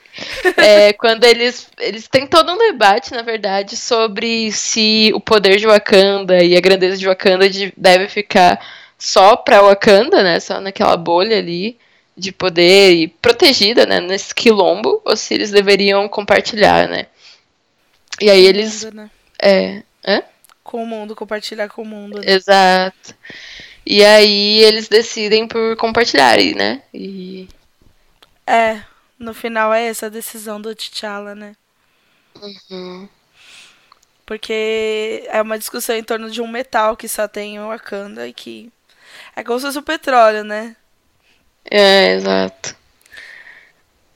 é, 0.58 0.94
quando 1.00 1.26
eles. 1.26 1.70
Eles 1.78 2.08
têm 2.08 2.26
todo 2.26 2.54
um 2.54 2.58
debate, 2.58 3.14
na 3.14 3.22
verdade, 3.22 3.76
sobre 3.76 4.52
se 4.52 5.12
o 5.14 5.20
poder 5.20 5.58
de 5.58 5.68
Wakanda 5.68 6.42
e 6.42 6.56
a 6.56 6.62
grandeza 6.62 6.98
de 6.98 7.08
Wakanda 7.08 7.46
deve 7.76 8.08
ficar 8.08 8.60
só 8.98 9.36
pra 9.36 9.62
Wakanda, 9.62 10.24
né? 10.24 10.40
Só 10.40 10.62
naquela 10.62 10.96
bolha 10.96 11.38
ali 11.38 11.78
de 12.16 12.32
poder 12.32 12.94
e 12.94 13.08
protegida, 13.08 13.86
né? 13.86 14.00
Nesse 14.00 14.34
quilombo, 14.34 15.02
ou 15.04 15.16
se 15.18 15.34
eles 15.34 15.52
deveriam 15.52 16.08
compartilhar, 16.08 16.88
né? 16.88 17.08
E 18.22 18.30
aí 18.30 18.46
eles. 18.46 18.84
Mundo, 18.84 18.96
né? 18.96 19.12
É. 19.42 19.84
Hã? 20.06 20.24
Com 20.64 20.84
o 20.84 20.88
mundo, 20.88 21.16
compartilhar 21.16 21.68
com 21.70 21.82
o 21.82 21.86
mundo. 21.86 22.20
Né? 22.20 22.26
Exato. 22.28 23.16
E 23.86 24.04
aí 24.04 24.62
eles 24.64 24.88
decidem 24.88 25.48
por 25.48 25.76
compartilharem, 25.78 26.54
né? 26.54 26.84
E. 26.94 27.48
É, 28.46 28.82
no 29.18 29.34
final 29.34 29.74
é 29.74 29.88
essa 29.88 30.06
a 30.06 30.10
decisão 30.10 30.62
do 30.62 30.76
T'Challa, 30.76 31.34
né? 31.34 31.56
Uhum. 32.42 33.08
Porque 34.26 35.24
é 35.28 35.42
uma 35.42 35.58
discussão 35.58 35.96
em 35.96 36.04
torno 36.04 36.32
de 36.32 36.42
um 36.42 36.48
metal 36.48 36.96
que 36.96 37.08
só 37.08 37.28
tem 37.28 37.60
o 37.60 37.68
Wakanda 37.68 38.28
e 38.28 38.34
que. 38.34 38.72
É 39.36 39.44
como 39.44 39.60
se 39.60 39.66
fosse 39.66 39.80
o 39.80 39.84
petróleo, 39.84 40.44
né? 40.44 40.76
É, 41.70 42.14
exato. 42.14 42.76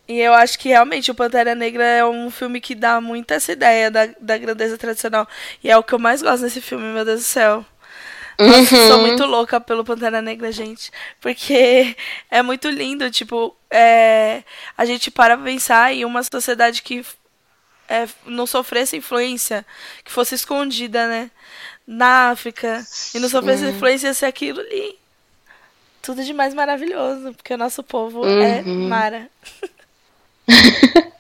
E 0.07 0.19
eu 0.19 0.33
acho 0.33 0.57
que 0.57 0.69
realmente 0.69 1.11
o 1.11 1.15
Pantera 1.15 1.53
Negra 1.53 1.83
é 1.83 2.05
um 2.05 2.31
filme 2.31 2.61
que 2.61 2.73
dá 2.73 3.01
muito 3.01 3.31
essa 3.31 3.51
ideia 3.51 3.91
da, 3.91 4.07
da 4.19 4.37
grandeza 4.37 4.77
tradicional. 4.77 5.27
E 5.61 5.69
é 5.69 5.77
o 5.77 5.83
que 5.83 5.93
eu 5.93 5.99
mais 5.99 6.21
gosto 6.21 6.43
nesse 6.43 6.61
filme, 6.61 6.85
meu 6.93 7.03
Deus 7.03 7.19
do 7.19 7.25
céu. 7.25 7.65
Nossa, 8.39 8.75
uhum. 8.75 8.87
sou 8.87 9.01
muito 9.01 9.25
louca 9.25 9.59
pelo 9.59 9.83
Pantera 9.83 10.21
Negra, 10.21 10.51
gente. 10.51 10.91
Porque 11.19 11.95
é 12.31 12.41
muito 12.41 12.69
lindo, 12.69 13.11
tipo, 13.11 13.55
é, 13.69 14.43
a 14.77 14.85
gente 14.85 15.11
para 15.11 15.37
pensar 15.37 15.93
em 15.93 16.05
uma 16.05 16.23
sociedade 16.23 16.81
que 16.81 17.03
é, 17.89 18.07
não 18.25 18.45
sofresse 18.45 18.95
influência, 18.95 19.65
que 20.05 20.11
fosse 20.11 20.35
escondida, 20.35 21.07
né? 21.07 21.31
Na 21.85 22.29
África. 22.29 22.85
E 23.13 23.19
não 23.19 23.27
sofresse 23.27 23.63
uhum. 23.65 23.71
influência 23.71 24.13
se 24.13 24.25
aquilo 24.25 24.61
ali. 24.61 24.97
Tudo 26.01 26.23
de 26.23 26.33
mais 26.33 26.53
maravilhoso, 26.53 27.33
porque 27.33 27.53
o 27.53 27.57
nosso 27.57 27.83
povo 27.83 28.25
é 28.25 28.61
uhum. 28.61 28.85
é 28.85 28.87
Mara. 28.87 29.29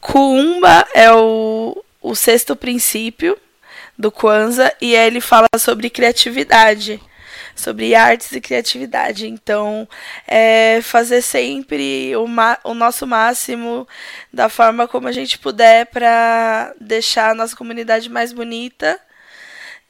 Kuumba 0.00 0.86
é 0.94 1.12
o, 1.12 1.84
o 2.00 2.14
sexto 2.14 2.56
princípio 2.56 3.38
do 3.98 4.10
Kwanzaa 4.10 4.72
e 4.80 4.94
ele 4.94 5.20
fala 5.20 5.46
sobre 5.58 5.90
criatividade, 5.90 7.00
sobre 7.54 7.94
artes 7.94 8.32
e 8.32 8.40
criatividade. 8.40 9.28
Então, 9.28 9.86
é 10.26 10.80
fazer 10.82 11.20
sempre 11.20 12.16
o, 12.16 12.24
o 12.64 12.74
nosso 12.74 13.06
máximo 13.06 13.86
da 14.32 14.48
forma 14.48 14.88
como 14.88 15.06
a 15.06 15.12
gente 15.12 15.38
puder 15.38 15.86
para 15.86 16.74
deixar 16.80 17.30
a 17.30 17.34
nossa 17.34 17.54
comunidade 17.54 18.08
mais 18.08 18.32
bonita 18.32 18.98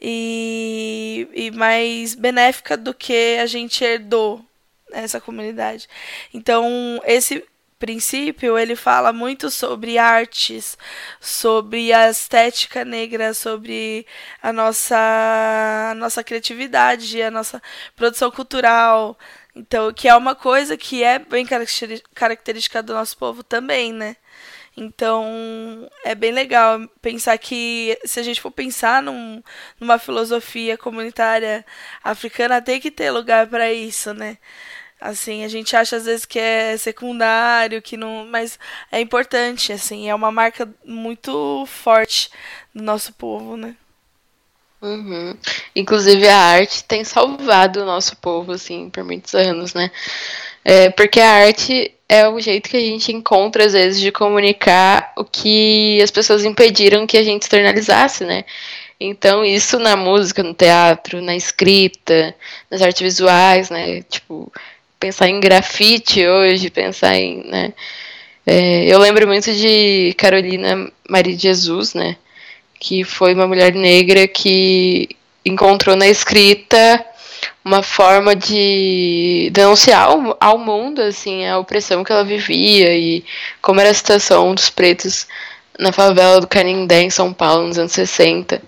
e, 0.00 1.28
e 1.34 1.50
mais 1.50 2.14
benéfica 2.14 2.76
do 2.76 2.94
que 2.94 3.38
a 3.38 3.46
gente 3.46 3.84
herdou 3.84 4.44
essa 4.92 5.20
comunidade. 5.20 5.88
Então, 6.32 7.00
esse 7.04 7.44
princípio, 7.80 8.58
ele 8.58 8.76
fala 8.76 9.12
muito 9.12 9.50
sobre 9.50 9.96
artes, 9.96 10.76
sobre 11.18 11.92
a 11.92 12.10
estética 12.10 12.84
negra, 12.84 13.32
sobre 13.32 14.06
a 14.42 14.52
nossa, 14.52 14.96
a 15.90 15.94
nossa 15.94 16.22
criatividade, 16.22 17.22
a 17.22 17.30
nossa 17.30 17.60
produção 17.96 18.30
cultural. 18.30 19.18
Então, 19.56 19.92
que 19.92 20.08
é 20.08 20.14
uma 20.14 20.34
coisa 20.34 20.76
que 20.76 21.02
é 21.02 21.18
bem 21.18 21.46
característica 22.14 22.82
do 22.82 22.92
nosso 22.94 23.16
povo 23.16 23.42
também, 23.42 23.92
né? 23.92 24.16
Então, 24.80 25.90
é 26.02 26.14
bem 26.14 26.32
legal 26.32 26.80
pensar 27.02 27.36
que, 27.36 27.98
se 28.02 28.18
a 28.18 28.22
gente 28.22 28.40
for 28.40 28.50
pensar 28.50 29.02
num, 29.02 29.42
numa 29.78 29.98
filosofia 29.98 30.78
comunitária 30.78 31.66
africana, 32.02 32.62
tem 32.62 32.80
que 32.80 32.90
ter 32.90 33.10
lugar 33.10 33.46
para 33.46 33.70
isso, 33.70 34.14
né? 34.14 34.38
Assim, 34.98 35.44
a 35.44 35.48
gente 35.48 35.76
acha 35.76 35.96
às 35.96 36.06
vezes 36.06 36.24
que 36.24 36.38
é 36.38 36.76
secundário, 36.78 37.82
que 37.82 37.96
não, 37.96 38.26
mas 38.26 38.58
é 38.90 39.00
importante, 39.00 39.70
assim, 39.70 40.08
é 40.08 40.14
uma 40.14 40.32
marca 40.32 40.68
muito 40.84 41.66
forte 41.66 42.30
do 42.74 42.82
nosso 42.82 43.12
povo, 43.12 43.56
né? 43.58 43.76
Uhum. 44.80 45.36
Inclusive 45.76 46.26
a 46.26 46.38
arte 46.38 46.84
tem 46.84 47.04
salvado 47.04 47.82
o 47.82 47.86
nosso 47.86 48.16
povo, 48.16 48.52
assim, 48.52 48.88
por 48.88 49.04
muitos 49.04 49.34
anos, 49.34 49.74
né? 49.74 49.90
É, 50.64 50.90
porque 50.90 51.20
a 51.20 51.32
arte 51.32 51.94
é 52.10 52.28
o 52.28 52.40
jeito 52.40 52.68
que 52.68 52.76
a 52.76 52.80
gente 52.80 53.12
encontra, 53.12 53.64
às 53.64 53.72
vezes, 53.72 54.00
de 54.00 54.10
comunicar 54.10 55.12
o 55.16 55.24
que 55.24 56.00
as 56.02 56.10
pessoas 56.10 56.44
impediram 56.44 57.06
que 57.06 57.16
a 57.16 57.22
gente 57.22 57.42
externalizasse, 57.42 58.24
né? 58.24 58.44
Então, 58.98 59.44
isso 59.44 59.78
na 59.78 59.94
música, 59.94 60.42
no 60.42 60.52
teatro, 60.52 61.22
na 61.22 61.36
escrita, 61.36 62.34
nas 62.68 62.82
artes 62.82 63.00
visuais, 63.00 63.70
né? 63.70 64.02
Tipo, 64.02 64.52
pensar 64.98 65.28
em 65.28 65.38
grafite 65.38 66.26
hoje, 66.26 66.68
pensar 66.68 67.16
em, 67.16 67.44
né? 67.44 67.72
É, 68.44 68.86
eu 68.86 68.98
lembro 68.98 69.28
muito 69.28 69.52
de 69.54 70.12
Carolina 70.18 70.90
Maria 71.08 71.36
de 71.36 71.42
Jesus, 71.42 71.94
né? 71.94 72.16
Que 72.80 73.04
foi 73.04 73.34
uma 73.34 73.46
mulher 73.46 73.72
negra 73.72 74.26
que 74.26 75.10
encontrou 75.44 75.94
na 75.94 76.08
escrita 76.08 77.06
uma 77.64 77.82
forma 77.82 78.34
de 78.34 79.50
denunciar 79.52 80.08
ao, 80.08 80.36
ao 80.40 80.58
mundo 80.58 81.02
assim 81.02 81.46
a 81.46 81.58
opressão 81.58 82.02
que 82.02 82.12
ela 82.12 82.24
vivia 82.24 82.96
e 82.96 83.24
como 83.60 83.80
era 83.80 83.90
a 83.90 83.94
situação 83.94 84.54
dos 84.54 84.70
pretos 84.70 85.26
na 85.78 85.92
favela 85.92 86.40
do 86.40 86.46
Canindé 86.46 87.02
em 87.02 87.10
São 87.10 87.32
Paulo 87.32 87.66
nos 87.66 87.78
anos 87.78 87.92
60. 87.92 88.60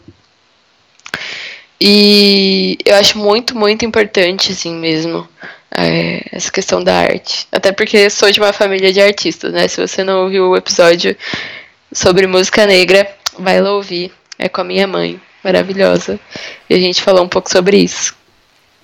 E 1.81 2.79
eu 2.85 2.95
acho 2.97 3.19
muito, 3.19 3.57
muito 3.57 3.85
importante 3.85 4.53
assim 4.53 4.75
mesmo 4.75 5.29
é, 5.77 6.23
essa 6.31 6.51
questão 6.51 6.83
da 6.83 6.95
arte. 6.95 7.47
Até 7.51 7.73
porque 7.73 8.09
sou 8.11 8.31
de 8.31 8.41
uma 8.41 8.53
família 8.53 8.93
de 8.93 9.01
artistas, 9.01 9.53
né? 9.53 9.67
Se 9.69 9.81
você 9.81 10.05
não 10.05 10.25
ouviu 10.25 10.51
o 10.51 10.57
episódio 10.57 11.17
sobre 11.93 12.27
música 12.27 12.67
negra, 12.67 13.09
vai 13.39 13.61
lá 13.61 13.73
ouvir. 13.73 14.13
É 14.39 14.49
com 14.49 14.61
a 14.61 14.65
minha 14.65 14.87
mãe, 14.87 15.21
maravilhosa. 15.43 16.21
E 16.69 16.75
a 16.75 16.79
gente 16.79 17.03
falou 17.03 17.25
um 17.25 17.29
pouco 17.29 17.51
sobre 17.51 17.79
isso. 17.79 18.15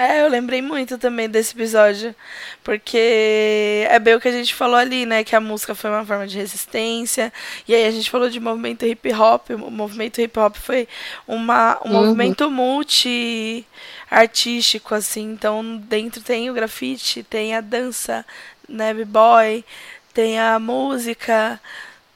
É, 0.00 0.22
eu 0.22 0.28
lembrei 0.28 0.62
muito 0.62 0.96
também 0.96 1.28
desse 1.28 1.56
episódio, 1.56 2.14
porque 2.62 3.84
é 3.90 3.98
bem 3.98 4.14
o 4.14 4.20
que 4.20 4.28
a 4.28 4.32
gente 4.32 4.54
falou 4.54 4.76
ali, 4.76 5.04
né? 5.04 5.24
Que 5.24 5.34
a 5.34 5.40
música 5.40 5.74
foi 5.74 5.90
uma 5.90 6.06
forma 6.06 6.24
de 6.24 6.38
resistência, 6.38 7.32
e 7.66 7.74
aí 7.74 7.84
a 7.84 7.90
gente 7.90 8.08
falou 8.08 8.30
de 8.30 8.38
movimento 8.38 8.86
hip 8.86 9.12
hop. 9.12 9.50
O 9.50 9.70
movimento 9.72 10.20
hip 10.20 10.38
hop 10.38 10.54
foi 10.54 10.86
uma, 11.26 11.80
um 11.84 11.88
uhum. 11.88 11.92
movimento 11.94 12.48
multi 12.48 13.66
artístico, 14.08 14.94
assim. 14.94 15.32
Então, 15.32 15.78
dentro 15.78 16.22
tem 16.22 16.48
o 16.48 16.54
grafite, 16.54 17.24
tem 17.24 17.56
a 17.56 17.60
dança, 17.60 18.24
né, 18.68 18.94
boy, 19.04 19.64
tem 20.14 20.38
a 20.38 20.60
música, 20.60 21.60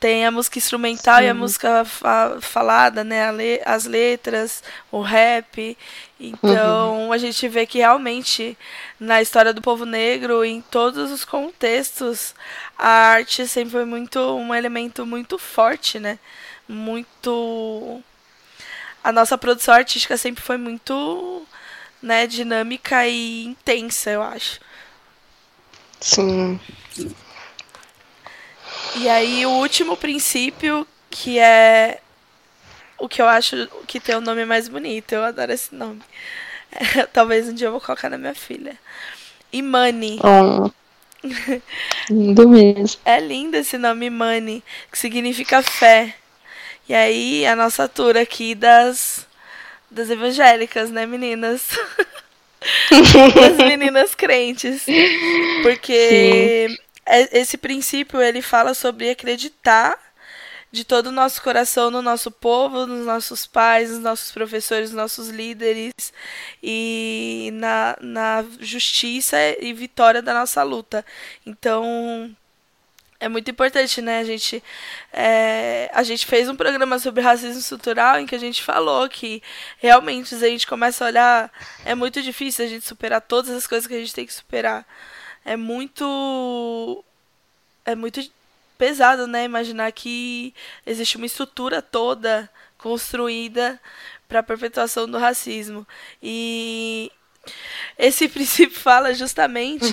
tem 0.02 0.26
a 0.26 0.32
música 0.32 0.58
instrumental 0.58 1.18
Sim. 1.18 1.24
e 1.24 1.28
a 1.28 1.34
música 1.34 1.84
fa 1.84 2.38
falada, 2.40 3.04
né, 3.04 3.30
le 3.30 3.62
as 3.64 3.84
letras, 3.84 4.60
o 4.90 5.00
rap. 5.00 5.78
Então, 6.18 7.06
uhum. 7.06 7.12
a 7.12 7.18
gente 7.18 7.46
vê 7.46 7.64
que 7.64 7.78
realmente 7.78 8.58
na 8.98 9.22
história 9.22 9.52
do 9.52 9.62
povo 9.62 9.86
negro, 9.86 10.44
em 10.44 10.60
todos 10.60 11.12
os 11.12 11.24
contextos, 11.24 12.34
a 12.76 12.88
arte 12.88 13.46
sempre 13.46 13.70
foi 13.70 13.84
muito 13.84 14.18
um 14.18 14.52
elemento 14.52 15.06
muito 15.06 15.38
forte, 15.38 16.00
né? 16.00 16.18
Muito 16.68 18.02
a 19.04 19.12
nossa 19.12 19.38
produção 19.38 19.74
artística 19.74 20.16
sempre 20.16 20.42
foi 20.42 20.56
muito 20.56 21.46
né, 22.02 22.26
dinâmica 22.26 23.06
e 23.06 23.44
intensa, 23.44 24.10
eu 24.10 24.22
acho. 24.22 24.60
Sim. 26.00 26.58
E 28.96 29.08
aí 29.08 29.46
o 29.46 29.50
último 29.50 29.96
princípio, 29.96 30.86
que 31.10 31.38
é 31.38 31.98
o 32.98 33.08
que 33.08 33.20
eu 33.20 33.26
acho 33.26 33.68
que 33.86 33.98
tem 33.98 34.14
o 34.14 34.20
nome 34.20 34.44
mais 34.44 34.68
bonito, 34.68 35.12
eu 35.12 35.24
adoro 35.24 35.52
esse 35.52 35.74
nome. 35.74 36.02
É, 36.70 37.04
talvez 37.12 37.48
um 37.48 37.54
dia 37.54 37.66
eu 37.68 37.72
vou 37.72 37.80
colocar 37.80 38.08
na 38.08 38.18
minha 38.18 38.34
filha. 38.34 38.78
Imani. 39.52 40.20
Oh. 40.22 40.70
lindo 42.10 42.48
mesmo. 42.48 43.00
É 43.04 43.18
lindo 43.20 43.56
esse 43.56 43.76
nome 43.78 44.06
Imani, 44.06 44.62
que 44.90 44.98
significa 44.98 45.62
fé. 45.62 46.14
E 46.88 46.94
aí 46.94 47.46
a 47.46 47.56
nossa 47.56 47.88
tour 47.88 48.16
aqui 48.16 48.54
das 48.54 49.26
das 49.90 50.08
evangélicas, 50.08 50.90
né, 50.90 51.04
meninas? 51.04 51.68
das 53.34 53.56
meninas 53.56 54.14
crentes. 54.14 54.84
Porque 55.62 56.68
Sim. 56.68 56.91
É, 57.06 57.38
esse 57.38 57.56
princípio 57.56 58.20
ele 58.20 58.42
fala 58.42 58.74
sobre 58.74 59.10
acreditar 59.10 59.98
de 60.72 60.84
todo 60.84 61.08
o 61.08 61.12
nosso 61.12 61.42
coração 61.42 61.90
no 61.90 62.00
nosso 62.00 62.30
povo, 62.30 62.86
nos 62.86 63.04
nossos 63.04 63.46
pais, 63.46 63.90
nos 63.90 64.00
nossos 64.00 64.32
professores, 64.32 64.90
nos 64.90 64.96
nossos 64.96 65.28
líderes 65.28 65.92
e 66.62 67.50
na, 67.52 67.96
na 68.00 68.44
justiça 68.58 69.36
e 69.60 69.72
vitória 69.74 70.22
da 70.22 70.32
nossa 70.32 70.62
luta. 70.62 71.04
Então, 71.44 72.34
é 73.20 73.28
muito 73.28 73.50
importante, 73.50 74.00
né? 74.00 74.18
A 74.18 74.24
gente, 74.24 74.62
é, 75.12 75.90
a 75.92 76.02
gente 76.02 76.26
fez 76.26 76.48
um 76.48 76.56
programa 76.56 76.98
sobre 76.98 77.22
racismo 77.22 77.60
estrutural 77.60 78.18
em 78.18 78.26
que 78.26 78.34
a 78.34 78.38
gente 78.38 78.62
falou 78.62 79.08
que 79.08 79.42
realmente, 79.78 80.30
se 80.30 80.44
a 80.44 80.48
gente 80.48 80.66
começa 80.66 81.04
a 81.04 81.08
olhar, 81.08 81.52
é 81.84 81.94
muito 81.94 82.22
difícil 82.22 82.64
a 82.64 82.68
gente 82.68 82.86
superar 82.86 83.20
todas 83.20 83.50
as 83.50 83.66
coisas 83.66 83.86
que 83.86 83.94
a 83.94 83.98
gente 83.98 84.14
tem 84.14 84.26
que 84.26 84.32
superar. 84.32 84.86
É 85.44 85.56
muito. 85.56 87.04
É 87.84 87.94
muito 87.94 88.20
pesado, 88.78 89.26
né? 89.26 89.44
Imaginar 89.44 89.92
que 89.92 90.54
existe 90.86 91.16
uma 91.16 91.26
estrutura 91.26 91.80
toda 91.80 92.50
construída 92.78 93.80
para 94.28 94.40
a 94.40 94.42
perpetuação 94.42 95.08
do 95.08 95.18
racismo. 95.18 95.86
E 96.22 97.10
esse 97.98 98.26
princípio 98.30 98.78
fala 98.78 99.14
justamente 99.14 99.86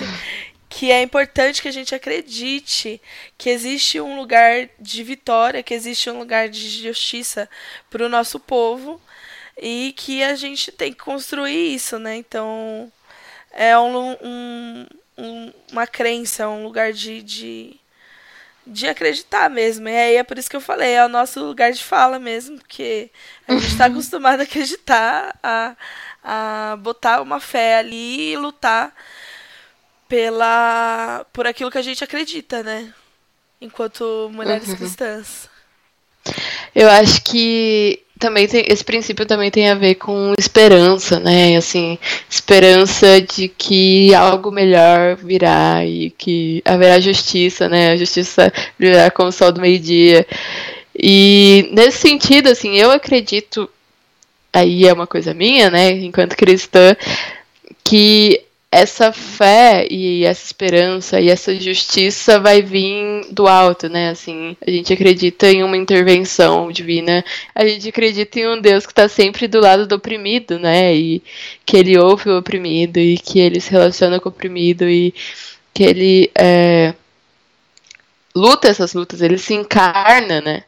que 0.68 0.90
é 0.90 1.02
importante 1.02 1.60
que 1.60 1.68
a 1.68 1.72
gente 1.72 1.94
acredite 1.94 3.02
que 3.36 3.50
existe 3.50 4.00
um 4.00 4.16
lugar 4.16 4.68
de 4.78 5.02
vitória, 5.02 5.62
que 5.62 5.74
existe 5.74 6.08
um 6.08 6.18
lugar 6.18 6.48
de 6.48 6.68
justiça 6.68 7.50
para 7.90 8.06
o 8.06 8.08
nosso 8.08 8.38
povo 8.38 9.00
e 9.60 9.92
que 9.96 10.22
a 10.22 10.34
gente 10.36 10.70
tem 10.72 10.92
que 10.92 11.00
construir 11.00 11.74
isso, 11.74 11.98
né? 11.98 12.16
Então 12.16 12.90
é 13.50 13.76
um, 13.78 14.12
um, 14.22 14.86
um 15.20 15.52
uma 15.72 15.86
crença, 15.86 16.48
um 16.48 16.64
lugar 16.64 16.92
de, 16.92 17.22
de 17.22 17.80
de 18.66 18.86
acreditar 18.86 19.50
mesmo. 19.50 19.88
E 19.88 19.96
aí 19.96 20.16
é 20.16 20.22
por 20.22 20.38
isso 20.38 20.48
que 20.48 20.56
eu 20.56 20.60
falei, 20.60 20.92
é 20.92 21.04
o 21.04 21.08
nosso 21.08 21.44
lugar 21.44 21.72
de 21.72 21.82
fala 21.82 22.18
mesmo, 22.18 22.58
porque 22.58 23.10
a 23.48 23.52
gente 23.54 23.66
está 23.66 23.86
acostumado 23.86 24.40
a 24.40 24.44
acreditar, 24.44 25.38
a, 25.42 25.76
a 26.22 26.76
botar 26.76 27.20
uma 27.20 27.40
fé 27.40 27.78
ali 27.78 28.32
e 28.32 28.36
lutar 28.36 28.94
pela 30.08 31.24
por 31.32 31.46
aquilo 31.46 31.70
que 31.70 31.78
a 31.78 31.82
gente 31.82 32.02
acredita, 32.02 32.62
né? 32.62 32.92
Enquanto 33.60 34.30
mulheres 34.32 34.68
uhum. 34.68 34.76
cristãs. 34.76 35.48
Eu 36.74 36.88
acho 36.90 37.22
que 37.22 38.02
também 38.20 38.46
tem, 38.46 38.64
esse 38.68 38.84
princípio 38.84 39.24
também 39.24 39.50
tem 39.50 39.70
a 39.70 39.74
ver 39.74 39.96
com 39.96 40.34
esperança, 40.38 41.18
né? 41.18 41.56
Assim, 41.56 41.98
esperança 42.28 43.20
de 43.20 43.48
que 43.48 44.14
algo 44.14 44.52
melhor 44.52 45.16
virá 45.16 45.84
e 45.84 46.10
que 46.10 46.62
haverá 46.64 47.00
justiça, 47.00 47.68
né? 47.68 47.92
A 47.92 47.96
justiça 47.96 48.52
virá 48.78 49.10
como 49.10 49.30
o 49.30 49.32
sol 49.32 49.50
do 49.50 49.60
meio-dia. 49.60 50.26
E 50.94 51.70
nesse 51.72 51.98
sentido, 51.98 52.48
assim, 52.50 52.76
eu 52.76 52.90
acredito, 52.90 53.68
aí 54.52 54.86
é 54.86 54.92
uma 54.92 55.06
coisa 55.06 55.32
minha, 55.32 55.70
né, 55.70 55.90
enquanto 55.92 56.36
cristã, 56.36 56.94
que 57.82 58.42
essa 58.72 59.12
fé 59.12 59.86
e 59.90 60.24
essa 60.24 60.44
esperança 60.46 61.20
e 61.20 61.28
essa 61.28 61.54
justiça 61.58 62.38
vai 62.38 62.62
vir 62.62 63.26
do 63.32 63.48
alto, 63.48 63.88
né? 63.88 64.10
Assim, 64.10 64.56
a 64.64 64.70
gente 64.70 64.92
acredita 64.92 65.50
em 65.50 65.64
uma 65.64 65.76
intervenção 65.76 66.70
divina, 66.70 67.24
a 67.54 67.66
gente 67.66 67.88
acredita 67.88 68.38
em 68.38 68.48
um 68.48 68.60
Deus 68.60 68.86
que 68.86 68.92
está 68.92 69.08
sempre 69.08 69.48
do 69.48 69.60
lado 69.60 69.86
do 69.88 69.96
oprimido, 69.96 70.58
né? 70.58 70.94
E 70.94 71.22
que 71.66 71.76
ele 71.76 71.98
ouve 71.98 72.30
o 72.30 72.38
oprimido 72.38 72.98
e 72.98 73.18
que 73.18 73.40
ele 73.40 73.60
se 73.60 73.70
relaciona 73.72 74.20
com 74.20 74.28
o 74.28 74.32
oprimido 74.32 74.88
e 74.88 75.12
que 75.74 75.82
ele 75.82 76.30
é, 76.38 76.94
luta 78.34 78.68
essas 78.68 78.94
lutas, 78.94 79.20
ele 79.20 79.38
se 79.38 79.54
encarna, 79.54 80.40
né? 80.40 80.64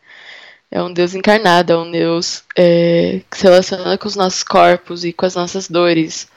É 0.71 0.83
um 0.83 0.93
Deus 0.93 1.15
encarnado, 1.15 1.73
é 1.73 1.77
um 1.77 1.91
Deus 1.91 2.45
é, 2.57 3.21
que 3.31 3.37
se 3.37 3.45
relaciona 3.45 3.99
com 3.99 4.09
os 4.09 4.17
nossos 4.17 4.43
corpos 4.43 5.05
e 5.05 5.13
com 5.13 5.27
as 5.27 5.35
nossas 5.35 5.69
dores 5.69 6.29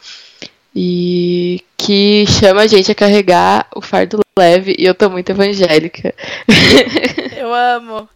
e 0.76 1.64
que 1.78 2.26
chama 2.28 2.64
a 2.64 2.68
gente 2.68 2.92
a 2.92 2.96
carregar 2.96 3.68
o 3.74 3.82
fardo 3.82 4.20
leve 4.38 4.76
e 4.78 4.84
eu 4.84 4.94
tô 4.94 5.10
muito 5.10 5.30
evangélica. 5.30 6.14
Eu 7.38 7.54
amo. 7.54 8.10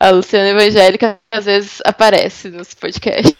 A 0.00 0.10
Luciana 0.10 0.48
Evangélica 0.48 1.18
às 1.30 1.44
vezes 1.44 1.82
aparece 1.84 2.48
nos 2.48 2.72
podcasts. 2.72 3.34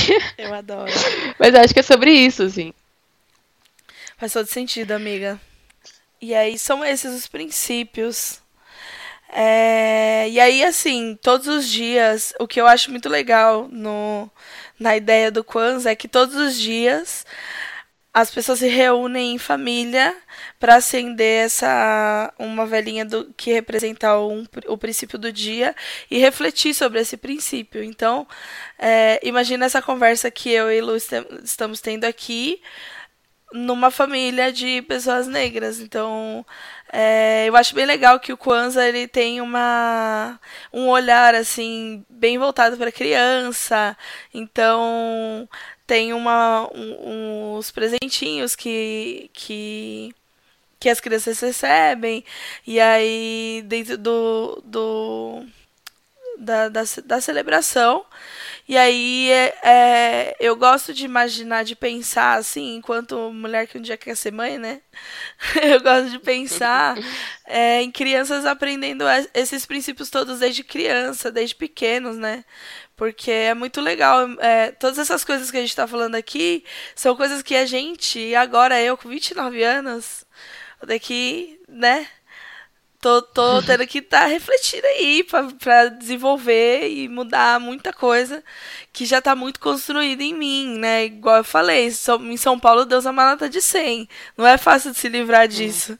Eu 0.38 0.54
adoro. 0.54 0.90
Mas 1.38 1.54
acho 1.54 1.74
que 1.74 1.80
é 1.80 1.82
sobre 1.82 2.10
isso, 2.10 2.42
assim. 2.42 2.72
Faz 4.16 4.32
todo 4.32 4.46
sentido, 4.46 4.92
amiga. 4.92 5.38
E 6.20 6.34
aí 6.34 6.58
são 6.58 6.84
esses 6.84 7.14
os 7.14 7.26
princípios. 7.26 8.40
É... 9.32 10.28
E 10.28 10.40
aí, 10.40 10.64
assim, 10.64 11.18
todos 11.22 11.46
os 11.46 11.68
dias, 11.68 12.34
o 12.38 12.46
que 12.46 12.60
eu 12.60 12.66
acho 12.66 12.90
muito 12.90 13.08
legal 13.08 13.68
no, 13.70 14.30
na 14.80 14.96
ideia 14.96 15.30
do 15.30 15.44
Kwanzaa 15.44 15.92
é 15.92 15.96
que 15.96 16.08
todos 16.08 16.34
os 16.34 16.58
dias 16.58 17.24
as 18.12 18.30
pessoas 18.30 18.58
se 18.58 18.66
reúnem 18.66 19.34
em 19.34 19.38
família 19.38 20.16
para 20.58 20.76
acender 20.76 21.46
essa 21.46 22.32
uma 22.38 22.66
velhinha 22.66 23.04
do, 23.04 23.32
que 23.36 23.52
representa 23.52 24.18
um, 24.18 24.44
o 24.66 24.76
princípio 24.76 25.16
do 25.16 25.32
dia 25.32 25.76
e 26.10 26.18
refletir 26.18 26.74
sobre 26.74 27.00
esse 27.00 27.16
princípio. 27.16 27.84
Então, 27.84 28.26
é, 28.78 29.20
imagina 29.22 29.66
essa 29.66 29.80
conversa 29.80 30.30
que 30.30 30.50
eu 30.50 30.72
e 30.72 30.80
Lu 30.80 30.96
estamos 30.96 31.80
tendo 31.80 32.04
aqui 32.04 32.60
numa 33.52 33.90
família 33.90 34.52
de 34.52 34.82
pessoas 34.82 35.26
negras. 35.26 35.80
Então, 35.80 36.44
é, 36.92 37.46
eu 37.48 37.56
acho 37.56 37.74
bem 37.74 37.86
legal 37.86 38.18
que 38.20 38.32
o 38.32 38.36
Kwanzaa 38.36 38.88
ele 38.88 39.06
tem 39.06 39.40
uma 39.40 40.40
um 40.72 40.88
olhar 40.88 41.34
assim 41.34 42.04
bem 42.08 42.38
voltado 42.38 42.76
para 42.76 42.92
criança. 42.92 43.96
Então 44.34 45.48
tem 45.86 46.12
uma 46.12 46.68
um, 46.74 47.56
uns 47.58 47.70
presentinhos 47.70 48.56
que 48.56 49.30
que 49.32 50.14
que 50.80 50.88
as 50.88 51.00
crianças 51.00 51.40
recebem 51.40 52.24
e 52.66 52.80
aí 52.80 53.62
dentro 53.66 53.98
do, 53.98 54.62
do 54.64 55.44
da, 56.40 56.68
da, 56.68 56.82
da 57.04 57.20
celebração 57.20 58.04
e 58.70 58.76
aí 58.76 59.30
é, 59.32 59.58
é, 59.64 60.36
eu 60.38 60.54
gosto 60.54 60.94
de 60.94 61.04
imaginar, 61.04 61.64
de 61.64 61.74
pensar 61.74 62.38
assim, 62.38 62.76
enquanto 62.76 63.32
mulher 63.32 63.66
que 63.66 63.76
um 63.76 63.80
dia 63.80 63.96
quer 63.96 64.16
ser 64.16 64.32
mãe, 64.32 64.58
né? 64.58 64.80
eu 65.60 65.80
gosto 65.80 66.10
de 66.10 66.20
pensar 66.20 66.96
é, 67.46 67.82
em 67.82 67.90
crianças 67.90 68.46
aprendendo 68.46 69.04
esses 69.34 69.66
princípios 69.66 70.08
todos 70.08 70.38
desde 70.38 70.62
criança, 70.62 71.32
desde 71.32 71.56
pequenos, 71.56 72.16
né? 72.16 72.44
Porque 72.96 73.32
é 73.32 73.54
muito 73.54 73.80
legal. 73.80 74.28
É, 74.38 74.70
todas 74.70 75.00
essas 75.00 75.24
coisas 75.24 75.50
que 75.50 75.56
a 75.56 75.60
gente 75.60 75.70
está 75.70 75.88
falando 75.88 76.14
aqui 76.14 76.64
são 76.94 77.16
coisas 77.16 77.42
que 77.42 77.56
a 77.56 77.66
gente, 77.66 78.36
agora 78.36 78.80
eu 78.80 78.96
com 78.96 79.08
29 79.08 79.64
anos, 79.64 80.24
daqui, 80.86 81.60
né? 81.68 82.06
Tô, 83.00 83.22
tô 83.22 83.62
tendo 83.62 83.86
que 83.86 83.98
estar 83.98 84.20
tá 84.20 84.26
refletindo 84.26 84.86
aí 84.86 85.24
para 85.58 85.88
desenvolver 85.88 86.88
e 86.88 87.08
mudar 87.08 87.58
muita 87.58 87.92
coisa 87.92 88.44
que 88.92 89.06
já 89.06 89.18
está 89.18 89.34
muito 89.34 89.58
construída 89.58 90.22
em 90.22 90.34
mim, 90.34 90.78
né? 90.78 91.06
Igual 91.06 91.38
eu 91.38 91.44
falei, 91.44 91.88
em 91.88 92.36
São 92.36 92.58
Paulo 92.58 92.84
Deus 92.84 93.06
é 93.06 93.10
uma 93.10 93.30
nota 93.30 93.48
de 93.48 93.62
100. 93.62 94.08
Não 94.36 94.46
é 94.46 94.58
fácil 94.58 94.92
de 94.92 94.98
se 94.98 95.08
livrar 95.08 95.48
disso. 95.48 95.98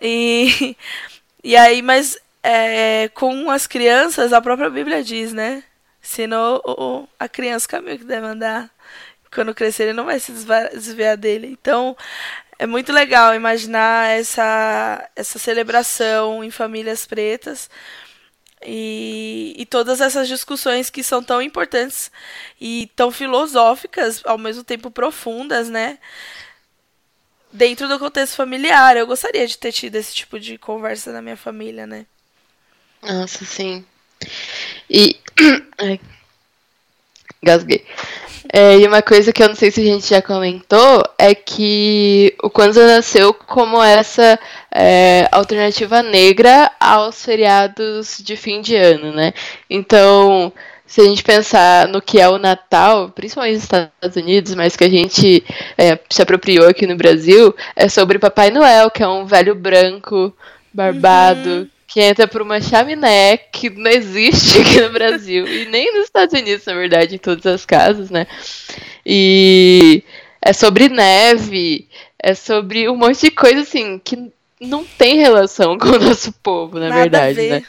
E, 0.00 0.76
e 1.42 1.56
aí, 1.56 1.82
mas 1.82 2.18
é, 2.42 3.08
com 3.14 3.50
as 3.50 3.66
crianças, 3.66 4.32
a 4.32 4.40
própria 4.40 4.70
Bíblia 4.70 5.02
diz, 5.02 5.32
né? 5.32 5.64
Ensinou 6.02 6.62
o, 6.64 7.08
a 7.18 7.28
criança 7.28 7.66
o 7.66 7.70
caminho 7.70 7.98
que 7.98 8.04
deve 8.04 8.26
andar. 8.26 8.70
Quando 9.32 9.54
crescer, 9.54 9.84
ele 9.84 9.92
não 9.92 10.06
vai 10.06 10.18
se 10.18 10.32
desviar 10.32 11.16
dele. 11.16 11.48
Então, 11.60 11.96
é 12.60 12.66
muito 12.66 12.92
legal 12.92 13.34
imaginar 13.34 14.10
essa, 14.10 15.08
essa 15.16 15.38
celebração 15.38 16.44
em 16.44 16.50
famílias 16.50 17.06
pretas 17.06 17.70
e, 18.62 19.54
e 19.56 19.64
todas 19.64 20.02
essas 20.02 20.28
discussões 20.28 20.90
que 20.90 21.02
são 21.02 21.22
tão 21.22 21.40
importantes 21.40 22.12
e 22.60 22.90
tão 22.94 23.10
filosóficas, 23.10 24.20
ao 24.26 24.36
mesmo 24.36 24.62
tempo 24.62 24.90
profundas, 24.90 25.70
né? 25.70 25.98
Dentro 27.50 27.88
do 27.88 27.98
contexto 27.98 28.36
familiar. 28.36 28.94
Eu 28.94 29.06
gostaria 29.06 29.46
de 29.46 29.56
ter 29.56 29.72
tido 29.72 29.96
esse 29.96 30.14
tipo 30.14 30.38
de 30.38 30.58
conversa 30.58 31.10
na 31.12 31.22
minha 31.22 31.38
família, 31.38 31.86
né? 31.86 32.04
Nossa, 33.00 33.42
sim. 33.46 33.86
E. 34.90 35.18
Ai. 35.80 35.98
Gasguei. 37.42 37.86
É, 38.52 38.78
e 38.78 38.86
uma 38.86 39.00
coisa 39.00 39.32
que 39.32 39.42
eu 39.42 39.48
não 39.48 39.54
sei 39.54 39.70
se 39.70 39.80
a 39.80 39.84
gente 39.84 40.08
já 40.08 40.20
comentou 40.20 41.04
é 41.16 41.34
que 41.34 42.34
o 42.42 42.50
Kwanzaa 42.50 42.96
nasceu 42.96 43.32
como 43.32 43.80
essa 43.80 44.38
é, 44.74 45.28
alternativa 45.30 46.02
negra 46.02 46.70
aos 46.80 47.24
feriados 47.24 48.20
de 48.20 48.36
fim 48.36 48.60
de 48.60 48.74
ano, 48.74 49.12
né? 49.12 49.32
Então, 49.68 50.52
se 50.84 51.00
a 51.00 51.04
gente 51.04 51.22
pensar 51.22 51.86
no 51.86 52.02
que 52.02 52.20
é 52.20 52.28
o 52.28 52.38
Natal, 52.38 53.10
principalmente 53.10 53.54
nos 53.54 53.62
Estados 53.62 54.16
Unidos, 54.16 54.54
mas 54.56 54.74
que 54.74 54.84
a 54.84 54.90
gente 54.90 55.44
é, 55.78 55.96
se 56.10 56.20
apropriou 56.20 56.68
aqui 56.68 56.88
no 56.88 56.96
Brasil, 56.96 57.54
é 57.76 57.88
sobre 57.88 58.18
Papai 58.18 58.50
Noel, 58.50 58.90
que 58.90 59.02
é 59.02 59.06
um 59.06 59.26
velho 59.26 59.54
branco, 59.54 60.34
barbado, 60.74 61.48
uhum 61.48 61.79
que 61.92 62.00
entra 62.00 62.28
por 62.28 62.40
uma 62.40 62.60
chaminé 62.60 63.36
que 63.36 63.68
não 63.68 63.90
existe 63.90 64.60
aqui 64.60 64.80
no 64.80 64.90
Brasil 64.90 65.46
e 65.46 65.66
nem 65.66 65.92
nos 65.92 66.04
Estados 66.04 66.38
Unidos, 66.40 66.64
na 66.64 66.74
verdade, 66.74 67.16
em 67.16 67.18
todas 67.18 67.44
as 67.46 67.66
casas, 67.66 68.10
né? 68.10 68.26
E 69.04 70.02
é 70.40 70.52
sobre 70.52 70.88
neve, 70.88 71.88
é 72.22 72.34
sobre 72.34 72.88
um 72.88 72.96
monte 72.96 73.20
de 73.22 73.30
coisa 73.30 73.62
assim 73.62 73.98
que 74.02 74.30
não 74.60 74.84
tem 74.84 75.16
relação 75.16 75.76
com 75.78 75.88
o 75.88 75.98
nosso 75.98 76.32
povo, 76.42 76.78
na 76.78 76.88
Nada 76.88 77.00
verdade, 77.00 77.30
a 77.40 77.42
ver. 77.42 77.50
né? 77.50 77.62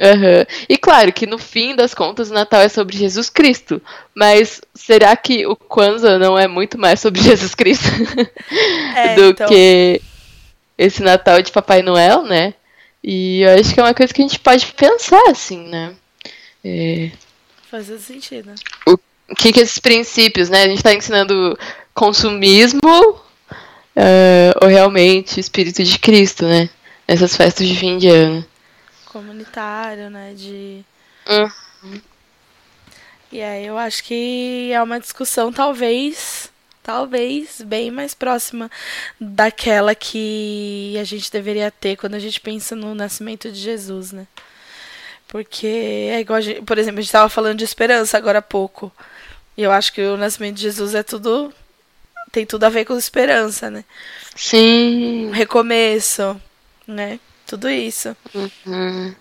Aham. 0.00 0.46
E 0.68 0.76
claro 0.78 1.12
que 1.12 1.26
no 1.26 1.38
fim 1.38 1.74
das 1.74 1.92
contas 1.92 2.30
o 2.30 2.34
Natal 2.34 2.60
é 2.60 2.68
sobre 2.68 2.96
Jesus 2.96 3.28
Cristo. 3.28 3.82
Mas 4.14 4.60
será 4.72 5.16
que 5.16 5.44
o 5.44 5.56
Kwanzaa 5.56 6.18
não 6.20 6.38
é 6.38 6.46
muito 6.46 6.78
mais 6.78 7.00
sobre 7.00 7.20
Jesus 7.22 7.52
Cristo 7.54 7.88
É, 8.94 9.14
do 9.16 9.30
então. 9.30 9.48
que 9.48 10.00
esse 10.76 11.02
Natal 11.02 11.42
de 11.42 11.50
Papai 11.50 11.82
Noel, 11.82 12.22
né? 12.22 12.54
E 13.02 13.40
eu 13.40 13.58
acho 13.58 13.72
que 13.72 13.80
é 13.80 13.82
uma 13.82 13.94
coisa 13.94 14.12
que 14.12 14.20
a 14.20 14.26
gente 14.26 14.38
pode 14.38 14.66
pensar, 14.72 15.22
assim, 15.30 15.68
né? 15.68 15.94
É, 16.64 17.10
Faz 17.70 17.86
todo 17.86 18.00
sentido. 18.00 18.54
o 18.86 19.34
que, 19.34 19.52
que 19.52 19.60
esses 19.60 19.78
princípios, 19.78 20.48
né? 20.48 20.62
A 20.62 20.68
gente 20.68 20.82
tá 20.82 20.94
ensinando 20.94 21.58
consumismo 21.94 22.80
é, 23.94 24.54
ou 24.62 24.68
realmente 24.68 25.38
espírito 25.38 25.82
de 25.82 25.98
Cristo, 25.98 26.46
né? 26.46 26.70
Nessas 27.06 27.36
festas 27.36 27.66
de 27.66 27.76
fim 27.76 27.98
de 27.98 28.08
ano. 28.08 28.46
Comunitário, 29.06 30.08
né? 30.08 30.32
De. 30.34 30.84
Hum. 31.28 32.00
E 33.30 33.42
aí 33.42 33.66
eu 33.66 33.76
acho 33.76 34.04
que 34.04 34.70
é 34.72 34.82
uma 34.82 34.98
discussão 34.98 35.52
talvez, 35.52 36.50
talvez 36.88 37.60
bem 37.60 37.90
mais 37.90 38.14
próxima 38.14 38.70
daquela 39.20 39.94
que 39.94 40.96
a 40.98 41.04
gente 41.04 41.30
deveria 41.30 41.70
ter 41.70 41.96
quando 41.98 42.14
a 42.14 42.18
gente 42.18 42.40
pensa 42.40 42.74
no 42.74 42.94
nascimento 42.94 43.52
de 43.52 43.60
Jesus, 43.60 44.10
né? 44.10 44.26
Porque 45.28 45.66
é 46.10 46.18
igual, 46.20 46.38
a 46.38 46.40
gente, 46.40 46.62
por 46.62 46.78
exemplo, 46.78 47.00
a 47.00 47.02
gente 47.02 47.10
estava 47.10 47.28
falando 47.28 47.58
de 47.58 47.64
esperança 47.64 48.16
agora 48.16 48.38
há 48.38 48.42
pouco. 48.42 48.90
E 49.54 49.62
eu 49.62 49.70
acho 49.70 49.92
que 49.92 50.00
o 50.00 50.16
nascimento 50.16 50.56
de 50.56 50.62
Jesus 50.62 50.94
é 50.94 51.02
tudo 51.02 51.52
tem 52.32 52.46
tudo 52.46 52.64
a 52.64 52.70
ver 52.70 52.86
com 52.86 52.96
esperança, 52.96 53.70
né? 53.70 53.84
Sim. 54.34 55.26
Um 55.26 55.30
recomeço, 55.30 56.40
né? 56.86 57.20
Tudo 57.46 57.68
isso. 57.68 58.16
Hum. 58.66 59.14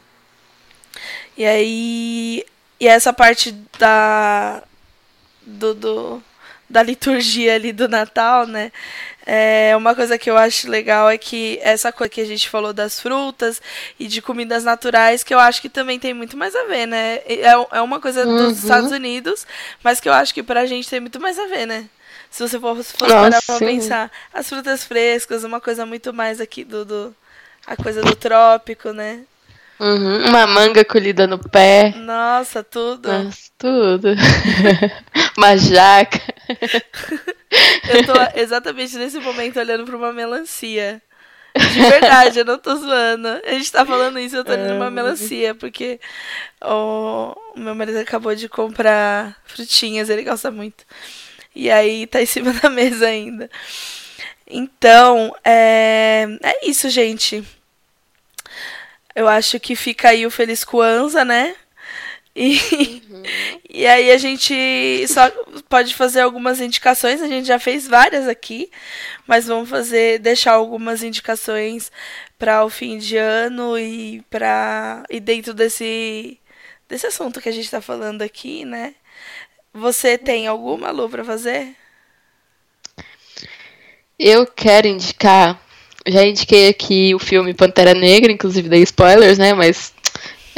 E 1.38 1.46
aí. 1.46 2.46
E 2.80 2.88
essa 2.88 3.12
parte 3.12 3.52
da. 3.78 4.64
Do, 5.46 5.74
do- 5.74 6.24
da 6.70 6.84
liturgia 6.84 7.56
ali 7.56 7.72
do 7.72 7.88
Natal, 7.88 8.46
né? 8.48 8.72
É, 9.26 9.76
uma 9.76 9.94
coisa 9.94 10.18
que 10.18 10.30
eu 10.30 10.38
acho 10.38 10.70
legal 10.70 11.10
é 11.10 11.18
que 11.18 11.60
essa 11.62 11.92
coisa 11.92 12.10
que 12.10 12.22
a 12.22 12.26
gente 12.26 12.50
falou 12.50 12.72
das 12.74 13.00
frutas 13.00 13.62
e 14.00 14.08
de 14.08 14.22
comidas 14.22 14.64
naturais, 14.64 15.24
que 15.24 15.34
eu 15.34 15.40
acho 15.40 15.62
que 15.62 15.70
também 15.70 16.00
tem 16.00 16.14
muito 16.14 16.38
mais 16.38 16.56
a 16.56 16.64
ver, 16.66 16.86
né? 16.86 17.16
É, 17.26 17.52
é 17.72 17.82
uma 17.82 18.00
coisa 18.00 18.26
Uhum. 18.26 18.36
dos 18.38 18.60
Estados 18.60 18.92
Unidos, 18.92 19.46
mas 19.84 20.00
que 20.00 20.08
eu 20.10 20.14
acho 20.14 20.34
que 20.34 20.44
pra 20.44 20.66
gente 20.66 20.90
tem 20.90 21.00
muito 21.02 21.20
mais 21.20 21.38
a 21.38 21.46
ver, 21.48 21.66
né? 21.66 21.90
Se 22.30 22.42
você 22.48 22.60
for, 22.60 22.76
se 22.84 22.94
Nossa, 23.08 23.14
parar 23.16 23.42
pra 23.42 23.60
pensar, 23.60 24.12
as 24.34 24.48
frutas 24.50 24.84
frescas, 24.84 25.44
uma 25.44 25.60
coisa 25.62 25.86
muito 25.86 26.14
mais 26.14 26.40
aqui 26.42 26.64
do, 26.64 26.86
do 26.86 27.16
a 27.66 27.76
coisa 27.76 28.02
do 28.02 28.16
trópico, 28.16 28.92
né? 28.92 29.22
Uhum. 29.80 30.28
Uma 30.28 30.48
manga 30.48 30.84
colhida 30.84 31.28
no 31.28 31.38
pé. 31.38 31.94
Nossa, 31.98 32.64
tudo. 32.64 33.12
Nossa, 33.12 33.52
tudo. 33.58 34.10
Uma 35.38 35.56
jaca. 35.56 36.20
Eu 37.90 38.06
tô 38.06 38.40
exatamente 38.40 38.98
nesse 38.98 39.20
momento 39.20 39.60
olhando 39.60 39.86
pra 39.86 39.96
uma 39.96 40.12
melancia. 40.12 41.02
De 41.56 41.82
verdade, 41.82 42.40
eu 42.40 42.46
não 42.46 42.60
tô 42.60 42.76
zoando. 42.76 43.28
A 43.46 43.54
gente 43.54 43.72
tá 43.72 43.86
falando 43.86 44.20
isso, 44.20 44.36
eu 44.36 44.44
tô 44.44 44.52
olhando 44.52 44.76
uma 44.76 44.92
melancia, 44.92 45.56
porque 45.56 46.00
o 46.62 47.36
meu 47.56 47.74
marido 47.74 47.98
acabou 47.98 48.36
de 48.36 48.48
comprar 48.48 49.36
frutinhas, 49.46 50.10
ele 50.10 50.24
gosta 50.24 50.52
muito. 50.52 50.86
E 51.56 51.72
aí 51.72 52.06
tá 52.06 52.22
em 52.22 52.26
cima 52.26 52.54
da 52.62 52.70
mesa 52.70 53.08
ainda. 53.08 53.50
Então, 54.46 55.36
é, 55.44 56.28
é 56.44 56.70
isso, 56.70 56.90
gente. 56.90 57.44
Eu 59.18 59.28
acho 59.28 59.60
que 59.60 59.76
fica 59.76 60.10
aí 60.10 60.28
o 60.28 60.30
Feliz 60.30 60.64
Kwanzaa, 60.64 61.26
né? 61.26 61.56
E, 62.36 63.02
e 63.68 63.88
aí 63.88 64.12
a 64.12 64.18
gente 64.20 64.54
só 65.08 65.28
pode 65.68 65.96
fazer 65.96 66.22
algumas 66.22 66.62
indicações, 66.62 67.20
a 67.20 67.28
gente 67.28 67.48
já 67.48 67.58
fez 67.58 67.88
várias 67.88 68.28
aqui, 68.28 68.70
mas 69.26 69.48
vamos 69.48 69.68
fazer 69.70 70.20
deixar 70.20 70.52
algumas 70.54 71.02
indicações 71.02 71.92
para 72.38 72.64
o 72.64 72.70
fim 72.70 73.00
de 73.00 73.18
ano 73.18 73.76
e 73.80 74.22
para 74.30 75.04
e 75.10 75.20
dentro 75.20 75.52
desse 75.52 76.40
desse 76.88 77.08
assunto 77.08 77.42
que 77.42 77.50
a 77.50 77.52
gente 77.52 77.66
está 77.66 77.82
falando 77.82 78.22
aqui, 78.22 78.66
né? 78.66 78.94
Você 79.74 80.16
tem 80.16 80.46
alguma 80.46 80.92
Lu 80.92 81.10
para 81.10 81.26
fazer? 81.26 81.76
Eu 84.20 84.46
quero 84.46 84.86
indicar. 84.86 85.60
Já 86.08 86.26
indiquei 86.26 86.70
aqui 86.70 87.14
o 87.14 87.20
filme 87.20 87.54
Pantera 87.54 87.94
Negra, 87.94 88.32
inclusive 88.32 88.70
dei 88.70 88.82
spoilers, 88.84 89.38
né? 89.38 89.54
Mas 89.54 89.94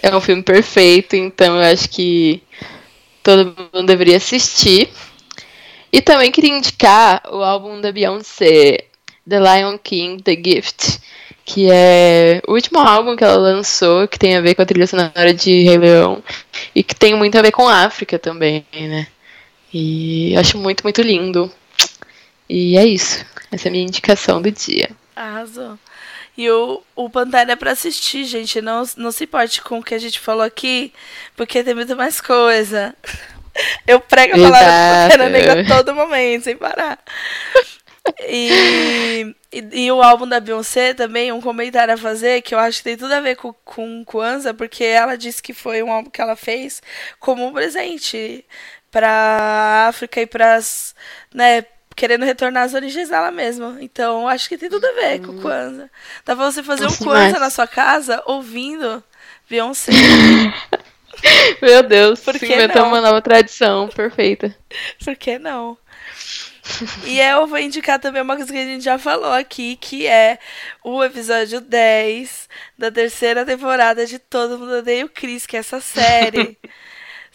é 0.01 0.15
um 0.15 0.21
filme 0.21 0.43
perfeito, 0.43 1.15
então 1.15 1.55
eu 1.57 1.73
acho 1.73 1.89
que 1.89 2.41
todo 3.23 3.55
mundo 3.73 3.87
deveria 3.87 4.17
assistir. 4.17 4.89
E 5.91 6.01
também 6.01 6.31
queria 6.31 6.55
indicar 6.55 7.23
o 7.31 7.43
álbum 7.43 7.81
da 7.81 7.91
Beyoncé, 7.91 8.85
The 9.27 9.39
Lion 9.39 9.77
King, 9.77 10.21
The 10.21 10.35
Gift, 10.35 10.99
que 11.43 11.67
é 11.71 12.41
o 12.47 12.53
último 12.53 12.79
álbum 12.79 13.15
que 13.15 13.23
ela 13.23 13.37
lançou, 13.37 14.07
que 14.07 14.19
tem 14.19 14.37
a 14.37 14.41
ver 14.41 14.53
com 14.53 14.61
a 14.61 14.65
trilha 14.65 14.85
sonora 14.85 15.33
de 15.33 15.63
Rei 15.63 15.77
Leão, 15.77 16.23
e 16.75 16.83
que 16.83 16.95
tem 16.95 17.15
muito 17.15 17.37
a 17.37 17.41
ver 17.41 17.51
com 17.51 17.67
a 17.67 17.85
África 17.85 18.19
também, 18.19 18.63
né? 18.71 19.07
E 19.73 20.35
acho 20.37 20.57
muito, 20.57 20.83
muito 20.83 21.01
lindo. 21.01 21.51
E 22.47 22.77
é 22.77 22.85
isso. 22.85 23.25
Essa 23.51 23.67
é 23.67 23.69
a 23.69 23.71
minha 23.71 23.83
indicação 23.83 24.41
do 24.41 24.51
dia. 24.51 24.89
Arrasou. 25.19 25.77
E 26.37 26.49
o, 26.49 26.81
o 26.95 27.09
Pantera 27.09 27.51
é 27.51 27.55
pra 27.57 27.71
assistir, 27.71 28.23
gente. 28.23 28.61
Não, 28.61 28.83
não 28.95 29.11
se 29.11 29.25
importe 29.25 29.61
com 29.61 29.79
o 29.79 29.83
que 29.83 29.93
a 29.93 29.99
gente 29.99 30.17
falou 30.17 30.43
aqui, 30.43 30.93
porque 31.35 31.61
tem 31.61 31.75
muito 31.75 31.93
mais 31.97 32.21
coisa. 32.21 32.95
Eu 33.85 33.99
prego 33.99 34.35
a 34.35 34.49
palavra. 34.49 35.09
Pantera 35.09 35.29
Negra 35.29 35.61
a 35.61 35.65
todo 35.65 35.93
momento, 35.93 36.45
sem 36.45 36.55
parar. 36.55 36.97
E, 38.21 39.35
e, 39.51 39.83
e 39.83 39.91
o 39.91 40.01
álbum 40.01 40.25
da 40.25 40.39
Beyoncé 40.39 40.93
também, 40.93 41.33
um 41.33 41.41
comentário 41.41 41.93
a 41.93 41.97
fazer, 41.97 42.41
que 42.41 42.55
eu 42.55 42.59
acho 42.59 42.77
que 42.77 42.85
tem 42.85 42.97
tudo 42.97 43.13
a 43.13 43.19
ver 43.19 43.35
com, 43.35 43.51
com 43.65 44.05
Kwanzaa, 44.05 44.53
porque 44.53 44.85
ela 44.85 45.17
disse 45.17 45.43
que 45.43 45.53
foi 45.53 45.83
um 45.83 45.91
álbum 45.91 46.09
que 46.09 46.21
ela 46.21 46.37
fez 46.37 46.81
como 47.19 47.45
um 47.45 47.51
presente 47.51 48.45
pra 48.89 49.87
África 49.89 50.21
e 50.21 50.25
pras, 50.25 50.95
né, 51.33 51.65
querendo 51.99 52.23
retornar 52.23 52.63
às 52.63 52.73
origens 52.73 53.09
dela 53.09 53.29
mesma. 53.29 53.77
Então, 53.81 54.25
acho 54.25 54.47
que 54.47 54.57
tem 54.57 54.69
tudo 54.69 54.85
a 54.85 54.93
ver 54.93 55.19
com 55.19 55.33
o 55.33 55.41
Kwanzaa. 55.41 55.89
Dá 56.25 56.33
pra 56.33 56.49
você 56.49 56.63
fazer 56.63 56.83
um 56.83 56.85
Nossa, 56.85 57.03
Kwanzaa 57.03 57.25
demais. 57.25 57.41
na 57.41 57.49
sua 57.49 57.67
casa 57.67 58.23
ouvindo 58.25 59.03
Beyoncé. 59.49 59.91
Meu 61.61 61.83
Deus, 61.83 62.21
Por 62.21 62.39
que 62.39 62.45
inventamos 62.45 62.89
não? 62.89 62.99
uma 62.99 63.01
nova 63.01 63.21
tradição 63.21 63.89
perfeita. 63.89 64.55
Por 65.03 65.13
que 65.17 65.37
não? 65.37 65.77
E 67.03 67.19
eu 67.19 67.45
vou 67.47 67.57
indicar 67.57 67.99
também 67.99 68.21
uma 68.21 68.37
coisa 68.37 68.51
que 68.53 68.57
a 68.57 68.63
gente 68.63 68.83
já 68.83 68.97
falou 68.97 69.33
aqui, 69.33 69.75
que 69.75 70.07
é 70.07 70.39
o 70.83 71.03
episódio 71.03 71.59
10 71.59 72.47
da 72.77 72.89
terceira 72.89 73.43
temporada 73.43 74.05
de 74.05 74.19
Todo 74.19 74.57
Mundo 74.57 74.77
Odeia 74.77 75.03
o 75.05 75.09
Chris, 75.09 75.45
que 75.45 75.57
é 75.57 75.59
essa 75.59 75.81
série 75.81 76.57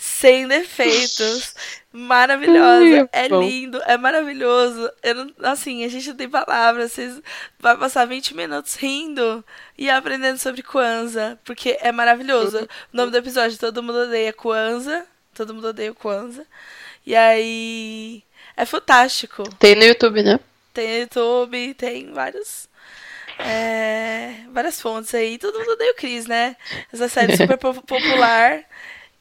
sem 0.06 0.46
defeitos, 0.46 1.54
maravilhosa, 1.90 3.08
é 3.10 3.26
lindo, 3.28 3.80
é 3.86 3.96
maravilhoso. 3.96 4.90
Eu 5.02 5.14
não, 5.14 5.32
assim, 5.42 5.82
a 5.82 5.88
gente 5.88 6.08
não 6.08 6.16
tem 6.16 6.28
palavras, 6.28 6.92
vocês 6.92 7.20
vai 7.58 7.74
passar 7.76 8.04
20 8.04 8.34
minutos 8.36 8.74
rindo 8.74 9.42
e 9.78 9.88
aprendendo 9.88 10.38
sobre 10.38 10.62
Kwanzaa, 10.62 11.38
porque 11.42 11.78
é 11.80 11.90
maravilhoso. 11.90 12.68
O 12.92 12.96
nome 12.96 13.12
do 13.12 13.16
episódio 13.16 13.58
Todo 13.58 13.82
Mundo 13.82 14.00
Odeia 14.00 14.32
Kwanzaa, 14.32 15.06
Todo 15.34 15.54
Mundo 15.54 15.68
Odeia 15.68 15.92
o 15.92 15.94
Kwanzaa. 15.94 16.44
E 17.06 17.16
aí 17.16 18.22
é 18.58 18.66
fantástico. 18.66 19.42
Tem 19.58 19.74
no 19.74 19.84
YouTube, 19.84 20.22
né? 20.22 20.38
Tem 20.74 20.86
no 20.86 21.00
YouTube, 21.00 21.74
tem 21.74 22.12
vários. 22.12 22.68
é, 23.38 24.34
várias 24.52 24.80
fontes 24.80 25.14
aí. 25.14 25.38
Todo 25.38 25.58
mundo 25.58 25.72
odeia 25.72 25.92
o 25.92 25.96
Chris, 25.96 26.26
né? 26.26 26.56
Essa 26.92 27.08
série 27.08 27.36
super 27.38 27.56
po- 27.56 27.82
popular 27.82 28.62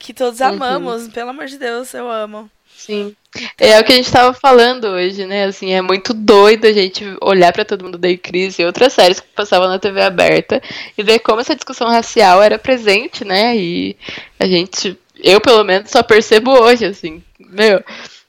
que 0.04 0.14
todos 0.14 0.40
Uhum. 0.42 0.48
amamos. 0.48 1.08
Pelo 1.08 1.30
amor 1.30 1.46
de 1.46 1.58
Deus, 1.58 1.94
eu 1.94 2.10
amo. 2.12 2.50
Sim. 2.76 3.16
É 3.58 3.80
o 3.80 3.84
que 3.84 3.94
a 3.94 3.96
gente 3.96 4.12
tava 4.12 4.34
falando 4.34 4.86
hoje, 4.90 5.26
né? 5.26 5.46
Assim, 5.46 5.72
é 5.72 5.82
muito 5.82 6.14
doido 6.14 6.66
a 6.68 6.74
gente 6.74 7.06
olhar 7.22 7.54
pra 7.54 7.64
todo 7.64 7.86
mundo 7.86 7.98
da 7.98 8.16
crise 8.18 8.62
e 8.62 8.66
outras 8.66 8.92
séries 8.92 9.22
que 9.22 9.28
passavam 9.30 9.70
na 9.70 9.80
TV 9.80 10.02
aberta 10.02 10.62
e 10.98 11.02
ver 11.02 11.20
como 11.20 11.40
essa 11.40 11.56
discussão 11.56 11.88
racial 11.88 12.44
era 12.44 12.60
presente, 12.60 13.24
né? 13.24 13.56
E 13.56 13.96
a 14.38 14.46
gente, 14.46 15.00
eu 15.24 15.40
pelo 15.40 15.64
menos 15.64 15.90
só 15.90 16.04
percebo 16.04 16.52
hoje, 16.52 16.84
assim, 16.86 17.24
meu. 17.40 17.82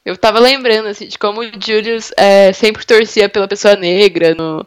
Eu 0.04 0.16
tava 0.16 0.38
lembrando, 0.38 0.86
assim, 0.86 1.08
de 1.08 1.18
como 1.18 1.40
o 1.40 1.50
Julius 1.60 2.12
é, 2.16 2.52
sempre 2.52 2.84
torcia 2.86 3.28
pela 3.28 3.48
pessoa 3.48 3.74
negra 3.74 4.34
no, 4.34 4.64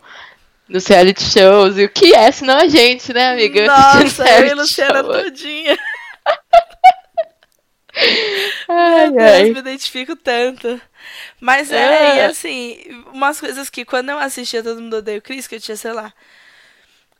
nos 0.68 0.86
reality 0.88 1.24
shows. 1.24 1.78
E 1.78 1.86
o 1.86 1.90
que 1.90 2.14
é, 2.14 2.30
senão 2.32 2.58
a 2.58 2.68
gente, 2.68 3.14
né, 3.14 3.30
amiga? 3.30 3.64
Nossa, 3.68 4.28
eu 4.28 4.48
e 4.48 4.54
Luciana 4.54 5.02
todinha. 5.04 5.78
Ai, 8.68 9.10
Meu 9.12 9.18
ai. 9.18 9.26
Deus, 9.26 9.50
me 9.50 9.60
identifico 9.60 10.16
tanto. 10.16 10.80
Mas 11.40 11.72
é, 11.72 12.16
É. 12.16 12.16
e 12.18 12.22
assim, 12.22 12.80
umas 13.14 13.40
coisas 13.40 13.70
que 13.70 13.86
quando 13.86 14.10
eu 14.10 14.20
assistia 14.20 14.64
Todo 14.64 14.82
Mundo 14.82 14.98
Odeia 14.98 15.20
o 15.20 15.22
Chris, 15.22 15.48
que 15.48 15.56
eu 15.56 15.62
tinha, 15.62 15.78
sei 15.78 15.94
lá, 15.94 16.14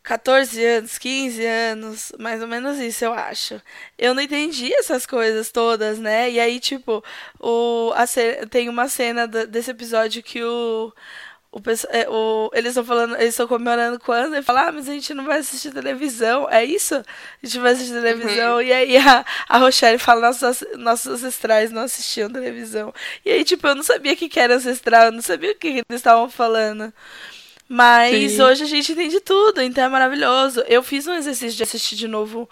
14 0.02 0.64
anos, 0.64 0.98
15 0.98 1.44
anos, 1.44 2.12
mais 2.18 2.40
ou 2.42 2.48
menos 2.48 2.78
isso, 2.78 3.04
eu 3.04 3.12
acho. 3.14 3.60
Eu 3.98 4.14
não 4.14 4.22
entendi 4.22 4.72
essas 4.74 5.06
coisas 5.06 5.50
todas, 5.52 5.98
né? 5.98 6.30
E 6.30 6.40
aí, 6.40 6.60
tipo, 6.60 7.04
o, 7.40 7.92
a 7.94 8.04
tem 8.50 8.68
uma 8.68 8.88
cena 8.88 9.26
desse 9.28 9.70
episódio 9.70 10.22
que 10.22 10.42
o. 10.42 10.92
O, 11.58 11.86
é, 11.96 12.08
o- 12.08 12.50
eles 12.54 12.70
estão 12.70 12.84
falando, 12.84 13.14
eles 13.16 13.30
estão 13.30 13.46
comemorando 13.48 13.98
quando 13.98 14.36
e 14.36 14.42
fala, 14.42 14.68
ah, 14.68 14.72
mas 14.72 14.88
a 14.88 14.92
gente 14.92 15.12
não 15.14 15.24
vai 15.24 15.38
assistir 15.38 15.72
televisão. 15.72 16.48
É 16.50 16.64
isso? 16.64 16.94
A 16.94 17.04
gente 17.46 17.58
vai 17.58 17.72
assistir 17.72 17.92
televisão. 17.94 18.62
E 18.62 18.72
aí 18.72 18.96
a, 18.96 19.24
a 19.48 19.58
Rochelle 19.58 19.98
fala, 19.98 20.20
nossos, 20.22 20.64
nossos 20.76 21.06
ancestrais 21.12 21.70
não 21.70 21.82
assistiam 21.82 22.30
televisão. 22.30 22.92
E 23.24 23.30
aí, 23.30 23.44
tipo, 23.44 23.66
eu 23.66 23.74
não 23.74 23.82
sabia 23.82 24.12
o 24.12 24.16
que, 24.16 24.28
que 24.28 24.40
era 24.40 24.54
ancestral, 24.56 25.06
eu 25.06 25.12
não 25.12 25.22
sabia 25.22 25.50
o 25.52 25.54
que, 25.54 25.72
que 25.72 25.78
eles 25.78 25.84
estavam 25.90 26.28
falando. 26.30 26.92
Mas 27.68 28.32
Sim. 28.32 28.42
hoje 28.42 28.64
a 28.64 28.66
gente 28.66 28.92
entende 28.92 29.20
tudo, 29.20 29.60
então 29.60 29.84
é 29.84 29.88
maravilhoso. 29.88 30.60
Eu 30.66 30.82
fiz 30.82 31.06
um 31.06 31.12
exercício 31.12 31.54
de 31.56 31.62
assistir 31.62 31.96
de 31.96 32.08
novo 32.08 32.48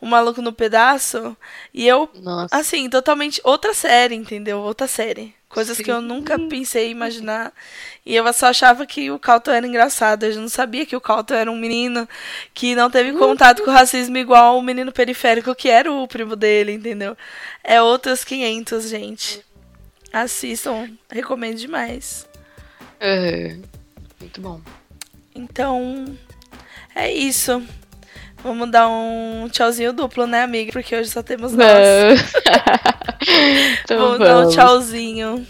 O 0.00 0.06
Maluco 0.06 0.42
no 0.42 0.52
Pedaço 0.52 1.36
e 1.72 1.86
eu, 1.86 2.10
Nossa. 2.16 2.56
assim, 2.56 2.90
totalmente 2.90 3.40
outra 3.44 3.72
série, 3.72 4.16
entendeu? 4.16 4.58
Outra 4.58 4.88
série. 4.88 5.32
Coisas 5.48 5.78
que 5.78 5.90
eu 5.90 6.00
Sim. 6.00 6.06
nunca 6.06 6.36
pensei 6.38 6.88
em 6.88 6.90
imaginar. 6.90 7.52
E 8.04 8.14
eu 8.14 8.30
só 8.32 8.48
achava 8.48 8.84
que 8.84 9.10
o 9.10 9.18
Calton 9.18 9.52
era 9.52 9.66
engraçado. 9.66 10.24
Eu 10.24 10.34
não 10.34 10.48
sabia 10.48 10.84
que 10.84 10.96
o 10.96 11.00
Calton 11.00 11.34
era 11.34 11.50
um 11.50 11.56
menino 11.56 12.06
que 12.52 12.74
não 12.74 12.90
teve 12.90 13.12
contato 13.12 13.62
com 13.62 13.70
o 13.70 13.72
racismo 13.72 14.18
igual 14.18 14.58
o 14.58 14.62
menino 14.62 14.90
periférico, 14.90 15.54
que 15.54 15.68
era 15.68 15.90
o 15.90 16.06
primo 16.08 16.34
dele, 16.34 16.72
entendeu? 16.72 17.16
É 17.62 17.80
outros 17.80 18.24
500, 18.24 18.88
gente. 18.88 19.44
Assistam, 20.12 20.90
recomendo 21.08 21.56
demais. 21.56 22.28
É. 22.98 23.56
Muito 24.26 24.40
bom. 24.40 24.60
Então, 25.32 26.04
é 26.96 27.12
isso. 27.12 27.62
Vamos 28.42 28.68
dar 28.72 28.88
um 28.88 29.48
tchauzinho 29.52 29.92
duplo, 29.92 30.26
né, 30.26 30.42
amiga? 30.42 30.72
Porque 30.72 30.96
hoje 30.96 31.10
só 31.10 31.22
temos 31.22 31.52
nós. 31.52 31.68
Vamos. 31.68 32.32
então 33.84 33.98
Vamos 33.98 34.18
dar 34.18 34.38
um 34.38 34.50
tchauzinho. 34.50 35.46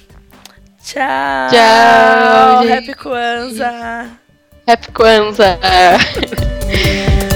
Tchau. 0.85 1.49
Tchau, 1.51 2.66
gente. 2.66 2.91
Happy 2.91 2.95
Kwanzaa. 2.95 4.11
Happy 4.66 4.93
Kwanzaa. 4.93 5.59